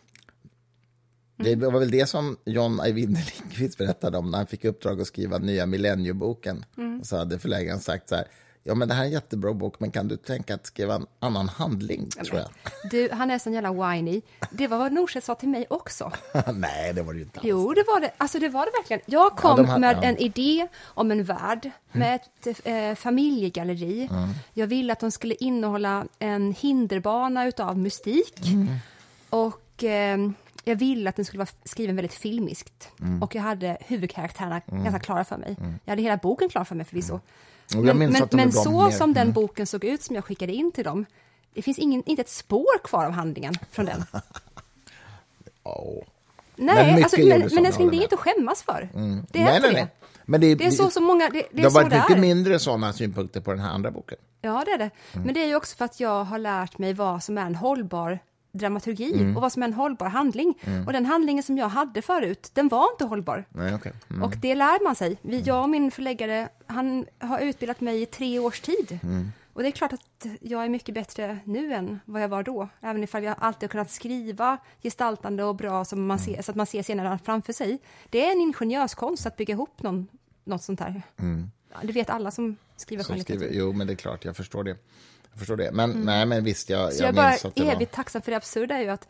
Det 1.37 1.57
var 1.57 1.79
väl 1.81 1.91
det 1.91 2.07
som 2.07 2.37
John 2.45 2.81
Ajvinde 2.81 3.21
Lindqvist 3.41 3.79
berättade 3.79 4.19
om 4.19 4.31
när 4.31 4.39
han 4.39 4.47
fick 4.47 4.65
uppdrag 4.65 5.01
att 5.01 5.07
skriva 5.07 5.39
nya 5.39 5.67
Millennieboken. 5.67 6.65
Och 7.01 7.07
så 7.07 7.17
hade 7.17 7.39
förläggaren 7.39 7.81
sagt 7.81 8.09
så 8.09 8.15
här, 8.15 8.25
ja 8.65 8.75
men 8.75 8.89
det 8.89 8.95
här 8.95 9.03
är 9.03 9.07
en 9.07 9.13
jättebra 9.13 9.53
bok, 9.53 9.81
men 9.81 9.91
kan 9.91 10.09
du 10.09 10.17
tänka 10.17 10.55
att 10.55 10.67
skriva 10.67 10.95
en 10.95 11.07
annan 11.19 11.49
handling, 11.49 12.09
tror 12.09 12.39
jag. 12.39 12.49
Du, 12.91 13.09
han 13.13 13.31
är 13.31 13.39
sån 13.39 13.53
jävla 13.53 13.73
whiny. 13.73 14.21
Det 14.51 14.67
var 14.67 14.79
vad 14.79 14.93
Norstedt 14.93 15.25
sa 15.27 15.35
till 15.35 15.49
mig 15.49 15.67
också. 15.71 16.13
Nej, 16.55 16.93
det 16.93 17.03
var 17.03 17.15
det 17.15 17.21
inte 17.21 17.41
alls. 17.41 17.49
Jo, 17.49 17.75
det 17.75 17.85
var 17.87 18.01
det. 18.01 18.11
Alltså, 18.17 18.39
det 18.39 18.49
var 18.49 18.67
det 18.67 18.73
verkligen. 18.79 19.03
Jag 19.07 19.37
kom 19.37 19.57
de 19.57 19.67
hade- 19.67 19.81
med 19.81 19.97
ja. 19.97 20.03
en 20.03 20.17
idé 20.17 20.67
om 20.85 21.11
en 21.11 21.25
värld 21.25 21.71
med 21.93 22.15
ett 22.15 22.67
eh, 22.67 22.95
familjegalleri. 22.95 24.09
Jag 24.55 24.67
ville 24.67 24.93
att 24.93 25.01
de 25.01 25.11
skulle 25.11 25.35
innehålla 25.35 26.07
en 26.19 26.53
hinderbana 26.53 27.47
utav 27.47 27.79
mystik. 27.79 28.41
Och 29.31 29.85
eh, 29.85 30.19
jag 30.65 30.77
ville 30.77 31.11
att 31.11 31.17
den 31.17 31.25
skulle 31.25 31.39
vara 31.39 31.49
skriven 31.65 31.97
väldigt 31.97 32.15
filmiskt. 32.15 32.89
Och 33.21 33.35
jag 33.35 33.43
hade 33.43 33.77
huvudkaraktärerna 33.81 34.61
ganska 34.67 34.99
klara 34.99 35.25
för 35.25 35.37
mig. 35.37 35.57
Jag 35.85 35.93
hade 35.93 36.03
hela 36.03 36.17
boken 36.17 36.49
klar 36.49 36.65
för 36.65 36.75
mig 36.75 36.87
förvisso. 36.87 37.13
Jag 37.13 37.21
Men, 37.77 37.99
men, 37.99 38.29
men 38.33 38.53
så 38.53 38.83
mer. 38.85 38.91
som 38.91 39.15
den 39.15 39.23
Mm. 39.23 39.33
boken 39.33 39.67
såg 39.67 39.85
ut 39.85 40.03
som 40.03 40.15
jag 40.17 40.25
skickade 40.25 40.53
in 40.53 40.73
till 40.73 40.85
dem, 40.85 41.07
det 41.55 41.63
finns 41.63 41.79
ingen, 41.79 42.03
inte 42.07 42.23
ett 42.23 42.29
spår 42.29 42.79
kvar 42.85 43.07
av 43.07 43.13
handlingen 43.13 43.55
från 43.71 43.87
den. 43.87 44.05
Åh. 45.63 46.03
Nej, 46.57 46.95
mycket 46.95 47.05
alltså, 47.05 47.21
men, 47.21 47.49
men 47.55 47.67
älskling, 47.67 47.91
det 47.91 47.97
är 47.97 48.03
inte 48.03 48.15
att 48.15 48.21
skämmas 48.21 48.63
för. 48.63 48.89
Det 49.33 49.39
är 49.39 49.45
nej, 49.45 49.61
nej, 49.61 49.73
nej. 49.73 49.87
Men 50.25 50.41
det, 50.41 50.55
Det 50.55 50.67
är 50.67 50.71
så 50.71 50.91
så 50.91 51.01
många, 51.01 51.29
det, 51.29 51.39
det 51.39 51.47
det 51.51 51.63
har 51.63 51.71
varit 51.71 51.93
mycket 51.93 52.19
mindre 52.19 52.59
sådana 52.59 52.93
synpunkter 52.93 53.41
på 53.41 53.51
den 53.51 53.61
här 53.61 53.71
andra 53.71 53.91
boken. 53.91 54.19
Ja, 54.41 54.63
det 54.67 54.71
är 54.71 54.79
det. 54.79 54.91
Mm. 55.13 55.27
Men 55.27 55.35
det 55.35 55.43
är 55.43 55.47
ju 55.47 55.55
också 55.55 55.77
för 55.77 55.85
att 55.85 56.01
jag 56.01 56.25
har 56.25 56.39
lärt 56.39 56.79
mig 56.79 56.95
vad 56.95 57.23
som 57.23 57.39
är 57.39 57.47
en 57.47 57.55
hållbar 57.55 58.19
dramaturgi 58.53 59.13
Mm. 59.15 59.37
och 59.37 59.43
vad 59.43 59.53
som 59.53 59.63
är 59.63 59.67
en 59.67 59.73
hållbar 59.75 60.09
handling. 60.09 60.55
Och 60.87 60.93
den 60.93 61.07
handlingen 61.07 61.43
som 61.43 61.59
jag 61.59 61.69
hade 61.69 62.03
förut, 62.03 62.51
den 62.55 62.69
var 62.69 62.87
inte 62.93 63.05
hållbar. 63.05 63.45
Nej, 63.49 63.75
okej. 63.75 63.93
Mm. 64.11 64.23
Och 64.23 64.35
det 64.37 64.55
lär 64.55 64.85
man 64.85 64.95
sig. 64.95 65.19
Vi, 65.23 65.41
jag 65.41 65.63
och 65.63 65.69
min 65.71 65.91
förläggare, 65.91 66.49
han 66.67 67.07
har 67.19 67.39
utbildat 67.41 67.81
mig 67.81 68.03
i 68.03 68.07
tre 68.07 68.39
års 68.39 68.61
tid. 68.61 68.99
Mm. 69.03 69.33
Och 69.53 69.63
det 69.63 69.69
är 69.69 69.73
klart 69.73 69.93
att 69.93 70.27
jag 70.41 70.65
är 70.65 70.69
mycket 70.69 70.95
bättre 70.95 71.39
nu 71.45 71.73
än 71.73 72.01
vad 72.05 72.23
jag 72.23 72.29
var 72.29 72.43
då. 72.43 72.69
Även 72.81 73.03
ifall 73.05 73.25
jag 73.25 73.35
alltid 73.39 73.63
har 73.63 73.69
kunnat 73.69 73.91
skriva 73.91 74.59
gestaltande 74.83 75.45
och 75.45 75.57
bra 75.57 75.85
som 75.85 76.07
man 76.07 76.19
ser, 76.19 76.43
så 76.43 76.51
att 76.51 76.57
man 76.57 76.67
ser 76.67 76.83
scenerna 76.83 77.19
framför 77.19 77.53
sig. 77.53 77.79
Det 78.11 78.25
är 78.27 78.33
en 78.33 78.41
ingenjörskonst 78.41 79.27
att 79.27 79.37
bygga 79.37 79.53
ihop 79.55 79.83
någon, 79.83 80.07
något 80.45 80.63
sånt 80.63 80.81
här. 80.81 81.03
Det 81.83 81.93
vet 81.93 82.11
alla 82.11 82.31
som 82.31 82.57
skriver 82.77 83.03
Som 83.03 83.13
skönlitteratur. 83.13 83.47
skriver, 83.47 83.65
jo, 83.65 83.73
men 83.73 83.87
det 83.87 83.93
är 83.93 83.97
klart, 83.97 84.25
jag 84.25 84.37
förstår 84.37 84.65
det. 84.65 84.77
Jag 85.31 85.39
förstår 85.39 85.57
det. 85.57 85.71
Men 85.73 85.91
nej, 85.91 86.27
men 86.27 86.45
visst, 86.45 86.71
jag, 86.71 86.81
Mm. 86.81 86.93
Så 86.93 87.03
jag, 87.03 87.09
jag, 87.09 87.13
är 87.13 87.17
bara 87.17 87.29
minns 87.31 87.45
att 87.45 87.55
det 87.55 87.65
var... 87.65 87.73
evigt 87.73 87.93
tacksam 87.93 88.23
för 88.23 88.31
det 88.31 88.37
absurda 88.37 88.75
är 88.77 88.81
ju 88.83 88.89
att 88.91 89.09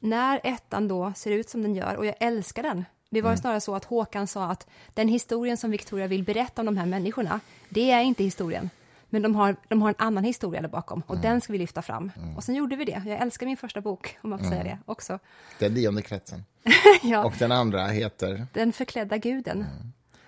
när 0.00 0.40
ettan 0.44 0.88
då 0.88 1.12
ser 1.16 1.30
ut 1.30 1.48
som 1.50 1.62
den 1.62 1.74
gör, 1.74 1.96
och 1.96 2.06
jag 2.06 2.14
älskar 2.20 2.62
den. 2.62 2.84
Det 3.10 3.18
Mm. 3.18 3.24
var 3.24 3.32
ju 3.32 3.40
snarare 3.40 3.60
så 3.60 3.74
att 3.74 3.84
Håkan 3.84 4.26
sa 4.26 4.44
att 4.50 4.66
den 4.94 5.08
historien 5.08 5.56
som 5.56 5.70
Victoria 5.70 6.06
vill 6.06 6.22
berätta 6.24 6.62
om 6.62 6.66
de 6.66 6.76
här 6.76 6.86
människorna, 6.86 7.40
det 7.68 7.90
är 7.90 8.00
inte 8.00 8.24
historien. 8.24 8.70
Men 9.10 9.22
de 9.22 9.34
har, 9.34 9.56
de 9.68 9.82
har 9.82 9.88
en 9.88 9.94
annan 9.98 10.24
historia 10.24 10.60
där 10.62 10.68
bakom 10.68 11.02
och 11.06 11.14
Mm. 11.14 11.22
den 11.22 11.40
ska 11.40 11.52
vi 11.52 11.58
lyfta 11.58 11.82
fram. 11.82 12.12
Och 12.36 12.44
sen 12.44 12.54
gjorde 12.54 12.76
vi 12.76 12.84
det. 12.84 13.02
Jag 13.06 13.20
älskar 13.22 13.46
min 13.46 13.56
första 13.56 13.80
bok, 13.80 14.18
om 14.22 14.30
man 14.30 14.38
får 14.38 14.46
säga 14.46 14.60
Mm. 14.60 14.66
det 14.86 14.92
också. 14.92 15.18
Den 15.58 15.74
nionde 15.74 16.02
kretsen. 16.02 16.44
ja, 17.02 17.24
Och 17.24 17.32
den 17.38 17.52
andra 17.52 17.86
heter... 17.86 18.46
Den 18.52 18.72
förklädda 18.72 19.16
guden. 19.16 19.66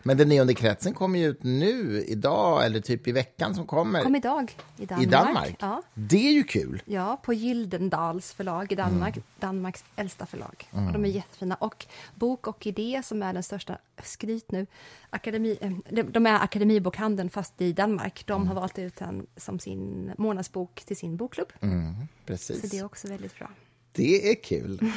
Men 0.02 0.16
den 0.16 0.28
nionde 0.28 0.54
kretsen 0.54 0.94
kommer 0.94 1.18
ju 1.18 1.26
ut 1.26 1.42
nu, 1.42 2.04
idag 2.08 2.66
eller 2.66 2.80
typ 2.80 3.08
i 3.08 3.12
veckan 3.12 3.54
som 3.54 3.66
kommer. 3.66 4.02
Kom 4.02 4.16
idag 4.16 4.56
i 4.76 4.86
Danmark. 4.86 5.06
I 5.06 5.10
Danmark? 5.10 5.56
Ja. 5.60 5.82
Det 5.94 6.28
är 6.28 6.32
ju 6.32 6.44
kul. 6.44 6.82
Ja, 6.84 7.20
på 7.22 7.32
Gyldendals 7.32 8.32
förlag 8.32 8.72
i 8.72 8.74
Danmark, 8.74 9.16
Mm. 9.16 9.26
Danmarks 9.40 9.84
äldsta 9.96 10.26
förlag. 10.26 10.68
Och 10.70 10.92
de 10.92 11.04
är 11.04 11.08
jättefina. 11.08 11.54
Och 11.54 11.86
Bok 12.14 12.46
och 12.46 12.66
Idé, 12.66 13.00
som 13.04 13.22
är 13.22 13.32
den 13.32 13.42
största, 13.42 13.78
skryt 14.02 14.50
nu, 14.52 14.66
akademi, 15.10 15.58
eh, 15.60 16.02
de, 16.04 16.26
är 16.26 16.42
Akademibokhandeln 16.44 17.30
fast 17.30 17.60
i 17.60 17.72
Danmark. 17.72 18.22
De 18.26 18.32
Mm. 18.32 18.48
har 18.48 18.54
valt 18.54 18.78
ut 18.78 18.96
den 18.96 19.26
som 19.36 19.58
sin 19.58 20.12
månadsbok 20.18 20.82
till 20.86 20.96
sin 20.96 21.16
bokklubb. 21.16 21.52
Mm, 21.60 21.94
Så 21.94 22.06
precis. 22.26 22.70
det 22.70 22.78
är 22.78 22.84
också 22.84 23.08
väldigt 23.08 23.38
bra. 23.38 23.50
Det 23.92 24.30
är 24.30 24.34
kul. 24.34 24.80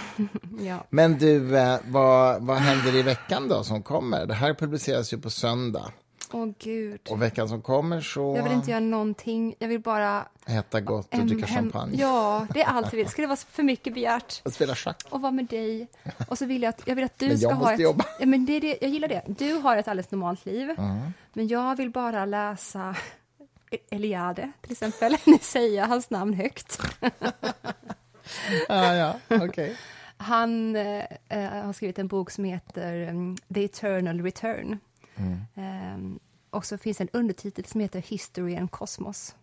Ja. 0.60 0.86
Men 0.90 1.18
du, 1.18 1.58
eh, 1.58 1.80
vad, 1.88 2.42
vad 2.42 2.58
händer 2.58 2.96
i 2.96 3.02
veckan 3.02 3.48
då 3.48 3.64
som 3.64 3.84
kommer? 3.84 4.26
Det 4.26 4.34
här 4.34 4.54
publiceras 4.54 5.14
ju 5.14 5.18
på 5.18 5.30
söndag. 5.30 5.92
Åh 6.34 6.50
gud. 6.60 7.00
Och 7.10 7.22
veckan 7.22 7.50
som 7.50 7.62
kommer 7.62 8.02
så 8.02 8.36
Jag 8.38 8.44
vill 8.44 8.52
inte 8.52 8.72
göra 8.72 8.80
någonting. 8.80 9.56
Jag 9.60 9.68
vill 9.68 9.82
bara... 9.82 10.26
äta 10.46 10.82
gott 10.82 11.14
och 11.14 11.26
dricka 11.26 11.48
champagne. 11.48 11.98
Ja, 11.98 12.48
det 12.54 12.62
är 12.62 12.66
allt 12.66 12.94
jag 12.94 12.98
vill. 12.98 13.08
Ska 13.08 13.22
det 13.22 13.28
vara 13.28 13.38
för 13.52 13.64
mycket 13.64 13.94
begärt? 13.94 14.42
Och 14.46 14.54
spela 14.54 14.76
schack. 14.76 15.04
och 15.10 15.22
vara 15.22 15.32
med 15.32 15.46
dig. 15.46 15.88
Och 16.28 16.38
så 16.38 16.46
vill 16.46 16.62
jag 16.62 16.70
att, 16.70 16.82
jag 16.86 16.96
vill 16.96 17.06
att 17.06 17.20
du 17.20 17.28
Men 17.28 17.40
jag 17.40 17.52
ska 17.52 17.66
ha 17.66 17.74
ett... 17.74 17.80
jobba. 17.80 18.06
Ja, 18.20 18.26
men 18.26 18.46
det 18.46 18.60
det, 18.60 18.78
jag 18.82 18.90
gillar 18.90 19.08
det. 19.08 19.24
Du 19.28 19.54
har 19.54 19.78
ett 19.78 19.88
alldeles 19.88 20.12
normalt 20.12 20.46
liv. 20.46 20.70
Mm. 20.70 21.14
Men 21.34 21.48
jag 21.48 21.76
vill 21.76 21.92
bara 21.92 22.26
läsa 22.26 22.96
Eliade, 23.90 24.52
till 24.62 24.72
exempel. 24.72 25.18
Jag 25.76 25.88
hans 25.88 26.10
namn 26.10 26.34
högt. 26.34 26.82
Ah, 28.70 28.94
ja, 28.94 29.20
okej. 29.30 29.78
Han 30.18 30.76
eh, 30.76 31.06
eh, 31.30 31.50
har 31.50 31.74
skrivit 31.74 32.00
en 32.00 32.08
bok 32.08 32.32
som 32.32 32.44
heter 32.44 33.10
um, 33.10 33.38
The 33.54 33.64
Eternal 33.64 34.22
Return. 34.22 34.80
Mm. 35.16 35.40
Ehm, 35.56 36.20
och 36.50 36.66
så 36.66 36.78
finns 36.78 37.02
en 37.02 37.10
undertitel 37.14 37.66
som 37.66 37.82
heter 37.82 38.02
History 38.02 38.56
and 38.56 38.72
Cosmos. 38.72 39.36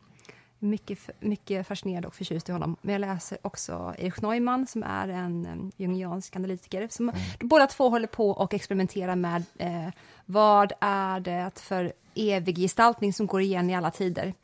Mycket, 0.59 0.98
mycket 1.20 1.66
fascinerad 1.66 2.05
och 2.05 2.14
förtjust 2.14 2.48
i 2.48 2.53
honom. 2.53 2.77
Men 2.83 2.92
jag 2.92 3.01
läser 3.01 3.38
också 3.42 3.94
Erich 3.98 4.22
Neumann 4.22 4.66
som 4.66 4.83
är 4.83 5.09
en 5.09 5.46
um, 5.46 5.72
jungiansk 5.77 6.37
analytiker. 6.37 6.88
Som 6.90 7.12
Båda 7.40 7.66
två 7.66 7.88
håller 7.88 8.07
på 8.07 8.31
och 8.31 8.55
experimenterar 8.55 9.16
med 9.16 9.44
eh, 9.59 9.88
vad 10.27 10.72
är 10.81 11.20
det 11.20 11.51
för 11.55 11.92
evig 12.14 12.57
gestaltning 12.57 13.12
som 13.12 13.27
går 13.27 13.40
igen 13.40 13.70
i 13.70 13.74
alla 13.74 13.90
tider 13.90 14.35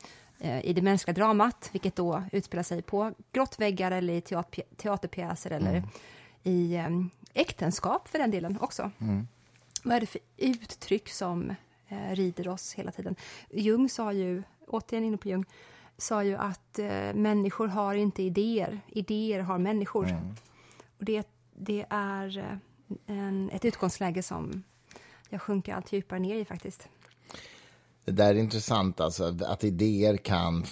i 0.63 0.73
det 0.73 0.81
mänskliga 0.81 1.13
dramat, 1.13 1.69
vilket 1.71 1.95
då 1.95 2.23
utspelar 2.31 2.63
sig 2.63 2.81
på 2.81 3.13
grottväggar 3.31 3.91
eller 3.91 4.13
i 4.13 4.19
teat- 4.21 4.61
teaterpjäser 4.77 5.51
eller 5.51 5.83
i 6.43 6.75
eh, 6.75 6.89
äktenskap 7.33 8.07
för 8.07 8.19
den 8.19 8.31
delen 8.31 8.57
också. 8.61 8.91
Vad 9.83 9.95
är 9.95 9.99
det 9.99 10.05
för 10.05 10.21
uttryck 10.37 11.09
som 11.09 11.49
eh, 11.87 12.11
rider 12.15 12.47
oss 12.47 12.73
hela 12.73 12.91
tiden? 12.91 13.15
Jung 13.49 13.89
sa 13.89 14.13
ju, 14.13 14.43
återigen 14.67 15.03
inne 15.05 15.17
på 15.17 15.27
Jung, 15.29 15.45
sa 15.97 16.23
ju 16.23 16.35
att 16.35 16.79
eh, 16.79 17.13
människor 17.13 17.67
har 17.67 17.95
inte 17.95 18.23
idéer, 18.23 18.79
idéer 18.87 19.39
har 19.39 19.57
människor. 19.57 20.05
Och 20.97 21.05
det, 21.05 21.27
det 21.55 21.85
är 21.89 22.37
eh, 22.37 22.57
en, 23.05 23.49
ett 23.53 23.65
utgångsläge 23.65 24.23
som 24.23 24.63
jag 25.29 25.41
sjunker 25.41 25.73
allt 25.73 25.91
djupare 25.93 26.19
ner 26.19 26.35
i 26.35 26.45
faktiskt. 26.45 26.89
Det 28.05 28.11
där 28.11 28.29
är 28.29 28.35
intressant, 28.35 28.99
alltså, 28.99 29.37
att 29.45 29.63
idéer 29.63 30.17
kan 30.17 30.65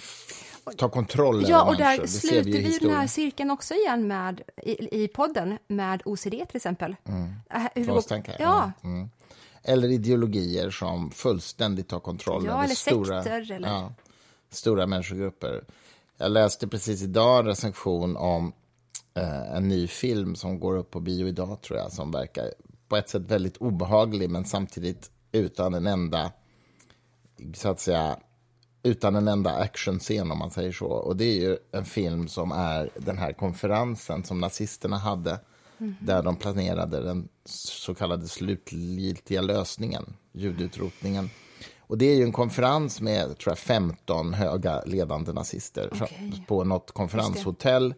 ta 0.76 0.88
kontroll 0.88 1.44
Ja, 1.48 1.62
och 1.62 1.66
människor. 1.78 2.00
där 2.02 2.06
sluter 2.06 2.42
vi 2.44 2.52
vi 2.62 2.78
den 2.78 2.90
här 2.90 3.06
cirkeln 3.06 3.50
också 3.50 3.74
igen 3.74 4.08
med, 4.08 4.42
i, 4.62 5.02
i 5.04 5.08
podden 5.08 5.58
med 5.68 6.02
OCD 6.04 6.30
till 6.30 6.56
exempel. 6.56 6.96
Äh, 7.50 7.62
hur 7.74 7.84
Tvångstankar, 7.84 8.36
Ja, 8.38 8.72
Mm. 8.82 9.08
Eller 9.66 9.88
ideologier 9.88 10.70
som 10.70 11.10
fullständigt 11.10 11.88
tar 11.88 12.00
kontroll 12.00 12.44
Ja, 12.46 12.52
över 12.52 12.64
eller 12.64 12.74
stora, 12.74 13.22
sekter, 13.22 13.52
eller- 13.52 13.68
Ja, 13.68 13.92
stora 14.50 14.86
människogrupper. 14.86 15.64
Jag 16.18 16.30
läste 16.32 16.68
precis 16.68 17.02
idag 17.02 17.38
en 17.40 17.46
recension 17.46 18.16
om 18.16 18.52
eh, 19.14 19.56
en 19.56 19.68
ny 19.68 19.86
film 19.88 20.36
som 20.36 20.60
går 20.60 20.76
upp 20.76 20.90
på 20.90 21.00
bio 21.00 21.28
idag, 21.28 21.62
tror 21.62 21.78
jag, 21.78 21.92
som 21.92 22.10
verkar 22.10 22.50
på 22.88 22.96
ett 22.96 23.08
sätt 23.08 23.22
väldigt 23.22 23.56
obehaglig, 23.56 24.30
men 24.30 24.44
samtidigt 24.44 25.10
utan 25.32 25.74
en 25.74 25.86
enda, 25.86 26.32
så 27.54 27.68
att 27.68 27.80
säga, 27.80 28.16
utan 28.82 29.16
en 29.16 29.28
enda 29.28 29.56
actionscen 29.56 30.30
om 30.30 30.38
man 30.38 30.50
säger 30.50 30.72
så. 30.72 30.86
Och 30.86 31.16
det 31.16 31.24
är 31.24 31.40
ju 31.40 31.58
en 31.72 31.84
film 31.84 32.28
som 32.28 32.52
är 32.52 32.90
den 32.96 33.18
här 33.18 33.32
konferensen 33.32 34.24
som 34.24 34.40
nazisterna 34.40 34.98
hade 34.98 35.40
där 36.00 36.22
de 36.22 36.36
planerade 36.36 37.02
den 37.02 37.28
så 37.44 37.94
kallade 37.94 38.28
slutgiltiga 38.28 39.42
lösningen, 39.42 40.16
judutrotningen. 40.32 41.30
Och 41.78 41.98
det 41.98 42.04
är 42.06 42.16
ju 42.16 42.22
en 42.22 42.32
konferens 42.32 43.00
med, 43.00 43.38
tror 43.38 43.50
jag, 43.50 43.58
15 43.58 44.34
höga 44.34 44.82
ledande 44.84 45.32
nazister 45.32 45.90
Okej. 45.92 46.44
på 46.48 46.64
något 46.64 46.92
konferenshotell. 46.92 47.94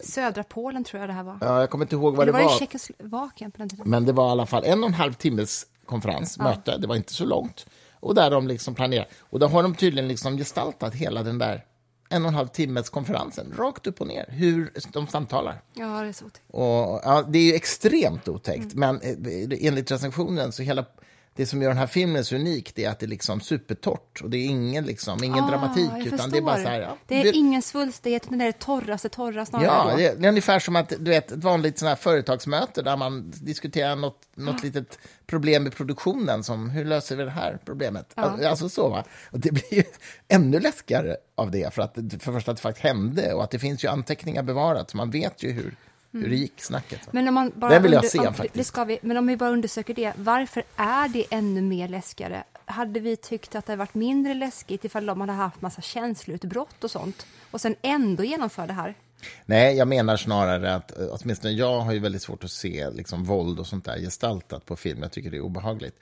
södra 0.00 0.44
Polen 0.44 0.84
tror 0.84 1.00
jag 1.00 1.08
det 1.08 1.12
här 1.12 1.22
var. 1.22 1.38
Ja, 1.40 1.60
jag 1.60 1.70
kommer 1.70 1.84
inte 1.84 1.94
ihåg 1.94 2.16
vad 2.16 2.28
Eller 2.28 2.38
det 2.38 2.44
var 2.44 2.50
det 2.50 2.52
var. 2.52 2.58
Tjeckoslovakien 2.58 3.50
på 3.50 3.58
den 3.58 3.68
tiden? 3.68 3.90
Men 3.90 4.04
det 4.04 4.12
var 4.12 4.28
i 4.28 4.30
alla 4.30 4.46
fall 4.46 4.64
en 4.64 4.82
och 4.82 4.88
en 4.88 4.94
halv 4.94 5.12
timmes 5.12 5.66
konferens, 5.86 6.38
möte. 6.38 6.78
Det 6.78 6.86
var 6.86 6.96
inte 6.96 7.14
så 7.14 7.24
långt. 7.24 7.66
Och 8.02 8.14
där 8.14 8.30
de 8.30 8.48
liksom 8.48 8.74
planerar. 8.74 9.08
Och 9.20 9.38
då 9.38 9.46
har 9.46 9.62
de 9.62 9.74
tydligen 9.74 10.08
liksom 10.08 10.36
gestaltat 10.36 10.94
hela 10.94 11.22
den 11.22 11.38
där 11.38 11.64
en 12.08 12.22
och 12.22 12.28
en 12.28 12.34
halv 12.34 12.48
timmes 12.48 12.90
konferensen, 12.90 13.54
rakt 13.58 13.86
upp 13.86 14.00
och 14.00 14.06
ner, 14.06 14.26
hur 14.28 14.72
de 14.92 15.06
samtalar. 15.06 15.62
Ja, 15.74 16.02
det 16.02 16.08
är 16.08 16.12
så 16.12 16.24
otäckt. 16.24 16.44
Och, 16.50 17.00
ja, 17.04 17.24
det 17.28 17.38
är 17.38 17.42
ju 17.42 17.54
extremt 17.54 18.28
otäckt, 18.28 18.74
men 18.74 19.00
eh, 19.00 19.66
enligt 19.66 19.90
recensionen 19.90 20.52
så 20.52 20.62
hela 20.62 20.84
det 21.34 21.46
som 21.46 21.62
gör 21.62 21.68
den 21.68 21.78
här 21.78 21.86
filmen 21.86 22.24
så 22.24 22.34
unik 22.34 22.78
är 22.78 22.88
att 22.90 22.98
det 22.98 23.06
är 23.06 23.08
liksom 23.08 23.40
supertorrt 23.40 24.20
och 24.22 24.30
det 24.30 24.36
är 24.36 24.46
ingen, 24.46 24.84
liksom, 24.84 25.24
ingen 25.24 25.44
Ah, 25.44 25.48
dramatik 25.50 25.90
utan 26.06 26.30
det 26.30 26.38
är 26.38 26.42
bara 26.42 26.56
så 26.62 26.68
här, 26.68 26.80
ja, 26.80 26.96
det 27.06 27.20
är 27.20 27.24
det- 27.24 27.30
ingen 27.32 27.62
svulstighet, 27.62 28.22
utan 28.26 28.38
det 28.38 28.44
är 28.44 28.52
det 28.52 28.58
torraste 28.58 29.08
torra 29.08 29.46
snarare. 29.46 29.66
Ja, 29.90 29.96
det, 29.96 30.20
det 30.20 30.26
är 30.26 30.28
ungefär 30.28 30.58
som 30.58 30.76
att, 30.76 30.88
du 30.88 31.10
vet, 31.10 31.32
ett 31.32 31.44
vanligt 31.44 31.78
sån 31.78 31.88
här 31.88 31.96
företagsmöte 31.96 32.82
där 32.82 32.96
man 32.96 33.30
diskuterar 33.40 33.96
något, 33.96 34.18
något 34.34 34.62
litet 34.62 34.98
problem 35.26 35.66
i 35.66 35.70
produktionen, 35.70 36.44
som 36.44 36.70
hur 36.70 36.84
löser 36.84 37.16
vi 37.16 37.24
det 37.24 37.30
här 37.30 37.58
problemet? 37.64 38.12
Ja. 38.14 38.38
Alltså 38.48 38.68
så, 38.68 38.88
va? 38.88 39.04
Och 39.30 39.40
det 39.40 39.50
blir 39.52 39.74
ju 39.74 39.84
ännu 40.28 40.60
läskigare 40.60 41.16
av 41.34 41.50
det, 41.50 41.74
för 41.74 41.82
att 41.82 41.94
för 41.94 42.02
det 42.02 42.18
första 42.18 42.50
att 42.50 42.56
det 42.56 42.62
faktiskt 42.62 42.84
hände 42.84 43.32
och 43.34 43.44
att 43.44 43.50
det 43.50 43.58
finns 43.58 43.84
ju 43.84 43.88
anteckningar 43.88 44.42
bevarat, 44.42 44.90
så 44.90 44.96
man 44.96 45.10
vet 45.10 45.42
ju 45.42 45.50
hur, 45.52 45.76
hur 46.12 46.28
det 46.28 46.36
gick, 46.36 46.62
snacket. 46.62 47.12
Men 47.12 47.28
om 47.28 47.34
man 47.34 47.52
bara 47.56 47.70
Den 47.70 47.82
vill 47.82 47.92
jag 47.92 48.04
se, 48.06 48.18
om- 48.18 48.34
faktiskt. 48.34 48.54
Det 48.54 48.64
ska 48.64 48.84
vi, 48.84 48.98
men 49.02 49.16
om 49.16 49.26
vi 49.26 49.36
bara 49.36 49.50
undersöker 49.50 49.94
det, 49.94 50.12
varför 50.16 50.64
är 50.76 51.08
det 51.08 51.24
ännu 51.30 51.60
mer 51.62 51.88
läskigare? 51.88 52.44
Hade 52.64 53.00
vi 53.00 53.16
tyckt 53.16 53.54
att 53.54 53.66
det 53.66 53.76
varit 53.76 53.94
mindre 53.94 54.34
läskigt 54.34 54.84
ifall 54.84 55.06
de 55.06 55.20
hade 55.20 55.32
haft 55.32 55.60
massa 55.62 55.80
känsloutbrott 55.82 56.84
och 56.84 56.90
sånt 56.90 57.26
och 57.50 57.60
sen 57.60 57.74
ändå 57.82 58.24
genomför 58.24 58.66
det 58.66 58.72
här? 58.72 58.94
Nej, 59.46 59.76
jag 59.76 59.88
menar 59.88 60.16
snarare 60.16 60.74
att 60.74 60.98
eh, 60.98 61.06
åtminstone 61.10 61.54
jag 61.54 61.80
har 61.80 61.92
ju 61.92 61.98
väldigt 61.98 62.22
svårt 62.22 62.44
att 62.44 62.50
se 62.50 62.90
liksom, 62.90 63.24
våld 63.24 63.58
och 63.60 63.66
sånt 63.66 63.84
där 63.84 63.98
gestaltat 63.98 64.66
på 64.66 64.76
film. 64.76 65.02
Jag 65.02 65.12
tycker 65.12 65.30
det 65.30 65.36
är 65.36 65.40
obehagligt. 65.40 65.96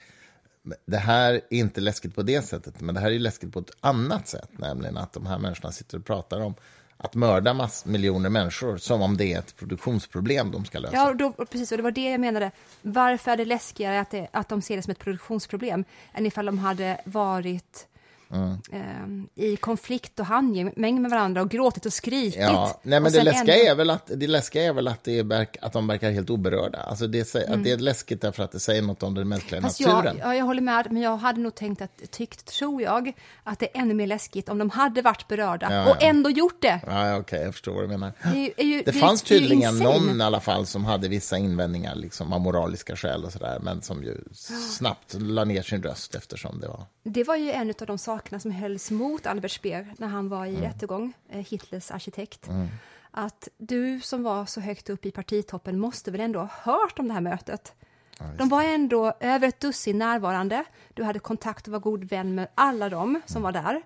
Det 0.85 0.97
här 0.97 1.33
är 1.33 1.41
inte 1.49 1.81
läskigt 1.81 2.15
på 2.15 2.21
det 2.23 2.41
sättet, 2.41 2.81
men 2.81 2.95
det 2.95 3.01
här 3.01 3.11
är 3.11 3.19
läskigt 3.19 3.53
på 3.53 3.59
ett 3.59 3.71
annat 3.79 4.27
sätt. 4.27 4.49
Nämligen 4.51 4.97
att 4.97 5.13
de 5.13 5.25
här 5.25 5.37
människorna 5.39 5.71
sitter 5.71 5.97
och 5.97 6.05
pratar 6.05 6.39
om 6.41 6.55
att 7.03 7.15
mörda 7.15 7.53
mass 7.53 7.85
miljoner 7.85 8.29
människor 8.29 8.77
som 8.77 9.01
om 9.01 9.17
det 9.17 9.33
är 9.33 9.39
ett 9.39 9.55
produktionsproblem 9.55 10.51
de 10.51 10.65
ska 10.65 10.79
lösa. 10.79 10.95
Ja, 10.95 11.13
då, 11.13 11.31
precis, 11.31 11.71
och 11.71 11.77
det 11.77 11.83
var 11.83 11.91
det 11.91 12.11
jag 12.11 12.19
menade. 12.19 12.51
Varför 12.81 13.31
är 13.31 13.37
det 13.37 13.45
läskigare 13.45 13.99
att, 13.99 14.09
det, 14.09 14.27
att 14.31 14.49
de 14.49 14.61
ser 14.61 14.75
det 14.75 14.81
som 14.81 14.91
ett 14.91 14.99
produktionsproblem 14.99 15.85
än 16.13 16.25
ifall 16.25 16.45
de 16.45 16.57
hade 16.57 17.01
varit 17.05 17.87
Mm. 18.33 18.57
ehm, 18.71 19.27
i 19.35 19.55
konflikt 19.55 20.19
och 20.19 20.25
handgemäng 20.25 21.01
med 21.01 21.11
varandra 21.11 21.41
och 21.41 21.49
gråtit 21.49 21.85
och 21.85 21.93
skrikit? 21.93 22.41
Ja, 22.41 22.79
nej, 22.83 22.99
men 22.99 23.05
och 23.05 23.11
det 23.11 23.23
läskiga, 23.23 23.55
ändå- 23.55 23.71
är 23.71 23.75
väl 23.75 23.89
att, 23.89 24.11
det 24.15 24.27
läskiga 24.27 24.63
är 24.63 24.73
väl 24.73 24.87
att, 24.87 25.03
det 25.03 25.19
är, 25.19 25.47
att 25.61 25.73
de 25.73 25.87
verkar 25.87 26.11
helt 26.11 26.29
oberörda. 26.29 26.79
Alltså 26.79 27.07
det, 27.07 27.23
sä- 27.23 27.53
att 27.53 27.63
det 27.63 27.71
är 27.71 27.77
läskigt 27.77 28.21
därför 28.21 28.43
att 28.43 28.51
det 28.51 28.59
säger 28.59 28.81
något 28.81 29.03
om 29.03 29.13
den 29.13 29.29
mänskliga 29.29 29.57
Mm. 29.57 29.69
Fast 29.69 29.79
naturen. 29.79 30.17
jag, 30.17 30.27
ja, 30.27 30.35
jag 30.35 30.45
håller 30.45 30.61
med, 30.61 30.87
men 30.91 31.01
jag 31.01 31.17
hade 31.17 31.39
nog 31.41 31.55
tänkt 31.55 31.81
att, 31.81 32.11
tyckt, 32.11 32.45
tror 32.45 32.81
jag, 32.81 33.13
att 33.43 33.59
det 33.59 33.77
är 33.77 33.81
ännu 33.81 33.93
mer 33.93 34.07
läskigt 34.07 34.49
om 34.49 34.57
de 34.57 34.69
hade 34.69 35.01
varit 35.01 35.27
berörda 35.27 35.67
Ja, 35.73 35.89
och 35.91 35.97
ja. 35.99 36.07
ändå 36.07 36.29
gjort 36.29 36.61
det. 36.61 36.79
Ja, 36.87 37.17
okej, 37.17 37.41
jag 37.41 37.53
förstår 37.53 37.73
vad 37.73 37.83
du 37.83 37.87
menar. 37.87 38.11
Det, 38.33 38.53
är 38.57 38.63
ju- 38.65 38.83
Det 38.85 38.93
fanns 38.93 39.21
tydligen 39.23 39.77
någon 39.77 40.21
i 40.21 40.23
alla 40.23 40.39
fall 40.39 40.65
som 40.65 40.85
hade 40.85 41.07
vissa 41.07 41.37
invändningar 41.37 41.95
liksom, 41.95 42.33
av 42.33 42.41
moraliska 42.41 42.95
skäl 42.95 43.25
och 43.25 43.31
sådär, 43.31 43.59
men 43.63 43.81
som 43.81 44.03
ju 44.03 44.17
snabbt 44.69 45.13
la 45.19 45.43
ner 45.45 45.61
sin 45.61 45.83
röst 45.83 46.15
eftersom 46.15 46.59
det 46.59 46.67
var... 46.67 46.83
Det 47.03 47.23
var 47.23 47.35
ju 47.35 47.51
en 47.51 47.69
av 47.69 47.85
de 47.87 47.97
sakerna 48.21 48.39
som 48.39 48.51
hölls 48.51 48.91
mot 48.91 49.25
Albert 49.25 49.51
Speer 49.51 49.93
när 49.97 50.07
han 50.07 50.29
var 50.29 50.45
i 50.45 50.49
Mm. 50.49 50.61
rättegång, 50.61 51.13
eh, 51.29 51.39
Hitlers 51.39 51.91
arkitekt. 51.91 52.49
Att 53.11 53.47
du 53.57 53.99
som 54.01 54.23
var 54.23 54.45
så 54.45 54.61
högt 54.61 54.89
upp 54.89 55.05
i 55.05 55.11
partitoppen 55.11 55.79
måste 55.79 56.11
väl 56.11 56.21
ändå 56.21 56.39
ha 56.39 56.49
hört 56.73 56.99
om 56.99 57.07
det 57.07 57.13
här 57.13 57.21
mötet? 57.21 57.73
De 58.37 58.49
var 58.49 58.63
ändå 58.63 59.13
över 59.19 59.47
ett 59.47 59.59
dussin 59.59 59.97
närvarande. 59.97 60.63
Du 60.93 61.03
hade 61.03 61.19
kontakt 61.19 61.67
och 61.67 61.71
var 61.73 61.79
god 61.79 62.03
vän 62.03 62.35
med 62.35 62.47
alla 62.55 62.89
dem 62.89 63.21
som 63.25 63.41
var 63.41 63.51
där. 63.51 63.81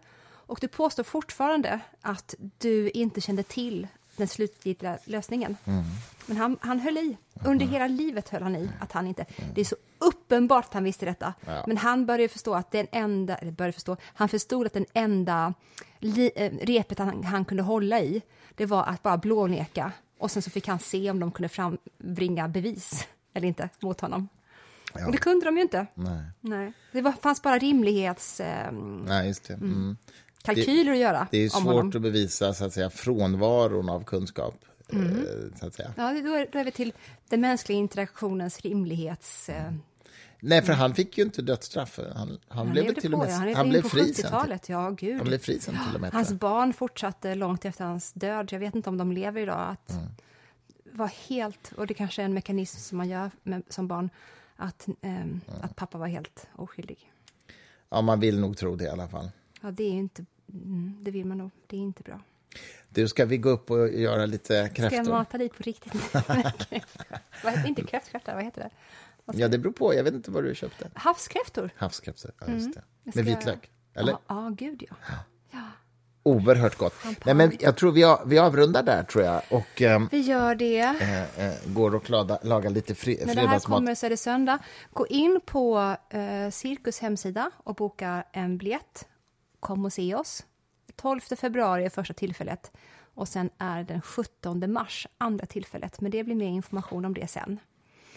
Och 0.48 0.58
du 0.62 0.68
påstår 0.68 1.04
fortfarande 1.04 1.80
att 2.02 2.36
du 2.58 2.90
inte 2.90 3.22
kände 3.22 3.44
till 3.44 3.88
den 4.18 4.28
slutgiltiga 4.28 4.98
lösningen. 5.06 5.58
Men 6.26 6.38
han, 6.38 6.58
han 6.62 6.80
höll 6.80 6.98
i. 6.98 7.18
Under 7.46 7.66
hela 7.66 7.88
livet 7.88 8.30
höll 8.30 8.44
han 8.44 8.56
i 8.56 8.70
att 8.80 8.92
han 8.92 9.08
inte... 9.08 9.26
Det 9.56 9.62
är 9.62 9.66
så 9.66 9.76
uppenbart 10.08 10.66
att 10.66 10.74
han 10.74 10.84
visste 10.84 11.06
detta. 11.06 11.34
Ja. 11.46 11.64
Men 11.68 11.78
han 11.78 12.06
började 12.06 12.28
förstå 12.34 12.54
att 12.54 12.72
den 12.72 12.88
enda, 12.92 13.36
eller 13.36 13.52
började 13.52 13.74
förstå, 13.74 13.98
han 14.04 14.30
förstod 14.30 14.66
att 14.66 14.74
den 14.74 14.86
enda 14.94 15.54
li, 16.00 16.32
eh, 16.36 16.52
repet 16.62 17.00
han, 17.00 17.24
han 17.24 17.46
kunde 17.46 17.64
hålla 17.64 18.00
i, 18.02 18.22
det 18.56 18.66
var 18.66 18.84
att 18.84 19.04
bara 19.04 19.18
blåneka. 19.18 19.92
Och 20.20 20.32
sen 20.32 20.42
så 20.42 20.50
fick 20.50 20.68
han 20.68 20.80
se 20.80 21.12
om 21.12 21.20
de 21.20 21.32
kunde 21.32 21.50
frambringa 21.50 22.48
bevis 22.48 23.08
eller 23.34 23.48
inte 23.48 23.70
mot 23.80 24.02
honom. 24.02 24.28
Och 25.06 25.12
det 25.12 25.18
kunde 25.18 25.46
de 25.46 25.56
ju 25.58 25.62
inte. 25.62 25.86
Nej, 25.94 26.24
Nej. 26.42 26.74
Det 26.92 27.02
var, 27.02 27.12
fanns 27.12 27.42
bara 27.42 27.58
rimlighetskalkyler 27.58 28.68
eh, 28.68 29.08
Nej 29.08 29.28
just 29.28 29.44
det. 29.48 29.54
Mm. 29.54 29.98
kalkyler 30.44 30.92
att 30.92 30.98
göra 30.98 31.28
Det 31.32 31.38
är 31.38 31.50
svårt 31.50 31.64
honom. 31.64 31.88
att 31.88 32.02
bevisa 32.02 32.54
så 32.54 32.66
att 32.66 32.74
säga, 32.74 32.90
frånvaron 32.90 33.90
av 33.90 34.04
kunskap. 34.04 34.56
Mm. 34.94 35.08
eh, 35.18 35.60
Så 35.60 35.68
att 35.68 35.74
säga. 35.74 35.94
Ja, 35.98 36.04
då 36.14 36.34
är, 36.34 36.48
då 36.52 36.60
är 36.60 36.64
vi 36.64 36.72
till 36.72 36.94
den 37.30 37.42
mänskliga 37.42 37.78
interaktionens 37.80 38.60
rimlighets... 38.62 39.50
Eh, 39.50 39.74
Nej, 40.48 40.62
för 40.62 40.74
han 40.74 40.96
fick 40.96 41.18
ju 41.18 41.24
inte 41.24 41.42
dödsstraff. 41.42 42.00
Han, 42.16 42.40
han, 42.48 42.66
blev 42.72 42.76
väl 42.76 42.86
levde 42.86 43.02
till 43.02 43.14
och 43.14 43.20
med. 43.20 43.30
Han, 43.34 43.56
han 43.56 43.70
blev 43.70 43.82
fri 43.82 44.14
sen. 44.14 44.26
70-talet, 44.26 44.70
ja 44.70 44.90
gud. 44.90 45.18
Han 45.18 45.28
blev 45.28 45.38
fri 45.38 45.60
sen 45.60 45.78
till 45.88 45.96
och 45.96 46.02
med. 46.02 46.14
Hans 46.14 46.34
barn 46.34 46.74
fortsatte 46.74 47.36
långt 47.36 47.66
efter 47.66 47.86
hans 47.86 48.14
död. 48.14 48.50
Jag 48.52 48.60
vet 48.60 48.76
inte 48.76 48.90
om 48.90 48.98
de 48.98 49.12
lever 49.12 49.42
idag. 49.42 49.60
Att 49.70 49.92
Mm. 49.92 50.06
var 50.92 51.08
helt, 51.08 51.72
och 51.78 51.88
det 51.88 51.94
kanske 51.94 52.22
är 52.22 52.26
en 52.26 52.34
mekanism 52.34 52.78
som 52.80 52.98
man 52.98 53.10
gör 53.10 53.32
med, 53.44 53.64
som 53.70 53.88
barn, 53.88 54.10
att, 54.56 54.88
ehm, 54.88 55.18
Mm. 55.22 55.42
att 55.62 55.76
pappa 55.76 55.98
var 55.98 56.08
helt 56.08 56.48
oskyldig. 56.56 57.12
Ja, 57.90 58.02
man 58.02 58.20
vill 58.20 58.40
nog 58.40 58.58
tro 58.58 58.76
det 58.76 58.84
i 58.84 58.90
alla 58.90 59.08
fall. 59.08 59.30
Ja, 59.62 59.72
det 59.72 59.84
är 59.84 59.92
inte, 59.94 60.26
mm, 60.54 60.98
det 61.02 61.12
vill 61.12 61.26
man 61.26 61.38
nog, 61.38 61.52
det 61.68 61.78
är 61.78 61.82
inte 61.82 62.04
bra. 62.04 62.20
Du, 62.90 63.08
ska 63.08 63.26
vi 63.26 63.38
gå 63.38 63.50
upp 63.50 63.72
och 63.72 63.90
göra 63.90 64.26
lite 64.26 64.46
Ska 64.46 64.56
jag 64.56 64.76
kräftor? 64.92 65.12
mata 65.12 65.38
dit 65.38 65.58
på 65.58 65.64
riktigt? 65.64 65.94
inte 67.68 67.84
kräftkräftor, 67.84 68.34
vad 68.36 68.44
heter 68.44 68.62
det? 68.62 68.70
Ja, 69.34 69.48
det 69.48 69.58
beror 69.58 69.74
på. 69.74 69.94
Jag 69.94 70.04
vet 70.04 70.14
inte 70.14 70.32
vad 70.32 70.44
du 70.44 70.56
köpte. 70.56 70.90
Havskräftor? 70.94 71.70
Havskräftor, 71.78 72.32
ja, 72.40 72.48
just 72.54 72.74
det. 72.74 72.84
Med 73.04 73.14
ska- 73.14 73.24
vitlök, 73.24 73.70
eller? 73.96 74.12
Ja, 74.12 74.20
ja, 74.28 74.50
gud 74.58 74.84
ja. 74.90 74.96
Oerhört 76.24 76.76
gott. 76.78 76.94
Nej, 77.26 77.36
men 77.36 77.52
jag 77.60 77.78
tror 77.78 77.92
vi, 77.92 78.02
har, 78.04 78.26
vi 78.26 78.40
avrundar 78.40 78.84
där, 78.84 79.04
tror 79.04 79.24
jag. 79.24 79.42
Och 79.52 79.82
ehm, 79.82 80.08
Vi 80.12 80.20
gör 80.22 80.56
det. 80.56 80.80
eh, 80.80 81.46
eh, 81.48 81.54
går 81.68 81.96
och 81.96 82.10
laga, 82.10 82.40
laga 82.44 82.70
lite 82.70 82.96
fri, 82.96 83.18
När 83.20 83.26
det 83.36 83.42
här 83.42 83.48
fredagsmat. 83.48 83.78
kommer 83.78 83.96
så 83.96 84.06
är 84.06 84.10
det 84.10 84.18
söndag. 84.18 84.60
Gå 84.94 85.08
in 85.08 85.40
på 85.46 85.96
eh, 86.10 86.50
Cirkus 86.52 87.00
hemsida 87.00 87.52
och 87.58 87.76
boka 87.76 88.24
en 88.32 88.58
biljett. 88.58 89.08
Kom 89.60 89.86
och 89.86 89.94
se 89.94 90.16
oss. 90.16 90.46
12 90.96 91.20
februari 91.20 91.86
är 91.86 91.90
första 91.90 92.14
tillfället 92.14 92.72
och 93.16 93.28
sen 93.28 93.50
är 93.58 93.84
den 93.84 94.02
17 94.02 94.72
mars 94.74 95.08
andra 95.18 95.46
tillfället. 95.46 96.02
Men 96.02 96.12
det 96.12 96.24
blir 96.24 96.36
mer 96.36 96.48
information 96.48 97.06
om 97.06 97.14
det 97.14 97.28
sen. 97.28 97.60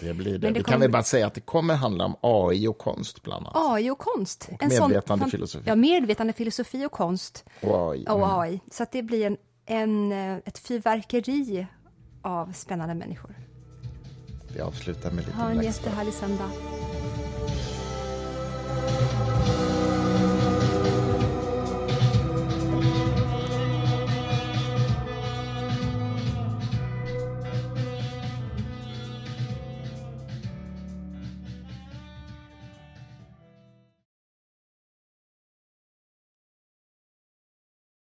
Det 0.01 0.14
blir 0.14 0.32
det. 0.32 0.46
Men 0.46 0.53
det 0.53 0.59
vi 0.61 0.64
kan 0.64 0.72
kommer- 0.72 0.78
väl 0.78 0.90
bara 0.90 1.03
säga 1.03 1.26
att 1.26 1.34
det 1.34 1.40
kommer 1.40 1.74
handla 1.74 2.05
om 2.05 2.16
AI 2.20 2.66
och 2.68 2.78
konst, 2.78 3.22
bland 3.22 3.46
annat. 3.46 3.72
AI 3.72 3.90
och 3.90 3.99
konst. 3.99 4.49
Och 4.53 4.68
medvetande 4.68 5.22
fan- 5.24 5.30
filosofi. 5.30 5.64
Ja, 5.68 5.74
medvetande 5.74 6.32
filosofi 6.32 6.86
och 6.86 6.92
konst 6.92 7.44
Och 7.62 7.92
AI. 7.92 8.07
och 8.09 8.40
AI. 8.42 8.61
Så 8.70 8.82
att 8.82 8.92
det 8.92 9.03
blir 9.03 9.26
en, 9.26 9.36
en, 9.66 10.12
eh, 10.12 10.36
ett 10.44 10.59
fyrverkeri 10.59 11.66
av 12.22 12.53
spännande 12.53 12.94
människor. 12.94 13.34
Vi 14.55 14.61
avslutar 14.61 15.11
med 15.11 15.24
lite 15.26 15.36
Ha 15.36 15.51
en 15.51 15.62
jättehärlig 15.62 16.14
söndag. 16.14 16.51